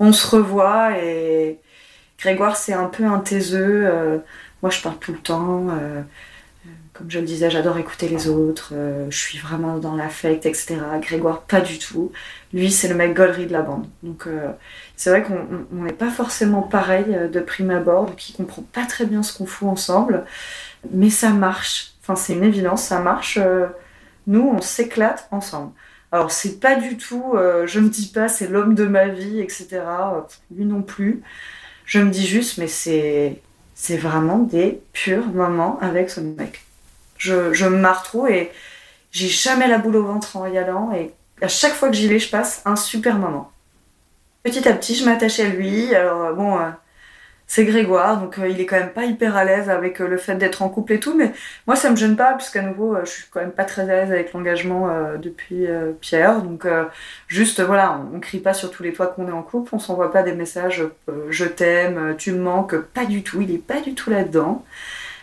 on 0.00 0.12
se 0.12 0.36
revoit 0.36 0.98
et 0.98 1.60
Grégoire 2.18 2.56
c'est 2.56 2.72
un 2.72 2.86
peu 2.86 3.04
un 3.04 3.20
taiseux. 3.20 3.86
Euh, 3.86 4.18
moi 4.62 4.70
je 4.70 4.80
parle 4.80 4.98
tout 4.98 5.12
le 5.12 5.18
temps. 5.18 5.68
Euh, 5.70 6.02
comme 6.92 7.10
je 7.10 7.20
le 7.20 7.26
disais, 7.26 7.48
j'adore 7.50 7.78
écouter 7.78 8.08
les 8.08 8.28
autres. 8.28 8.72
Euh, 8.74 9.06
je 9.10 9.16
suis 9.16 9.38
vraiment 9.38 9.78
dans 9.78 9.94
l'affect, 9.94 10.44
etc. 10.46 10.78
Grégoire 11.00 11.42
pas 11.42 11.60
du 11.60 11.78
tout. 11.78 12.12
Lui 12.52 12.70
c'est 12.70 12.88
le 12.88 12.94
mec 12.94 13.14
gaulerie 13.14 13.46
de 13.46 13.52
la 13.52 13.62
bande. 13.62 13.86
Donc 14.02 14.26
c'est 14.96 15.10
vrai 15.10 15.22
qu'on 15.22 15.84
n'est 15.84 15.92
pas 15.92 16.10
forcément 16.10 16.62
pareil 16.62 17.06
de 17.32 17.40
prime 17.40 17.70
abord, 17.70 18.06
donc 18.06 18.28
il 18.28 18.34
comprend 18.34 18.62
pas 18.72 18.86
très 18.86 19.06
bien 19.06 19.22
ce 19.22 19.36
qu'on 19.36 19.46
fout 19.46 19.68
ensemble. 19.68 20.24
Mais 20.92 21.10
ça 21.10 21.30
marche. 21.30 21.92
Enfin 22.02 22.16
c'est 22.16 22.32
une 22.32 22.44
évidence, 22.44 22.82
ça 22.84 23.00
marche. 23.00 23.38
nous 24.26 24.50
on 24.54 24.60
s'éclate 24.60 25.28
ensemble. 25.30 25.72
Alors 26.10 26.30
c'est 26.30 26.58
pas 26.58 26.76
du 26.76 26.96
tout, 26.96 27.34
euh, 27.34 27.66
je 27.66 27.80
me 27.80 27.88
dis 27.88 28.06
pas 28.08 28.28
c'est 28.28 28.48
l'homme 28.48 28.74
de 28.74 28.86
ma 28.86 29.08
vie, 29.08 29.40
etc. 29.40 29.82
Lui 30.50 30.64
non 30.64 30.82
plus. 30.82 31.22
Je 31.84 32.00
me 32.00 32.10
dis 32.10 32.26
juste, 32.26 32.58
mais 32.58 32.68
c'est 32.68 33.40
c'est 33.80 33.96
vraiment 33.96 34.38
des 34.38 34.80
purs 34.92 35.28
moments 35.28 35.78
avec 35.80 36.10
ce 36.10 36.20
mec. 36.20 36.64
Je, 37.16 37.54
je 37.54 37.64
me 37.64 37.80
trop 38.02 38.26
et 38.26 38.50
j'ai 39.12 39.28
jamais 39.28 39.68
la 39.68 39.78
boule 39.78 39.96
au 39.96 40.04
ventre 40.04 40.36
en 40.36 40.46
y 40.46 40.58
allant 40.58 40.92
et 40.92 41.12
à 41.40 41.48
chaque 41.48 41.74
fois 41.74 41.88
que 41.88 41.94
j'y 41.94 42.08
vais, 42.08 42.18
je 42.18 42.28
passe 42.28 42.60
un 42.64 42.74
super 42.74 43.16
moment. 43.16 43.52
Petit 44.42 44.68
à 44.68 44.72
petit, 44.72 44.96
je 44.96 45.04
m'attache 45.04 45.38
à 45.38 45.44
lui. 45.44 45.94
Alors 45.94 46.34
bon, 46.34 46.58
euh, 46.58 46.70
c'est 47.50 47.64
Grégoire, 47.64 48.20
donc 48.20 48.38
euh, 48.38 48.46
il 48.46 48.60
est 48.60 48.66
quand 48.66 48.78
même 48.78 48.92
pas 48.92 49.06
hyper 49.06 49.34
à 49.34 49.42
l'aise 49.42 49.70
avec 49.70 50.02
euh, 50.02 50.06
le 50.06 50.18
fait 50.18 50.34
d'être 50.34 50.60
en 50.60 50.68
couple 50.68 50.92
et 50.92 51.00
tout, 51.00 51.14
mais 51.16 51.32
moi 51.66 51.76
ça 51.76 51.90
me 51.90 51.96
gêne 51.96 52.14
pas, 52.14 52.34
puisqu'à 52.34 52.60
nouveau 52.60 52.94
euh, 52.94 53.06
je 53.06 53.10
suis 53.10 53.24
quand 53.30 53.40
même 53.40 53.52
pas 53.52 53.64
très 53.64 53.82
à 53.84 53.86
l'aise 53.86 54.12
avec 54.12 54.34
l'engagement 54.34 54.88
depuis 55.16 55.66
Pierre, 56.00 56.42
donc 56.42 56.66
juste 57.26 57.60
voilà, 57.62 58.00
on, 58.14 58.20
crie 58.20 58.38
pas 58.38 58.52
sur 58.52 58.70
tous 58.70 58.82
les 58.82 58.92
toits 58.92 59.06
qu'on 59.06 59.28
est 59.28 59.32
en 59.32 59.42
couple, 59.42 59.74
on 59.74 59.78
s'envoie 59.78 60.12
pas 60.12 60.22
des 60.22 60.34
messages 60.34 60.84
je 61.30 61.44
t'aime, 61.46 62.14
tu 62.18 62.32
me 62.32 62.38
manques, 62.40 62.76
pas 62.76 63.06
du 63.06 63.22
tout, 63.22 63.40
il 63.40 63.54
est 63.54 63.58
pas 63.58 63.80
du 63.80 63.94
tout 63.94 64.10
là-dedans. 64.10 64.64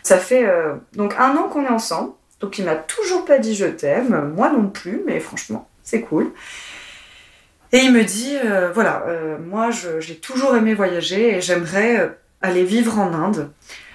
Ça 0.01 0.17
fait 0.17 0.45
donc 0.93 1.13
un 1.19 1.35
an 1.37 1.43
qu'on 1.43 1.65
est 1.65 1.69
ensemble, 1.69 2.13
donc 2.39 2.57
il 2.57 2.65
m'a 2.65 2.75
toujours 2.75 3.25
pas 3.25 3.37
dit 3.37 3.55
je 3.55 3.65
t'aime, 3.65 4.33
moi 4.35 4.49
non 4.49 4.67
plus, 4.67 5.01
mais 5.05 5.19
franchement 5.19 5.67
c'est 5.83 6.01
cool. 6.01 6.31
Et 7.71 7.79
il 7.79 7.91
me 7.91 8.03
dit, 8.03 8.37
euh, 8.37 8.71
voilà, 8.71 9.03
euh, 9.07 9.37
moi 9.39 9.69
j'ai 9.71 10.15
toujours 10.15 10.55
aimé 10.55 10.73
voyager 10.73 11.35
et 11.35 11.41
j'aimerais 11.41 11.99
euh, 11.99 12.07
aller 12.41 12.63
vivre 12.63 12.99
en 12.99 13.13
Inde 13.13 13.51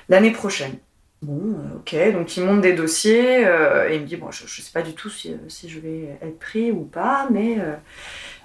l'année 0.08 0.32
prochaine. 0.32 0.74
Bon, 1.22 1.54
ok, 1.76 1.94
donc 2.12 2.36
il 2.36 2.44
monte 2.44 2.62
des 2.62 2.72
dossiers 2.72 3.42
et 3.42 3.94
il 3.94 4.00
me 4.00 4.06
dit, 4.06 4.16
bon, 4.16 4.30
je 4.30 4.44
ne 4.44 4.48
sais 4.48 4.72
pas 4.72 4.80
du 4.80 4.94
tout 4.94 5.10
si, 5.10 5.36
je 5.68 5.78
vais 5.78 6.16
être 6.22 6.38
pris 6.38 6.72
ou 6.72 6.80
pas, 6.84 7.28
mais, 7.30 7.58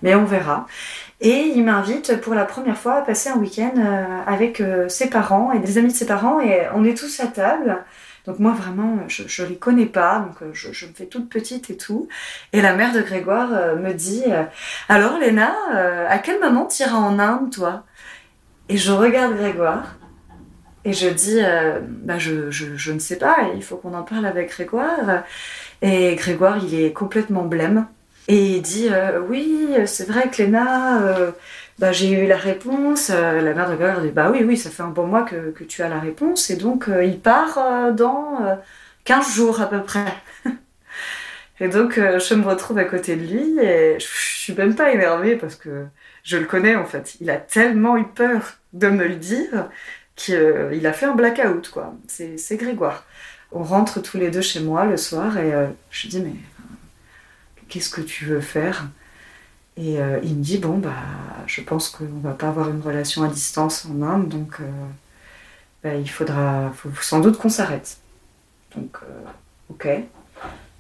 mais 0.02 0.14
on 0.14 0.26
verra. 0.26 0.68
Et 1.22 1.54
il 1.56 1.64
m'invite 1.64 2.20
pour 2.20 2.36
la 2.36 2.44
première 2.44 2.78
fois 2.78 2.96
à 2.96 3.02
passer 3.02 3.30
un 3.30 3.38
week-end 3.38 3.72
avec 4.28 4.62
ses 4.90 5.10
parents 5.10 5.54
et 5.54 5.60
des 5.60 5.78
amis 5.78 5.94
de 5.94 5.98
ses 5.98 6.06
parents 6.06 6.42
et 6.42 6.64
on 6.76 6.84
est 6.84 6.98
tous 6.98 7.22
à 7.22 7.28
table. 7.28 7.78
Donc 8.28 8.40
moi 8.40 8.54
vraiment, 8.54 8.98
je 9.08 9.44
ne 9.44 9.48
les 9.48 9.58
connais 9.58 9.86
pas, 9.86 10.20
donc 10.20 10.42
euh, 10.42 10.50
je, 10.54 10.86
me 10.86 10.94
fais 10.94 11.06
toute 11.06 11.30
petite 11.30 11.70
et 11.70 11.78
tout. 11.78 12.08
Et 12.54 12.62
la 12.62 12.76
mère 12.76 12.92
de 12.92 13.02
Grégoire 13.02 13.50
euh, 13.54 13.76
me 13.76 13.94
dit, 13.94 14.24
euh, 14.28 14.44
alors 14.90 15.20
Léna, 15.20 15.54
à 16.10 16.18
quel 16.20 16.40
moment 16.40 16.66
tu 16.66 16.82
iras 16.82 16.98
en 16.98 17.20
Inde 17.20 17.52
toi? 17.52 17.84
Et 18.68 18.78
je 18.78 18.92
regarde 18.92 19.36
Grégoire 19.36 19.96
et 20.86 20.94
je 20.94 21.08
dis, 21.08 21.40
bah, 22.04 22.18
je, 22.20 22.52
je, 22.52 22.92
ne 22.92 23.00
sais 23.00 23.18
pas, 23.18 23.38
il 23.56 23.64
faut 23.64 23.78
qu'on 23.78 23.94
en 23.94 24.04
parle 24.04 24.26
avec 24.26 24.50
Grégoire. 24.50 25.24
Et 25.82 26.16
Grégoire, 26.16 26.58
il 26.64 26.80
est 26.80 26.94
complètement 26.94 27.44
blême. 27.44 27.88
Et 28.28 28.56
il 28.56 28.62
dit, 28.62 28.90
oui, 29.28 29.70
c'est 29.86 30.08
vrai 30.08 30.30
que 30.30 30.44
Léna 30.44 31.34
bah, 31.80 31.92
j'ai 31.92 32.12
eu 32.12 32.28
la 32.28 32.38
réponse. 32.38 33.10
Euh, 33.10 33.42
la 33.42 33.54
mère 33.54 33.70
de 33.70 33.76
Grégoire 33.76 34.02
dit 34.02 34.10
Bah 34.10 34.30
oui, 34.32 34.44
oui, 34.44 34.58
ça 34.58 34.70
fait 34.70 34.84
un 34.84 34.90
bon 34.90 35.08
mois 35.08 35.24
que, 35.24 35.52
que 35.52 35.64
tu 35.64 35.82
as 35.82 35.90
la 35.90 36.00
réponse. 36.00 36.50
Et 36.50 36.56
donc, 36.56 36.88
euh, 36.88 37.04
il 37.04 37.20
part 37.20 37.58
euh, 37.58 37.92
dans 37.92 38.60
15 39.04 39.36
jours 39.36 39.62
à 39.62 39.70
peu 39.70 39.84
près. 39.84 40.06
et 41.60 41.68
donc, 41.68 41.96
je 41.96 42.34
me 42.36 42.46
retrouve 42.46 42.78
à 42.78 42.86
côté 42.86 43.16
de 43.18 43.26
lui 43.26 43.60
et 43.60 44.00
je, 44.00 44.06
suis 44.46 44.54
même 44.54 44.76
pas 44.76 44.92
énervée 44.94 45.36
parce 45.36 45.56
que 45.56 45.86
je 46.24 46.38
le 46.38 46.46
connais 46.46 46.76
en 46.76 46.86
fait. 46.86 47.16
Il 47.20 47.30
a 47.30 47.38
tellement 47.38 47.98
eu 47.98 48.06
peur 48.06 48.58
de 48.74 48.88
me 48.90 49.08
le 49.08 49.16
dire 49.16 49.70
qu'il 50.16 50.86
a 50.86 50.94
fait 50.94 51.08
un 51.08 51.16
blackout, 51.16 51.70
quoi. 51.70 51.96
C'est 52.08 52.58
Grégoire. 52.58 53.06
On 53.52 53.64
rentre 53.64 54.02
tous 54.02 54.18
les 54.18 54.30
deux 54.30 54.42
chez 54.42 54.60
moi 54.60 54.86
le 54.86 54.98
soir 54.98 55.38
et 55.40 55.52
je 55.90 56.02
lui 56.04 56.10
dis 56.10 56.22
Mais 56.22 56.36
qu'est-ce 57.70 57.90
que 57.90 58.02
tu 58.02 58.26
veux 58.26 58.42
faire? 58.42 58.86
Et 59.78 60.00
euh, 60.00 60.20
il 60.24 60.36
me 60.36 60.44
dit 60.44 60.58
bon 60.58 60.78
bah 60.78 60.94
je 61.48 61.62
pense 61.62 61.90
qu'on 61.90 62.06
va 62.24 62.32
pas 62.32 62.48
avoir 62.48 62.70
une 62.70 62.82
relation 62.82 63.24
à 63.24 63.28
distance 63.28 63.86
en 63.86 64.02
Inde, 64.02 64.30
donc 64.30 64.58
euh, 64.62 64.64
bah, 65.84 65.96
il 65.96 66.10
faudra 66.10 66.72
sans 67.02 67.20
doute 67.20 67.38
qu'on 67.38 67.50
s'arrête. 67.50 67.98
Donc 68.76 68.98
euh, 69.04 69.30
ok. 69.70 69.88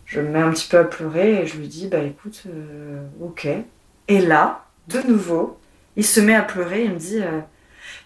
Je 0.06 0.22
me 0.22 0.30
mets 0.30 0.40
un 0.40 0.52
petit 0.52 0.68
peu 0.70 0.78
à 0.78 0.84
pleurer 0.84 1.42
et 1.42 1.48
je 1.48 1.58
lui 1.58 1.68
dis 1.68 1.88
bah 1.88 2.00
écoute 2.00 2.44
ok. 3.22 3.48
Et 4.08 4.22
là, 4.22 4.66
de 4.88 5.02
nouveau, 5.02 5.58
il 5.96 6.06
se 6.06 6.20
met 6.20 6.36
à 6.36 6.44
pleurer, 6.44 6.86
il 6.86 6.92
me 6.92 7.00
dit 7.00 7.20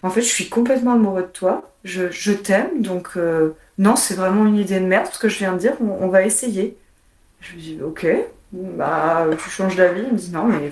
en 0.02 0.10
fait 0.10 0.22
je 0.22 0.26
suis 0.28 0.48
complètement 0.48 0.94
amoureux 0.94 1.22
de 1.22 1.28
toi, 1.28 1.70
je, 1.84 2.10
je 2.10 2.32
t'aime, 2.32 2.80
donc 2.80 3.16
non 3.78 3.96
c'est 3.96 4.14
vraiment 4.14 4.46
une 4.46 4.56
idée 4.56 4.80
de 4.80 4.86
merde 4.86 5.08
ce 5.12 5.18
que 5.18 5.28
je 5.28 5.38
viens 5.38 5.52
de 5.52 5.58
dire, 5.58 5.74
on 5.80 6.08
va 6.08 6.24
essayer. 6.24 6.76
Je 7.40 7.52
lui 7.52 7.60
dis 7.60 7.78
ok, 7.82 8.06
bah, 8.52 9.26
tu 9.42 9.50
changes 9.50 9.76
d'avis 9.76 10.02
Il 10.06 10.12
me 10.12 10.18
dit 10.18 10.30
non, 10.30 10.44
mais 10.44 10.70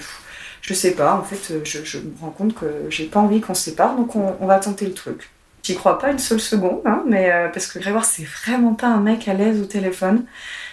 je 0.63 0.75
sais 0.75 0.95
pas, 0.95 1.15
en 1.15 1.23
fait, 1.23 1.65
je, 1.65 1.99
me 1.99 2.21
rends 2.21 2.31
compte 2.31 2.55
que 2.55 2.67
j'ai 2.91 3.07
pas 3.07 3.21
envie 3.21 3.41
qu'on 3.41 3.55
se 3.55 3.63
sépare, 3.63 3.97
donc 3.97 4.17
on, 4.17 4.47
va 4.47 4.59
tenter 4.59 4.87
le 4.87 4.95
truc. 4.95 5.31
J'y 5.63 5.75
crois 5.75 5.99
pas 5.99 6.11
une 6.11 6.19
seule 6.19 6.41
seconde, 6.41 6.81
hein, 6.85 7.03
mais 7.07 7.31
euh, 7.33 7.49
parce 7.49 7.67
que 7.67 7.79
Grégoire, 7.79 8.05
c'est 8.05 8.25
vraiment 8.25 8.75
pas 8.75 8.89
un 8.89 9.01
mec 9.01 9.29
à 9.29 9.35
l'aise 9.35 9.61
au 9.61 9.67
téléphone. 9.67 10.25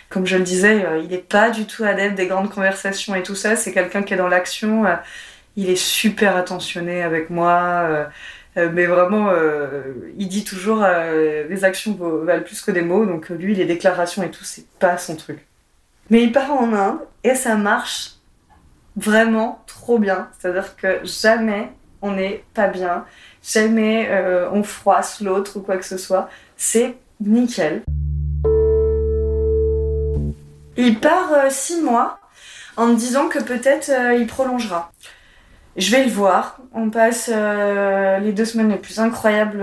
comme 0.10 0.26
je 0.26 0.38
le 0.38 0.44
disais, 0.44 0.86
il 1.04 1.10
n'est 1.10 1.18
pas 1.18 1.50
du 1.50 1.66
tout 1.66 1.84
adepte 1.84 2.16
des 2.16 2.28
grandes 2.28 2.50
conversations 2.52 3.16
et 3.16 3.24
tout 3.24 3.36
ça. 3.36 3.56
C'est 3.56 3.74
quelqu'un 3.74 4.04
qui 4.04 4.14
est 4.14 4.18
dans 4.18 4.28
l'action. 4.28 4.86
il 5.56 5.70
est 5.70 5.76
super 5.78 6.36
attentionné 6.38 7.04
avec 7.04 7.30
moi. 7.30 8.10
mais 8.56 8.86
vraiment, 8.86 9.32
il 10.18 10.28
dit 10.30 10.44
toujours 10.46 10.84
les 10.84 11.64
actions 11.66 11.98
valent 12.24 12.44
plus 12.44 12.62
que 12.62 12.72
des 12.72 12.82
mots. 12.82 13.06
Donc 13.06 13.30
lui, 13.30 13.56
les 13.56 13.66
déclarations 13.66 14.24
et 14.24 14.32
tout, 14.32 14.44
c'est 14.44 14.68
pas 14.80 14.98
son 14.98 15.16
truc. 15.16 15.46
Mais 16.10 16.24
il 16.24 16.32
part 16.32 16.52
en 16.52 16.72
Inde 16.74 17.00
et 17.24 17.34
ça 17.34 17.56
marche 17.56 18.16
vraiment 18.96 19.64
trop 19.66 19.98
bien. 19.98 20.30
C'est-à-dire 20.38 20.76
que 20.76 21.00
jamais 21.04 21.72
on 22.02 22.12
n'est 22.12 22.44
pas 22.54 22.68
bien, 22.68 23.06
jamais 23.44 24.08
euh, 24.10 24.50
on 24.52 24.62
froisse 24.64 25.22
l'autre 25.22 25.58
ou 25.58 25.62
quoi 25.62 25.78
que 25.78 25.86
ce 25.86 25.98
soit. 25.98 26.30
C'est 26.56 26.96
nickel. 27.20 27.82
Il 30.78 31.00
part 31.00 31.34
euh, 31.34 31.50
six 31.50 31.82
mois 31.82 32.20
en 32.78 32.88
me 32.88 32.96
disant 32.96 33.28
que 33.28 33.42
peut-être 33.42 33.90
euh, 33.90 34.14
il 34.14 34.28
prolongera. 34.28 34.92
Je 35.78 35.92
vais 35.92 36.04
le 36.06 36.12
voir. 36.12 36.60
On 36.74 36.90
passe 36.90 37.28
les 37.28 38.32
deux 38.32 38.46
semaines 38.46 38.70
les 38.70 38.78
plus 38.78 38.98
incroyables 38.98 39.62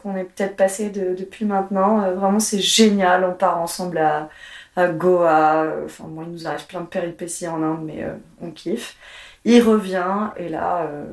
qu'on 0.00 0.14
ait 0.14 0.22
peut-être 0.22 0.54
passées 0.54 0.90
depuis 0.90 1.44
maintenant. 1.44 2.08
vraiment, 2.12 2.38
c'est 2.38 2.60
génial. 2.60 3.24
On 3.24 3.32
part 3.32 3.58
ensemble 3.58 3.98
à, 3.98 4.28
à 4.76 4.88
Goa. 4.88 5.66
Enfin, 5.84 6.04
moi, 6.08 6.24
il 6.26 6.32
nous 6.32 6.46
arrive 6.46 6.66
plein 6.66 6.80
de 6.80 6.86
péripéties 6.86 7.48
en 7.48 7.62
Inde, 7.62 7.82
mais 7.84 8.02
euh, 8.04 8.14
on 8.40 8.50
kiffe. 8.50 8.96
Il 9.44 9.62
revient 9.62 10.30
et 10.36 10.48
là, 10.48 10.82
euh, 10.82 11.04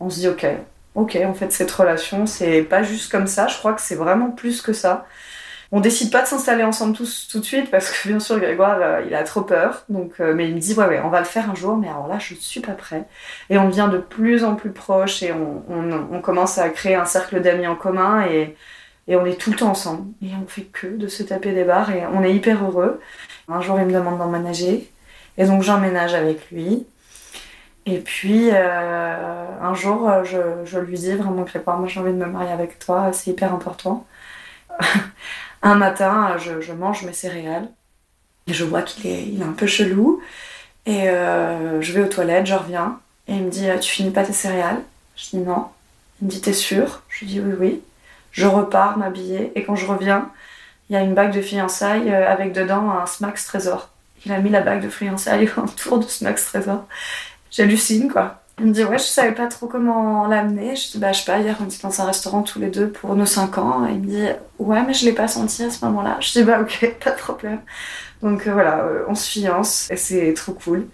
on 0.00 0.10
se 0.10 0.20
dit 0.20 0.28
ok, 0.28 0.46
ok, 0.94 1.18
en 1.24 1.34
fait, 1.34 1.52
cette 1.52 1.70
relation, 1.70 2.26
c'est 2.26 2.62
pas 2.62 2.82
juste 2.82 3.10
comme 3.10 3.26
ça. 3.26 3.46
Je 3.46 3.56
crois 3.58 3.72
que 3.72 3.80
c'est 3.80 3.94
vraiment 3.94 4.30
plus 4.30 4.62
que 4.62 4.72
ça. 4.72 5.06
On 5.70 5.80
décide 5.80 6.10
pas 6.10 6.22
de 6.22 6.26
s'installer 6.26 6.64
ensemble 6.64 6.96
tous 6.96 7.28
tout 7.30 7.40
de 7.40 7.44
suite 7.44 7.70
parce 7.70 7.90
que 7.90 8.08
bien 8.08 8.20
sûr 8.20 8.40
Grégoire 8.40 8.78
euh, 8.80 9.02
il 9.06 9.14
a 9.14 9.22
trop 9.22 9.42
peur 9.42 9.84
donc 9.90 10.18
mais 10.18 10.48
il 10.48 10.54
me 10.54 10.60
dit 10.60 10.72
ouais 10.72 10.86
ouais 10.86 11.00
on 11.04 11.10
va 11.10 11.18
le 11.18 11.26
faire 11.26 11.50
un 11.50 11.54
jour 11.54 11.76
mais 11.76 11.88
alors 11.88 12.08
là 12.08 12.18
je 12.18 12.34
suis 12.36 12.60
pas 12.60 12.72
prêt 12.72 13.04
et 13.50 13.58
on 13.58 13.68
devient 13.68 13.90
de 13.92 13.98
plus 13.98 14.44
en 14.44 14.54
plus 14.54 14.70
proches 14.70 15.22
et 15.22 15.30
on 15.30 16.22
commence 16.22 16.56
à 16.56 16.70
créer 16.70 16.94
un 16.94 17.04
cercle 17.04 17.42
d'amis 17.42 17.66
en 17.66 17.76
commun 17.76 18.24
et 18.26 18.56
et 19.08 19.16
on 19.16 19.24
est 19.24 19.40
tout 19.40 19.50
le 19.50 19.56
temps 19.56 19.70
ensemble. 19.70 20.12
Et 20.22 20.28
on 20.40 20.46
fait 20.46 20.62
que 20.62 20.86
de 20.86 21.08
se 21.08 21.22
taper 21.22 21.52
des 21.52 21.64
barres 21.64 21.90
et 21.90 22.06
on 22.06 22.22
est 22.22 22.34
hyper 22.34 22.62
heureux. 22.62 23.00
Un 23.48 23.60
jour, 23.62 23.80
il 23.80 23.86
me 23.86 23.92
demande 23.92 24.18
d'emménager. 24.18 24.90
Et 25.38 25.46
donc, 25.46 25.62
j'emménage 25.62 26.14
avec 26.14 26.50
lui. 26.50 26.86
Et 27.86 27.98
puis, 28.00 28.50
euh, 28.52 29.46
un 29.62 29.74
jour, 29.74 30.10
je, 30.24 30.36
je, 30.66 30.78
lui 30.78 30.98
dis 30.98 31.14
vraiment, 31.14 31.42
Grégoire, 31.42 31.78
moi 31.78 31.88
j'ai 31.88 32.00
envie 32.00 32.12
de 32.12 32.18
me 32.18 32.26
marier 32.26 32.52
avec 32.52 32.78
toi, 32.78 33.10
c'est 33.14 33.30
hyper 33.30 33.54
important. 33.54 34.06
un 35.62 35.74
matin, 35.74 36.36
je, 36.38 36.72
mange 36.72 37.04
mes 37.04 37.14
céréales 37.14 37.68
et 38.46 38.52
je 38.52 38.64
vois 38.64 38.82
qu'il 38.82 39.06
est, 39.06 39.22
il 39.24 39.40
est 39.40 39.44
un 39.44 39.52
peu 39.52 39.66
chelou. 39.66 40.20
Et 40.84 41.08
euh, 41.08 41.80
je 41.80 41.92
vais 41.92 42.02
aux 42.02 42.08
toilettes, 42.08 42.46
je 42.46 42.54
reviens. 42.54 43.00
Et 43.26 43.34
il 43.36 43.44
me 43.44 43.50
dit, 43.50 43.66
tu 43.80 43.90
finis 43.90 44.10
pas 44.10 44.24
tes 44.24 44.34
céréales? 44.34 44.82
Je 45.16 45.30
dis 45.30 45.38
non. 45.38 45.66
Il 46.20 46.26
me 46.26 46.30
dit, 46.30 46.42
t'es 46.42 46.52
sûr 46.52 47.02
Je 47.08 47.24
dis 47.24 47.40
oui, 47.40 47.54
oui. 47.58 47.82
Je 48.38 48.46
repars 48.46 48.96
m'habiller 48.96 49.50
et 49.56 49.64
quand 49.64 49.74
je 49.74 49.84
reviens, 49.84 50.30
il 50.88 50.92
y 50.92 50.96
a 50.96 51.00
une 51.00 51.12
bague 51.12 51.34
de 51.34 51.42
fiançailles 51.42 52.14
euh, 52.14 52.30
avec 52.30 52.52
dedans 52.52 52.88
un 52.88 53.04
Smax 53.04 53.44
Trésor. 53.46 53.90
Il 54.24 54.30
a 54.30 54.38
mis 54.38 54.48
la 54.48 54.60
bague 54.60 54.80
de 54.80 54.88
fiançailles 54.88 55.50
autour 55.56 55.98
du 55.98 56.06
Smax 56.06 56.44
Trésor. 56.46 56.86
J'hallucine 57.50 58.08
quoi. 58.08 58.40
Il 58.60 58.66
me 58.66 58.72
dit 58.72 58.84
ouais 58.84 58.98
je 58.98 59.02
savais 59.02 59.32
pas 59.32 59.48
trop 59.48 59.66
comment 59.66 60.28
l'amener. 60.28 60.76
Je 60.76 60.92
dis 60.92 60.98
bah 60.98 61.10
je 61.10 61.18
sais 61.18 61.24
pas 61.24 61.40
hier 61.40 61.56
on 61.60 61.64
était 61.64 61.82
dans 61.82 62.00
un 62.00 62.04
restaurant 62.04 62.42
tous 62.44 62.60
les 62.60 62.68
deux 62.68 62.90
pour 62.90 63.16
nos 63.16 63.26
5 63.26 63.58
ans. 63.58 63.88
Et 63.88 63.94
il 63.94 64.02
me 64.02 64.06
dit 64.06 64.28
ouais 64.60 64.84
mais 64.86 64.94
je 64.94 65.04
l'ai 65.04 65.12
pas 65.12 65.26
senti 65.26 65.64
à 65.64 65.70
ce 65.70 65.84
moment-là. 65.86 66.18
Je 66.20 66.30
dis 66.30 66.44
bah 66.44 66.60
ok 66.60 66.94
pas 67.04 67.10
de 67.10 67.18
problème. 67.18 67.58
Donc 68.22 68.46
euh, 68.46 68.52
voilà 68.52 68.84
euh, 68.84 69.02
on 69.08 69.16
se 69.16 69.28
fiance 69.28 69.90
et 69.90 69.96
c'est 69.96 70.32
trop 70.34 70.52
cool. 70.52 70.86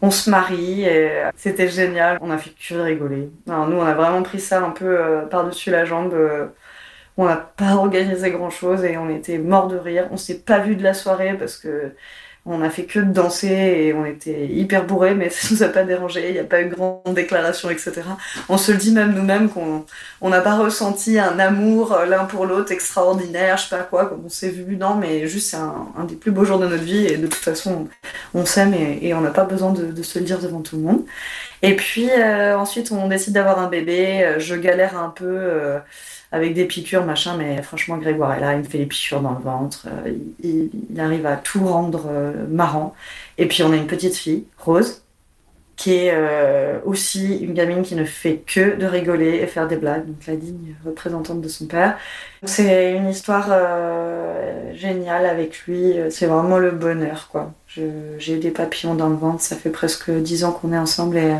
On 0.00 0.10
se 0.10 0.30
marie 0.30 0.84
et 0.84 1.10
c'était 1.36 1.68
génial. 1.68 2.16
On 2.22 2.30
a 2.30 2.38
fait 2.38 2.54
que 2.58 2.74
rigoler. 2.76 3.28
Alors, 3.46 3.68
nous 3.68 3.76
on 3.76 3.84
a 3.84 3.92
vraiment 3.92 4.22
pris 4.22 4.40
ça 4.40 4.64
un 4.64 4.70
peu 4.70 4.98
par-dessus 5.30 5.70
la 5.70 5.84
jambe 5.84 6.14
on 7.18 7.26
n'a 7.26 7.36
pas 7.36 7.74
organisé 7.74 8.30
grand 8.30 8.48
chose 8.48 8.84
et 8.84 8.96
on 8.96 9.10
était 9.10 9.38
mort 9.38 9.66
de 9.66 9.76
rire. 9.76 10.06
On 10.12 10.16
s'est 10.16 10.38
pas 10.38 10.60
vu 10.60 10.76
de 10.76 10.84
la 10.84 10.94
soirée 10.94 11.34
parce 11.34 11.56
que 11.56 11.92
on 12.46 12.62
a 12.62 12.70
fait 12.70 12.84
que 12.84 13.00
de 13.00 13.12
danser 13.12 13.48
et 13.48 13.92
on 13.92 14.06
était 14.06 14.46
hyper 14.46 14.86
bourrés, 14.86 15.14
mais 15.14 15.28
ça 15.30 15.48
nous 15.50 15.62
a 15.62 15.68
pas 15.68 15.82
dérangé. 15.82 16.28
Il 16.28 16.32
n'y 16.32 16.38
a 16.38 16.44
pas 16.44 16.62
eu 16.62 16.68
grande 16.68 17.02
déclaration, 17.14 17.68
etc. 17.70 18.02
On 18.48 18.56
se 18.56 18.72
le 18.72 18.78
dit 18.78 18.92
même 18.92 19.12
nous-mêmes 19.12 19.50
qu'on 19.50 19.84
n'a 20.28 20.40
pas 20.40 20.56
ressenti 20.56 21.18
un 21.18 21.38
amour 21.40 21.98
l'un 22.08 22.24
pour 22.24 22.46
l'autre 22.46 22.72
extraordinaire, 22.72 23.56
je 23.58 23.64
sais 23.64 23.76
pas 23.76 23.82
quoi, 23.82 24.06
comme 24.06 24.22
on 24.24 24.28
s'est 24.28 24.50
vu. 24.50 24.76
Non, 24.76 24.94
mais 24.94 25.26
juste 25.26 25.50
c'est 25.50 25.56
un, 25.56 26.04
des 26.08 26.14
plus 26.14 26.30
beaux 26.30 26.44
jours 26.44 26.58
de 26.58 26.68
notre 26.68 26.84
vie 26.84 27.04
et 27.04 27.16
de 27.16 27.26
toute 27.26 27.34
façon 27.34 27.88
on, 28.32 28.46
s'aime 28.46 28.74
et, 28.74 29.12
on 29.12 29.20
n'a 29.20 29.30
pas 29.30 29.44
besoin 29.44 29.72
de, 29.72 30.02
se 30.02 30.18
le 30.18 30.24
dire 30.24 30.38
devant 30.38 30.60
tout 30.60 30.76
le 30.76 30.82
monde. 30.82 31.04
Et 31.62 31.74
puis 31.74 32.08
euh, 32.10 32.56
ensuite 32.56 32.92
on 32.92 33.08
décide 33.08 33.34
d'avoir 33.34 33.58
un 33.58 33.68
bébé. 33.68 34.36
Je 34.38 34.54
galère 34.54 34.96
un 34.96 35.10
peu. 35.10 35.26
Euh, 35.26 35.78
avec 36.30 36.54
des 36.54 36.66
piqûres, 36.66 37.04
machin, 37.04 37.36
mais 37.36 37.62
franchement, 37.62 37.96
Grégoire 37.96 38.34
est 38.34 38.40
là, 38.40 38.52
il 38.54 38.58
me 38.58 38.64
fait 38.64 38.78
les 38.78 38.86
piqûres 38.86 39.22
dans 39.22 39.32
le 39.32 39.40
ventre, 39.40 39.86
euh, 39.86 40.12
il, 40.42 41.00
arrive 41.00 41.26
à 41.26 41.36
tout 41.36 41.64
rendre 41.64 42.06
euh, 42.08 42.46
marrant. 42.48 42.94
Et 43.38 43.46
puis 43.46 43.62
on 43.62 43.72
a 43.72 43.76
une 43.76 43.86
petite 43.86 44.14
fille, 44.14 44.44
Rose, 44.58 45.02
qui 45.76 45.94
est 45.94 46.10
euh, 46.12 46.80
aussi 46.84 47.38
une 47.38 47.54
gamine 47.54 47.82
qui 47.82 47.94
ne 47.94 48.04
fait 48.04 48.42
que 48.46 48.76
de 48.76 48.84
rigoler 48.84 49.36
et 49.36 49.46
faire 49.46 49.68
des 49.68 49.76
blagues, 49.76 50.06
donc 50.06 50.26
la 50.26 50.36
digne 50.36 50.74
représentante 50.84 51.40
de 51.40 51.48
son 51.48 51.66
père. 51.66 51.96
C'est 52.44 52.92
une 52.92 53.08
histoire 53.08 53.48
géniale 54.74 55.24
avec 55.24 55.60
lui, 55.66 55.94
c'est 56.10 56.26
vraiment 56.26 56.58
le 56.58 56.72
bonheur, 56.72 57.28
quoi. 57.30 57.52
J'ai 58.18 58.38
des 58.38 58.50
papillons 58.50 58.96
dans 58.96 59.08
le 59.08 59.16
ventre, 59.16 59.40
ça 59.40 59.56
fait 59.56 59.70
presque 59.70 60.10
dix 60.10 60.44
ans 60.44 60.52
qu'on 60.52 60.72
est 60.72 60.78
ensemble 60.78 61.16
et 61.16 61.36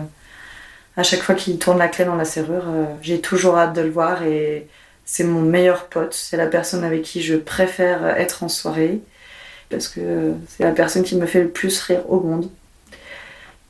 à 0.99 1.03
chaque 1.03 1.23
fois 1.23 1.35
qu'il 1.35 1.59
tourne 1.59 1.79
la 1.79 1.89
clé 1.89 2.05
dans 2.05 2.17
la 2.17 2.25
serrure, 2.27 2.65
j'ai 3.01 3.21
toujours 3.21 3.57
hâte 3.57 3.75
de 3.75 3.81
le 3.81 3.91
voir 3.91 4.25
et 4.25 4.67
c'est 5.11 5.25
mon 5.25 5.41
meilleur 5.41 5.87
pote, 5.87 6.13
c'est 6.13 6.37
la 6.37 6.47
personne 6.47 6.85
avec 6.85 7.01
qui 7.01 7.23
je 7.23 7.35
préfère 7.37 8.07
être 8.19 8.43
en 8.43 8.49
soirée, 8.49 9.01
parce 9.71 9.89
que 9.89 10.35
c'est 10.49 10.65
la 10.65 10.73
personne 10.73 11.03
qui 11.03 11.17
me 11.17 11.25
fait 11.25 11.43
le 11.43 11.49
plus 11.49 11.81
rire 11.81 12.03
au 12.11 12.21
monde. 12.21 12.51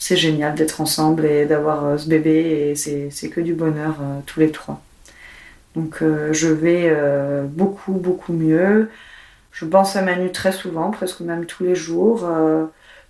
C'est 0.01 0.17
génial 0.17 0.57
d'être 0.57 0.81
ensemble 0.81 1.25
et 1.27 1.47
d'avoir 1.47 1.85
euh, 1.85 1.99
ce 1.99 2.09
bébé, 2.09 2.73
et 2.73 2.75
c'est 2.75 3.29
que 3.31 3.41
du 3.41 3.55
bonheur 3.55 3.97
euh, 4.01 4.21
tous 4.27 4.41
les 4.41 4.51
trois. 4.51 4.83
Donc 5.77 6.03
euh, 6.03 6.33
je 6.33 6.49
vais 6.49 6.93
beaucoup, 7.45 7.93
beaucoup 7.93 8.33
mieux. 8.33 8.91
Je 9.53 9.65
pense 9.65 9.95
à 9.95 10.03
Manu 10.03 10.33
très 10.33 10.53
souvent, 10.53 10.91
presque 10.91 11.21
même 11.21 11.47
tous 11.47 11.63
les 11.63 11.77
jours. 11.77 12.29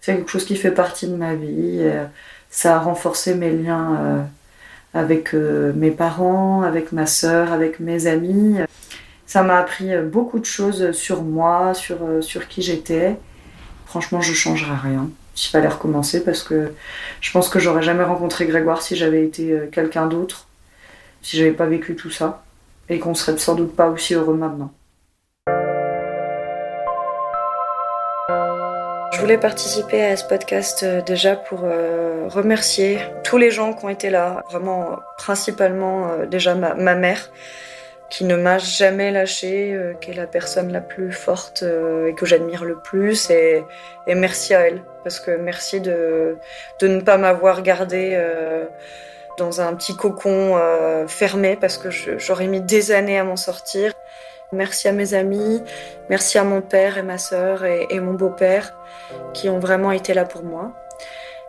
c'est 0.00 0.16
quelque 0.16 0.30
chose 0.30 0.44
qui 0.44 0.56
fait 0.56 0.70
partie 0.70 1.06
de 1.08 1.16
ma 1.16 1.34
vie. 1.34 1.90
Ça 2.50 2.76
a 2.76 2.78
renforcé 2.78 3.34
mes 3.34 3.50
liens 3.50 4.28
avec 4.94 5.34
euh, 5.34 5.72
mes 5.74 5.90
parents, 5.90 6.62
avec 6.62 6.92
ma 6.92 7.06
sœur, 7.06 7.52
avec 7.52 7.80
mes 7.80 8.06
amis. 8.06 8.56
Ça 9.26 9.42
m'a 9.42 9.58
appris 9.58 9.92
euh, 9.92 10.02
beaucoup 10.02 10.38
de 10.38 10.44
choses 10.44 10.92
sur 10.92 11.22
moi, 11.22 11.74
sur, 11.74 11.98
euh, 12.02 12.22
sur 12.22 12.48
qui 12.48 12.62
j'étais. 12.62 13.16
Franchement, 13.86 14.20
je 14.20 14.32
changerai 14.32 14.76
rien 14.76 15.10
s'il 15.34 15.50
fallait 15.50 15.68
recommencer 15.68 16.24
parce 16.24 16.42
que 16.42 16.72
je 17.20 17.30
pense 17.30 17.48
que 17.48 17.60
j'aurais 17.60 17.82
jamais 17.82 18.02
rencontré 18.02 18.46
Grégoire 18.46 18.82
si 18.82 18.96
j'avais 18.96 19.24
été 19.24 19.56
quelqu'un 19.70 20.06
d'autre, 20.06 20.48
si 21.22 21.36
j'avais 21.36 21.52
pas 21.52 21.66
vécu 21.66 21.94
tout 21.94 22.10
ça 22.10 22.42
et 22.88 22.98
qu'on 22.98 23.14
serait 23.14 23.38
sans 23.38 23.54
doute 23.54 23.76
pas 23.76 23.88
aussi 23.88 24.14
heureux 24.14 24.34
maintenant. 24.34 24.72
Je 29.18 29.22
voulais 29.24 29.36
participer 29.36 30.04
à 30.04 30.16
ce 30.16 30.24
podcast 30.24 30.84
euh, 30.84 31.02
déjà 31.02 31.34
pour 31.34 31.62
euh, 31.64 32.28
remercier 32.28 33.00
tous 33.24 33.36
les 33.36 33.50
gens 33.50 33.72
qui 33.72 33.84
ont 33.84 33.88
été 33.88 34.10
là, 34.10 34.44
vraiment 34.48 35.00
principalement 35.16 36.08
euh, 36.08 36.26
déjà 36.26 36.54
ma, 36.54 36.94
mère 36.94 37.32
qui 38.10 38.24
ne 38.24 38.36
m'a 38.36 38.58
jamais 38.58 39.10
lâchée, 39.10 39.76
qui 40.00 40.12
est 40.12 40.14
la 40.14 40.28
personne 40.28 40.70
la 40.70 40.80
plus 40.80 41.10
forte 41.10 41.64
et 41.64 42.14
que 42.14 42.26
j'admire 42.26 42.64
le 42.64 42.76
plus. 42.76 43.28
Et, 43.28 43.64
merci 44.06 44.54
à 44.54 44.60
elle, 44.60 44.82
parce 45.02 45.18
que 45.18 45.32
merci 45.32 45.80
de, 45.80 46.36
de 46.80 46.86
ne 46.86 47.00
pas 47.00 47.18
m'avoir 47.18 47.62
gardée 47.62 48.18
dans 49.36 49.60
un 49.60 49.74
petit 49.74 49.94
cocon 49.94 50.58
fermé, 51.06 51.58
parce 51.60 51.76
que 51.76 51.90
j'aurais 51.90 52.46
mis 52.46 52.62
des 52.62 52.92
années 52.92 53.18
à 53.18 53.24
m'en 53.24 53.36
sortir. 53.36 53.92
Merci 54.52 54.88
à 54.88 54.92
mes 54.92 55.12
amis, 55.12 55.62
merci 56.08 56.38
à 56.38 56.44
mon 56.44 56.62
père 56.62 56.96
et 56.96 57.02
ma 57.02 57.18
sœur 57.18 57.66
et, 57.66 58.00
mon 58.00 58.14
beau-père 58.14 58.72
qui 59.34 59.50
ont 59.50 59.58
vraiment 59.58 59.92
été 59.92 60.14
là 60.14 60.24
pour 60.24 60.42
moi. 60.42 60.72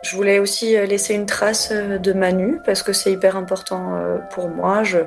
Je 0.02 0.16
voulais 0.16 0.38
aussi 0.38 0.76
euh, 0.76 0.86
laisser 0.86 1.14
une 1.14 1.26
trace 1.26 1.70
euh, 1.72 1.98
de 1.98 2.12
Manu 2.14 2.60
parce 2.64 2.82
que 2.82 2.94
c'est 2.94 3.12
hyper 3.12 3.36
important 3.36 3.94
euh, 3.94 4.16
pour 4.30 4.48
moi. 4.48 4.82
Je, 4.82 4.98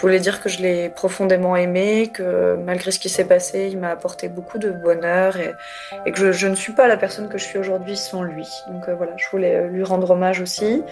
voulais 0.00 0.20
dire 0.20 0.40
que 0.40 0.48
je 0.48 0.62
l'ai 0.62 0.88
profondément 0.88 1.56
aimé, 1.56 2.10
que 2.12 2.56
malgré 2.56 2.90
ce 2.90 2.98
qui 2.98 3.08
s'est 3.08 3.24
passé, 3.24 3.68
il 3.70 3.78
m'a 3.78 3.90
apporté 3.90 4.28
beaucoup 4.28 4.58
de 4.58 4.70
bonheur 4.70 5.36
et, 5.36 6.12
que 6.12 6.32
je, 6.32 6.46
ne 6.46 6.54
suis 6.54 6.72
pas 6.72 6.88
la 6.88 6.96
personne 6.96 7.28
que 7.28 7.38
je 7.38 7.44
suis 7.44 7.58
aujourd'hui 7.58 7.96
sans 7.96 8.22
lui. 8.22 8.48
Donc 8.68 8.88
voilà, 8.88 9.12
je 9.16 9.28
voulais 9.30 9.68
lui 9.68 9.84
rendre 9.84 10.10
hommage 10.10 10.40
aussi. 10.40 10.82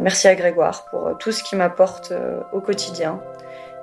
Merci 0.00 0.28
à 0.28 0.34
Grégoire 0.34 0.84
pour 0.90 1.16
tout 1.18 1.32
ce 1.32 1.42
qu'il 1.42 1.58
m'apporte 1.58 2.12
au 2.52 2.60
quotidien. 2.60 3.20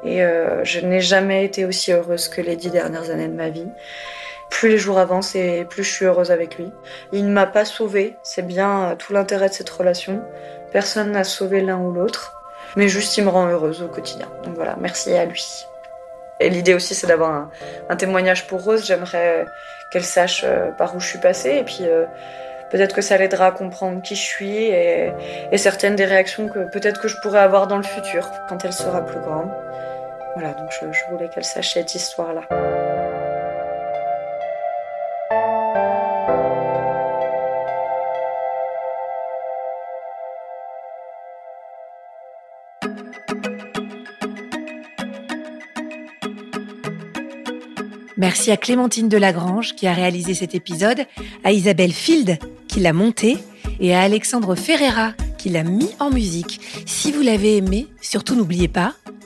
Et 0.03 0.23
euh, 0.23 0.63
je 0.63 0.79
n'ai 0.79 1.01
jamais 1.01 1.45
été 1.45 1.65
aussi 1.65 1.91
heureuse 1.91 2.27
que 2.27 2.41
les 2.41 2.55
dix 2.55 2.71
dernières 2.71 3.09
années 3.09 3.27
de 3.27 3.33
ma 3.33 3.49
vie. 3.49 3.67
plus 4.49 4.69
les 4.69 4.77
jours 4.77 4.97
avancent 4.97 5.35
et 5.35 5.65
plus 5.65 5.83
je 5.83 5.91
suis 5.91 6.05
heureuse 6.05 6.31
avec 6.31 6.57
lui. 6.57 6.71
Il 7.11 7.25
ne 7.25 7.31
m'a 7.31 7.45
pas 7.45 7.65
sauvée, 7.65 8.15
c'est 8.23 8.45
bien 8.45 8.95
tout 8.97 9.13
l'intérêt 9.13 9.49
de 9.49 9.53
cette 9.53 9.69
relation. 9.69 10.23
Personne 10.71 11.11
n'a 11.11 11.23
sauvé 11.23 11.61
l'un 11.61 11.77
ou 11.77 11.91
l'autre, 11.91 12.33
mais 12.75 12.87
juste 12.87 13.17
il 13.17 13.25
me 13.25 13.29
rend 13.29 13.47
heureuse 13.47 13.81
au 13.81 13.87
quotidien. 13.87 14.27
Donc 14.43 14.55
voilà, 14.55 14.75
merci 14.79 15.13
à 15.13 15.25
lui. 15.25 15.65
Et 16.39 16.49
l'idée 16.49 16.73
aussi, 16.73 16.95
c'est 16.95 17.07
d'avoir 17.07 17.49
un, 17.89 17.95
témoignage 17.95 18.47
pour 18.47 18.63
Rose. 18.63 18.85
J'aimerais 18.85 19.45
qu'elle 19.91 20.05
sache 20.05 20.43
euh, 20.45 20.71
par 20.71 20.95
où 20.95 20.99
je 20.99 21.07
suis 21.07 21.19
passée 21.19 21.57
et 21.57 21.63
puis 21.63 21.79
euh, 21.81 22.05
peut-être 22.71 22.95
que 22.95 23.01
ça 23.01 23.17
l'aidera 23.17 23.47
à 23.47 23.51
comprendre 23.51 24.01
qui 24.01 24.15
je 24.15 24.21
suis 24.21 24.57
et, 24.57 25.11
certaines 25.57 25.95
des 25.95 26.05
réactions 26.05 26.47
que 26.47 26.71
peut-être 26.71 27.01
que 27.01 27.07
je 27.07 27.15
pourrais 27.21 27.39
avoir 27.39 27.67
dans 27.67 27.77
le 27.77 27.83
futur 27.83 28.29
quand 28.47 28.63
elle 28.63 28.73
sera 28.73 29.05
plus 29.05 29.19
grande. 29.19 29.49
Voilà, 30.35 30.53
donc 30.53 30.69
je, 30.71 31.11
voulais 31.11 31.29
qu'elle 31.29 31.43
sache 31.43 31.73
cette 31.73 31.95
histoire-là. 31.95 32.47
Merci 48.17 48.51
à 48.51 48.57
Clémentine 48.57 49.07
Delagrange 49.07 49.75
qui 49.75 49.87
a 49.87 49.93
réalisé 49.93 50.33
cet 50.33 50.53
épisode, 50.53 51.05
à 51.43 51.53
Isabelle 51.53 51.93
Field 51.93 52.37
qui 52.67 52.81
l'a 52.81 52.93
monté 52.93 53.37
et 53.79 53.95
à 53.95 54.01
Alexandre 54.01 54.55
Ferreira 54.55 55.13
qui 55.37 55.49
l'a 55.49 55.63
mis 55.63 55.89
en 55.99 56.11
musique. 56.11 56.59
Si 56.85 57.11
vous 57.13 57.21
l'avez 57.21 57.57
aimé, 57.57 57.87
surtout 58.01 58.35
n'oubliez 58.35 58.67
pas, 58.67 58.93